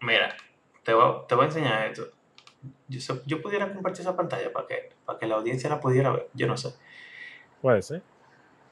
Mira, 0.00 0.36
te 0.82 0.92
voy, 0.92 1.22
te 1.26 1.34
voy 1.34 1.44
a 1.44 1.46
enseñar 1.46 1.86
esto. 1.86 2.08
Yo, 2.88 3.00
yo, 3.26 3.40
pudiera 3.40 3.72
compartir 3.72 4.02
esa 4.02 4.14
pantalla 4.14 4.52
para 4.52 4.66
que, 4.66 4.90
para 5.04 5.18
que 5.18 5.26
la 5.26 5.36
audiencia 5.36 5.70
la 5.70 5.80
pudiera 5.80 6.10
ver. 6.10 6.28
Yo 6.34 6.46
no 6.46 6.56
sé. 6.56 6.74
Puede 7.60 7.82
ser. 7.82 8.02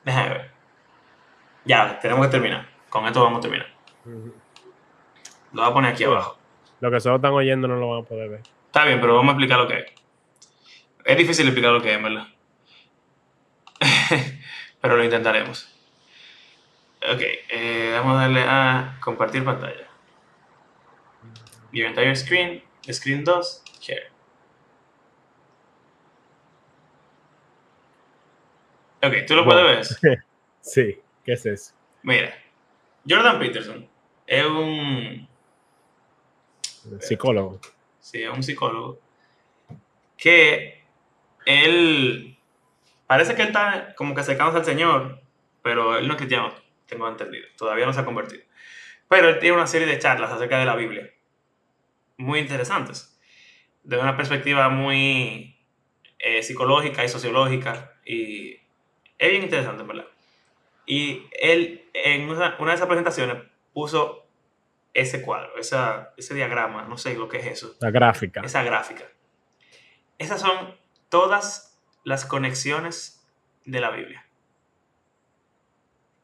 Déjame 0.05 0.29
ver. 0.29 0.51
Ya, 1.65 1.99
tenemos 1.99 2.27
que 2.27 2.33
terminar. 2.33 2.69
Con 2.89 3.07
esto 3.07 3.23
vamos 3.23 3.39
a 3.39 3.43
terminar. 3.43 3.69
Lo 5.53 5.63
voy 5.63 5.71
a 5.71 5.75
poner 5.75 5.93
aquí 5.93 6.05
abajo. 6.05 6.39
Lo 6.81 6.91
que 6.91 7.01
solo 7.01 7.17
están 7.17 7.33
oyendo 7.33 7.67
no 7.69 7.77
lo 7.77 7.89
van 7.89 8.05
a 8.05 8.07
poder 8.07 8.29
ver. 8.29 8.43
Está 8.67 8.85
bien, 8.85 9.01
pero 9.01 9.15
vamos 9.15 9.31
a 9.31 9.33
explicar 9.33 9.59
lo 9.59 9.67
que 9.67 9.79
es. 9.79 9.93
Es 11.05 11.17
difícil 11.17 11.47
explicar 11.47 11.73
lo 11.73 11.81
que 11.81 11.95
es, 11.95 12.03
¿verdad? 12.03 12.27
pero 14.81 14.97
lo 14.97 15.05
intentaremos. 15.05 15.69
Ok, 17.03 17.23
eh, 17.49 17.93
vamos 17.95 18.17
a 18.17 18.21
darle 18.23 18.43
a 18.43 18.99
compartir 19.01 19.45
pantalla. 19.45 19.89
Your 21.73 21.87
entire 21.87 22.15
screen, 22.17 22.63
screen 22.91 23.25
2, 23.25 23.63
share. 23.81 24.11
Ok, 29.03 29.27
tú 29.27 29.35
lo 29.35 29.45
puedes 29.45 30.01
ver. 30.03 30.25
Sí, 30.63 31.01
¿qué 31.25 31.33
es 31.33 31.47
eso? 31.47 31.73
Mira, 32.03 32.35
Jordan 33.09 33.39
Peterson 33.39 33.89
es 34.27 34.45
un, 34.45 35.27
Psicólogo. 37.01 37.59
sí, 37.99 38.23
es 38.23 38.29
un 38.29 38.43
psicólogo 38.43 38.99
que 40.19 40.85
él 41.47 42.30
parece 43.11 43.35
que 43.35 43.43
él 43.43 43.49
está 43.49 43.93
como 43.97 44.15
que 44.15 44.21
acercándose 44.21 44.59
al 44.59 44.65
Señor, 44.65 45.21
pero 45.63 45.99
él 45.99 46.07
no 46.07 46.13
es 46.13 46.17
cristiano, 46.17 46.55
tengo 46.87 47.09
entendido, 47.09 47.45
todavía 47.59 47.85
no 47.85 47.93
se 47.93 47.99
ha 47.99 48.05
convertido. 48.05 48.45
Pero 49.09 49.31
él 49.31 49.41
tiene 49.41 49.57
una 49.57 49.67
serie 49.67 49.89
de 49.89 49.99
charlas 49.99 50.31
acerca 50.31 50.61
de 50.61 50.65
la 50.65 50.77
Biblia, 50.77 51.11
muy 52.19 52.39
interesantes, 52.39 53.21
de 53.83 53.99
una 53.99 54.17
perspectiva 54.17 54.69
muy 54.69 55.59
eh, 56.21 56.45
psicológica 56.45 57.05
y 57.05 57.09
sociológica, 57.09 57.97
y 58.07 58.61
es 59.19 59.31
bien 59.31 59.43
interesante, 59.43 59.83
¿verdad? 59.83 60.07
Y 60.87 61.25
él 61.33 61.91
en 61.93 62.31
una, 62.31 62.55
una 62.61 62.71
de 62.71 62.77
esas 62.77 62.87
presentaciones 62.87 63.43
puso 63.73 64.25
ese 64.95 65.21
cuadro, 65.21 65.59
esa, 65.59 66.15
ese 66.17 66.33
diagrama, 66.35 66.85
no 66.85 66.97
sé 66.97 67.17
lo 67.17 67.29
que 67.29 67.39
es 67.39 67.47
eso, 67.47 67.75
La 67.81 67.91
gráfica. 67.91 68.43
esa 68.43 68.63
gráfica. 68.63 69.03
Esas 70.17 70.41
son 70.41 70.77
todas 71.09 71.70
las 72.11 72.27
conexiones 72.27 73.25
de 73.65 73.81
la 73.81 73.91
Biblia. 73.91 74.27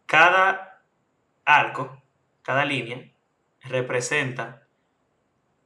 Cada 0.04 0.82
arco, 1.44 2.02
cada 2.42 2.64
línea, 2.64 3.08
representa 3.62 4.66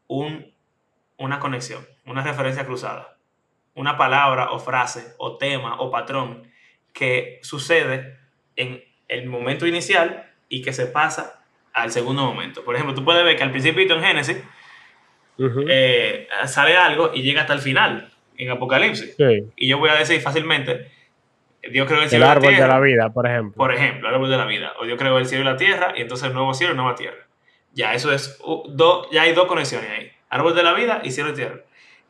un, 0.09 0.53
una 1.17 1.41
conexión, 1.41 1.87
una 2.05 2.23
referencia 2.23 2.67
cruzada, 2.67 3.17
una 3.75 3.97
palabra 3.97 4.51
o 4.51 4.59
frase 4.59 5.15
o 5.17 5.39
tema 5.39 5.81
o 5.81 5.91
patrón 5.91 6.47
que 6.93 7.41
sucede 7.43 8.19
en 8.57 8.85
el 9.09 9.27
momento 9.27 9.67
inicial 9.67 10.31
y 10.51 10.61
que 10.61 10.75
se 10.75 10.87
pasa 10.87 11.45
al 11.73 11.93
segundo 11.93 12.25
momento. 12.25 12.63
Por 12.63 12.75
ejemplo, 12.75 12.95
tú 12.95 13.05
puedes 13.05 13.25
ver 13.25 13.37
que 13.37 13.43
al 13.43 13.53
principio 13.53 13.91
en 13.91 14.03
Génesis 14.03 14.37
eh, 15.67 16.29
sale 16.45 16.77
algo 16.77 17.11
y 17.15 17.23
llega 17.23 17.41
hasta 17.41 17.55
el 17.55 17.61
final 17.61 18.10
en 18.43 18.51
Apocalipsis. 18.51 19.15
Sí. 19.17 19.45
Y 19.57 19.69
yo 19.69 19.79
voy 19.79 19.91
a 19.91 19.95
decir 19.95 20.21
fácilmente, 20.21 20.91
Dios 21.71 21.87
creó 21.87 21.99
el 21.99 22.05
El 22.05 22.11
cielo 22.11 22.25
y 22.25 22.27
la 22.27 22.33
árbol 22.33 22.51
de 22.51 22.57
tierra, 22.57 22.75
la 22.75 22.81
vida, 22.81 23.11
por 23.13 23.27
ejemplo. 23.27 23.55
por 23.57 23.75
ejemplo, 23.75 24.09
el 24.09 24.15
árbol 24.15 24.31
de 24.31 24.37
la 24.37 24.47
vida, 24.47 24.73
o 24.81 24.85
Dios 24.87 24.99
creó 24.99 25.19
el 25.19 25.27
cielo 25.27 25.43
y 25.43 25.47
la 25.47 25.57
tierra, 25.57 25.93
y 25.97 26.01
entonces 26.03 26.33
nuevo 26.33 26.55
cielo 26.55 26.73
y 26.73 26.77
nueva 26.77 26.95
tierra. 26.95 27.27
Ya 27.73 27.95
eso 27.95 28.13
es, 28.13 28.39
uh, 28.45 28.65
do- 28.69 29.09
ya 29.13 29.23
hay 29.23 29.33
dos 29.33 29.47
conexiones 29.47 29.89
ahí, 29.91 30.11
árbol 30.29 30.55
de 30.57 30.63
la 30.63 30.73
vida 30.73 31.01
y 31.05 31.11
cielo 31.11 31.31
y 31.31 31.35
tierra. 31.35 31.61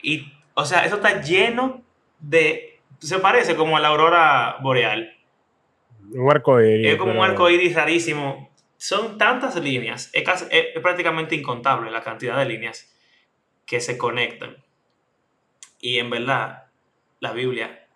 Y, 0.02 0.32
o 0.54 0.64
sea, 0.64 0.84
eso 0.86 0.96
está 0.96 1.20
lleno 1.20 1.82
de, 2.20 2.78
se 2.98 3.18
parece 3.18 3.56
como 3.56 3.76
a 3.76 3.80
la 3.80 3.88
aurora 3.88 4.56
boreal, 4.62 5.14
Un 6.12 6.30
arco 6.30 6.60
iris. 6.60 6.86
es 6.92 6.96
como 6.96 7.12
un 7.12 7.18
pero- 7.18 7.30
arco 7.32 7.50
iris 7.50 7.74
rarísimo. 7.74 8.48
Son 8.76 9.18
tantas 9.18 9.56
líneas, 9.56 10.10
es, 10.14 10.22
casi- 10.22 10.46
es- 10.50 10.68
es 10.74 10.80
prácticamente 10.80 11.34
incontable 11.34 11.90
la 11.90 12.00
cantidad 12.02 12.38
de 12.38 12.46
líneas 12.46 12.90
que 13.66 13.80
se 13.80 13.98
conectan. 13.98 14.56
Y 15.80 15.98
en 15.98 16.10
verdad, 16.10 16.66
la 17.20 17.32
Biblia 17.32 17.86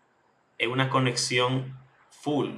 es 0.58 0.68
una 0.68 0.88
conexión 0.88 1.78
full. 2.10 2.50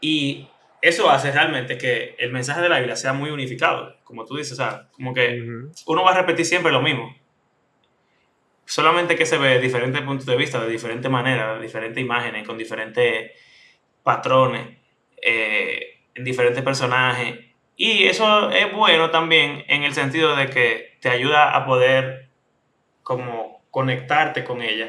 Y 0.00 0.48
eso 0.80 1.10
hace 1.10 1.30
realmente 1.30 1.78
que 1.78 2.16
el 2.18 2.32
mensaje 2.32 2.60
de 2.60 2.68
la 2.68 2.78
Biblia 2.78 2.96
sea 2.96 3.12
muy 3.12 3.30
unificado, 3.30 3.96
como 4.04 4.24
tú 4.24 4.36
dices, 4.36 4.52
o 4.52 4.56
sea, 4.56 4.88
como 4.92 5.14
que 5.14 5.42
uno 5.86 6.02
va 6.02 6.10
a 6.10 6.20
repetir 6.20 6.44
siempre 6.44 6.72
lo 6.72 6.82
mismo. 6.82 7.14
Solamente 8.64 9.16
que 9.16 9.26
se 9.26 9.38
ve 9.38 9.50
de 9.50 9.60
diferentes 9.60 10.02
puntos 10.02 10.26
de 10.26 10.36
vista, 10.36 10.60
de 10.60 10.70
diferentes 10.70 11.10
maneras, 11.10 11.56
de 11.56 11.62
diferentes 11.62 12.02
imágenes, 12.02 12.46
con 12.46 12.58
diferentes 12.58 13.32
patrones, 14.02 14.78
eh, 15.20 16.00
en 16.14 16.24
diferentes 16.24 16.62
personajes. 16.62 17.38
Y 17.76 18.04
eso 18.04 18.50
es 18.50 18.72
bueno 18.72 19.10
también 19.10 19.64
en 19.68 19.82
el 19.82 19.94
sentido 19.94 20.36
de 20.36 20.48
que 20.48 20.98
te 21.00 21.08
ayuda 21.08 21.56
a 21.56 21.64
poder 21.64 22.21
como 23.02 23.62
conectarte 23.70 24.44
con 24.44 24.62
ella 24.62 24.88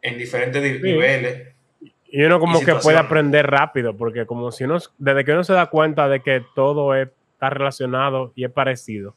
en 0.00 0.18
diferentes 0.18 0.62
Sí. 0.76 0.82
niveles. 0.82 1.48
Y 2.06 2.22
uno 2.24 2.38
como 2.40 2.60
y 2.60 2.64
que 2.64 2.74
puede 2.74 2.98
aprender 2.98 3.46
rápido, 3.50 3.96
porque 3.96 4.26
como 4.26 4.52
si 4.52 4.64
uno, 4.64 4.78
desde 4.98 5.24
que 5.24 5.32
uno 5.32 5.44
se 5.44 5.54
da 5.54 5.66
cuenta 5.70 6.08
de 6.08 6.20
que 6.20 6.44
todo 6.54 6.94
es- 6.94 7.08
está 7.34 7.48
relacionado 7.50 8.32
y 8.34 8.44
es 8.44 8.50
parecido, 8.52 9.14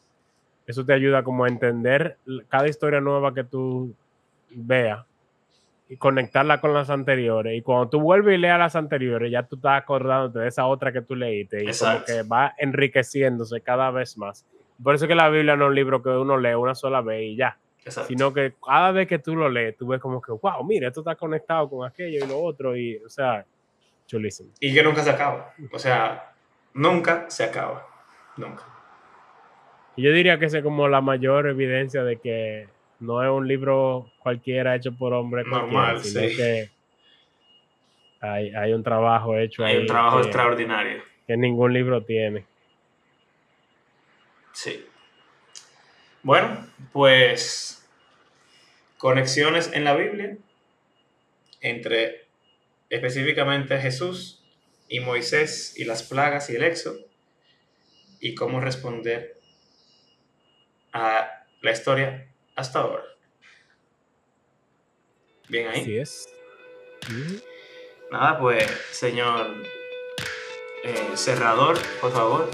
eso 0.66 0.86
te 0.86 0.93
ayuda 0.93 1.24
como 1.24 1.43
a 1.43 1.48
entender 1.50 2.18
cada 2.48 2.68
historia 2.68 3.02
nueva 3.02 3.34
que 3.34 3.43
tú 3.43 3.93
veas 4.50 5.06
y 5.89 5.98
conectarla 5.98 6.62
con 6.62 6.74
las 6.74 6.89
anteriores. 6.89 7.56
Y 7.58 7.62
cuando 7.62 7.89
tú 7.89 8.00
vuelves 8.00 8.36
y 8.36 8.38
leas 8.39 8.58
las 8.58 8.76
anteriores, 8.76 9.32
ya 9.32 9.43
tú 9.43 9.58
estás 9.58 9.82
acordándote 9.84 10.39
de 10.39 10.48
esa 10.48 10.66
otra 10.66 10.91
que 10.91 11.02
tú 11.02 11.16
leíste 11.16 11.58
y 11.58 11.60
como 11.66 11.70
Exacto. 11.70 12.06
que 12.08 12.24
va 12.24 12.54
enriqueciéndose 12.58 13.60
cada 13.62 13.91
vez 13.91 14.18
más. 14.18 14.46
Por 14.84 14.96
eso 14.96 15.08
que 15.08 15.16
la 15.16 15.30
Biblia 15.30 15.56
no 15.56 15.66
es 15.66 15.70
un 15.70 15.76
libro 15.76 16.04
que 16.04 16.10
uno 16.10 16.38
lee 16.38 16.54
una 16.54 16.76
sola 16.76 17.02
vez 17.02 17.24
y 17.24 17.36
ya 17.36 17.58
Exacto. 17.86 18.08
sino 18.08 18.34
que 18.34 18.54
cada 18.66 18.92
vez 18.92 19.08
que 19.08 19.20
tú 19.20 19.36
lo 19.36 19.48
lees, 19.48 19.78
tú 19.78 19.88
ves 19.88 20.02
como 20.02 20.20
que, 20.20 20.32
wow, 20.32 20.64
mira, 20.64 20.88
esto 20.88 21.02
está 21.02 21.16
conectado 21.16 21.70
con 21.70 21.88
aquello 21.88 22.26
y 22.26 22.28
lo 22.28 22.40
otro, 22.40 22.76
y, 22.76 22.98
o 22.98 23.10
sea, 23.10 23.46
chulísimo. 24.08 24.50
Y 24.60 24.74
que 24.74 24.82
nunca 24.82 25.04
se 25.04 25.12
acaba. 25.12 25.54
O 25.72 25.78
sea, 25.78 26.34
nunca 26.74 27.30
se 27.30 27.44
acaba. 27.44 27.86
Nunca. 28.38 28.64
Yo 29.98 30.12
diría 30.12 30.40
que 30.40 30.46
esa 30.46 30.58
es 30.58 30.64
como 30.64 30.88
la 30.88 31.00
mayor 31.00 31.48
evidencia 31.48 32.04
de 32.04 32.18
que 32.18 32.68
no 33.00 33.24
es 33.24 33.30
un 33.30 33.48
libro 33.48 34.12
cualquiera 34.20 34.76
hecho 34.76 34.92
por 34.92 35.14
hombre 35.14 35.44
Normal, 35.44 36.00
sino 36.02 36.28
sí. 36.28 36.36
que 36.36 36.70
hay, 38.20 38.50
hay 38.50 38.74
un 38.74 38.84
trabajo 38.84 39.38
hecho 39.38 39.64
Hay 39.64 39.76
ahí 39.76 39.82
un 39.82 39.88
trabajo 39.88 40.18
que, 40.18 40.24
extraordinario. 40.24 41.04
que 41.28 41.38
ningún 41.38 41.72
libro 41.72 42.04
tiene. 42.04 42.46
Sí. 44.56 44.88
Bueno, 46.24 46.66
pues 46.93 47.86
conexiones 48.97 49.70
en 49.74 49.84
la 49.84 49.95
Biblia 49.95 50.38
entre 51.60 52.26
específicamente 52.89 53.78
Jesús 53.80 54.41
y 54.88 55.01
Moisés 55.01 55.74
y 55.78 55.84
las 55.84 56.03
plagas 56.03 56.49
y 56.49 56.56
el 56.56 56.64
éxodo 56.64 56.99
y 58.22 58.34
cómo 58.34 58.62
responder 58.62 59.39
a 60.93 61.45
la 61.62 61.72
historia 61.72 62.32
hasta 62.56 62.80
ahora. 62.80 63.03
Bien 65.49 65.68
ahí. 65.68 65.82
Así 65.82 65.97
es. 65.97 66.30
Nada, 68.10 68.39
pues, 68.39 68.66
señor 68.91 69.64
eh, 70.86 71.12
cerrador, 71.16 71.78
por 71.99 72.14
favor, 72.14 72.49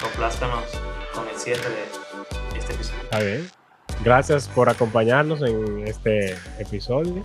complázcanos 0.00 0.64
con 1.18 1.28
el 1.28 1.36
cierre 1.36 1.62
de 2.52 2.58
este 2.58 2.74
episodio. 2.74 3.02
Está 3.02 3.20
bien. 3.20 3.50
Gracias 4.04 4.48
por 4.48 4.68
acompañarnos 4.68 5.42
en 5.42 5.86
este 5.86 6.36
episodio. 6.58 7.24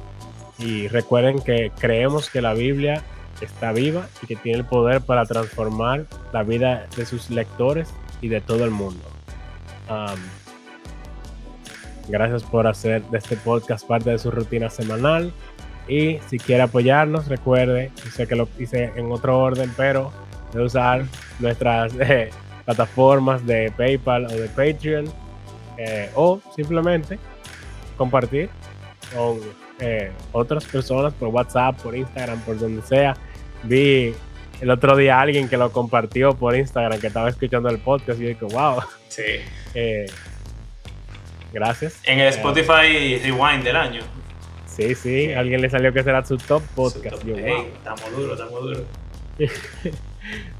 Y 0.58 0.88
recuerden 0.88 1.40
que 1.40 1.72
creemos 1.80 2.30
que 2.30 2.42
la 2.42 2.54
Biblia 2.54 3.04
está 3.42 3.72
viva 3.72 4.08
y 4.22 4.28
que 4.28 4.36
tiene 4.36 4.60
el 4.60 4.66
poder 4.66 5.02
para 5.02 5.26
transformar 5.26 6.06
la 6.32 6.44
vida 6.44 6.88
de 6.96 7.06
sus 7.06 7.30
lectores 7.30 7.90
y 8.22 8.30
de 8.30 8.42
todo 8.42 8.64
el 8.64 8.72
mundo. 8.72 9.04
Um, 9.90 10.20
gracias 12.08 12.44
por 12.44 12.66
hacer 12.66 13.04
de 13.04 13.18
este 13.18 13.36
podcast 13.38 13.86
parte 13.86 14.10
de 14.10 14.18
su 14.18 14.32
rutina 14.32 14.70
semanal. 14.70 15.34
Y 15.88 16.20
si 16.30 16.40
quiere 16.40 16.64
apoyarnos, 16.64 17.28
recuerde, 17.28 17.92
sé 18.12 18.26
que 18.26 18.36
lo 18.36 18.48
hice 18.58 18.92
en 18.96 19.12
otro 19.12 19.38
orden, 19.40 19.72
pero 19.76 20.12
de 20.54 20.62
usar 20.64 21.06
nuestras 21.40 21.94
eh, 22.00 22.30
plataformas 22.66 23.46
de 23.46 23.72
PayPal 23.76 24.26
o 24.26 24.30
de 24.30 24.48
Patreon 24.50 25.06
eh, 25.78 26.10
o 26.16 26.40
simplemente 26.56 27.20
compartir 27.98 28.50
con 29.16 29.40
eh, 29.80 30.12
otras 30.32 30.66
personas 30.66 31.14
por 31.14 31.30
WhatsApp, 31.30 31.78
por 31.82 31.96
Instagram, 31.96 32.40
por 32.42 32.58
donde 32.58 32.82
sea. 32.84 33.16
Vi 33.64 34.14
el 34.62 34.70
otro 34.70 34.96
día 34.96 35.18
a 35.18 35.22
alguien 35.22 35.50
que 35.50 35.58
lo 35.58 35.72
compartió 35.72 36.34
por 36.36 36.56
Instagram 36.56 37.00
que 37.00 37.08
estaba 37.08 37.30
escuchando 37.30 37.70
el 37.70 37.80
podcast 37.80 38.20
y 38.20 38.24
yo 38.24 38.28
digo, 38.30 38.48
wow, 38.50 38.82
Sí. 39.10 39.22
eh, 39.74 40.06
gracias. 41.52 42.00
En 42.06 42.20
el 42.20 42.28
Spotify 42.30 43.20
Rewind 43.24 43.64
del 43.64 43.76
año. 43.76 44.02
Sí, 44.66 44.96
sí, 44.96 45.32
alguien 45.34 45.62
le 45.62 45.70
salió 45.70 45.94
que 45.94 46.02
será 46.02 46.26
su 46.26 46.38
top 46.38 46.64
podcast. 46.76 47.22
Su- 47.22 47.28
Yo, 47.28 47.38
Ey, 47.38 47.54
wow. 47.54 47.66
estamos 47.78 48.12
duros, 48.16 48.40
estamos 48.40 48.62
duros. 48.64 48.82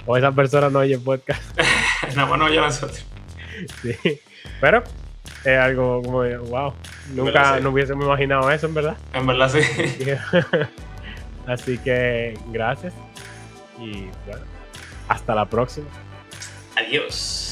o 0.06 0.18
esa 0.18 0.32
persona 0.32 0.70
no 0.70 0.80
oye 0.80 0.98
podcast. 1.00 1.42
Nada 2.16 2.26
más 2.28 2.40
no 2.40 2.46
oye 2.46 2.60
a 2.60 2.62
nosotros. 2.62 3.06
Sí. 3.82 4.20
Pero 4.60 4.84
es 5.44 5.58
algo 5.58 6.02
como, 6.02 6.20
wow. 6.24 6.74
Nunca 7.10 7.24
¿Verdad, 7.32 7.58
sí? 7.58 7.64
no 7.64 7.70
hubiésemos 7.72 8.06
imaginado 8.06 8.52
eso, 8.52 8.68
en 8.68 8.74
verdad. 8.74 8.98
En 9.14 9.28
verdad 9.28 9.50
sí. 9.50 9.60
Así 11.48 11.78
que 11.78 12.38
gracias. 12.48 12.94
Y 13.80 14.08
bueno, 14.26 14.46
hasta 15.08 15.36
la 15.36 15.46
próxima. 15.46 15.88
Adiós. 16.76 17.43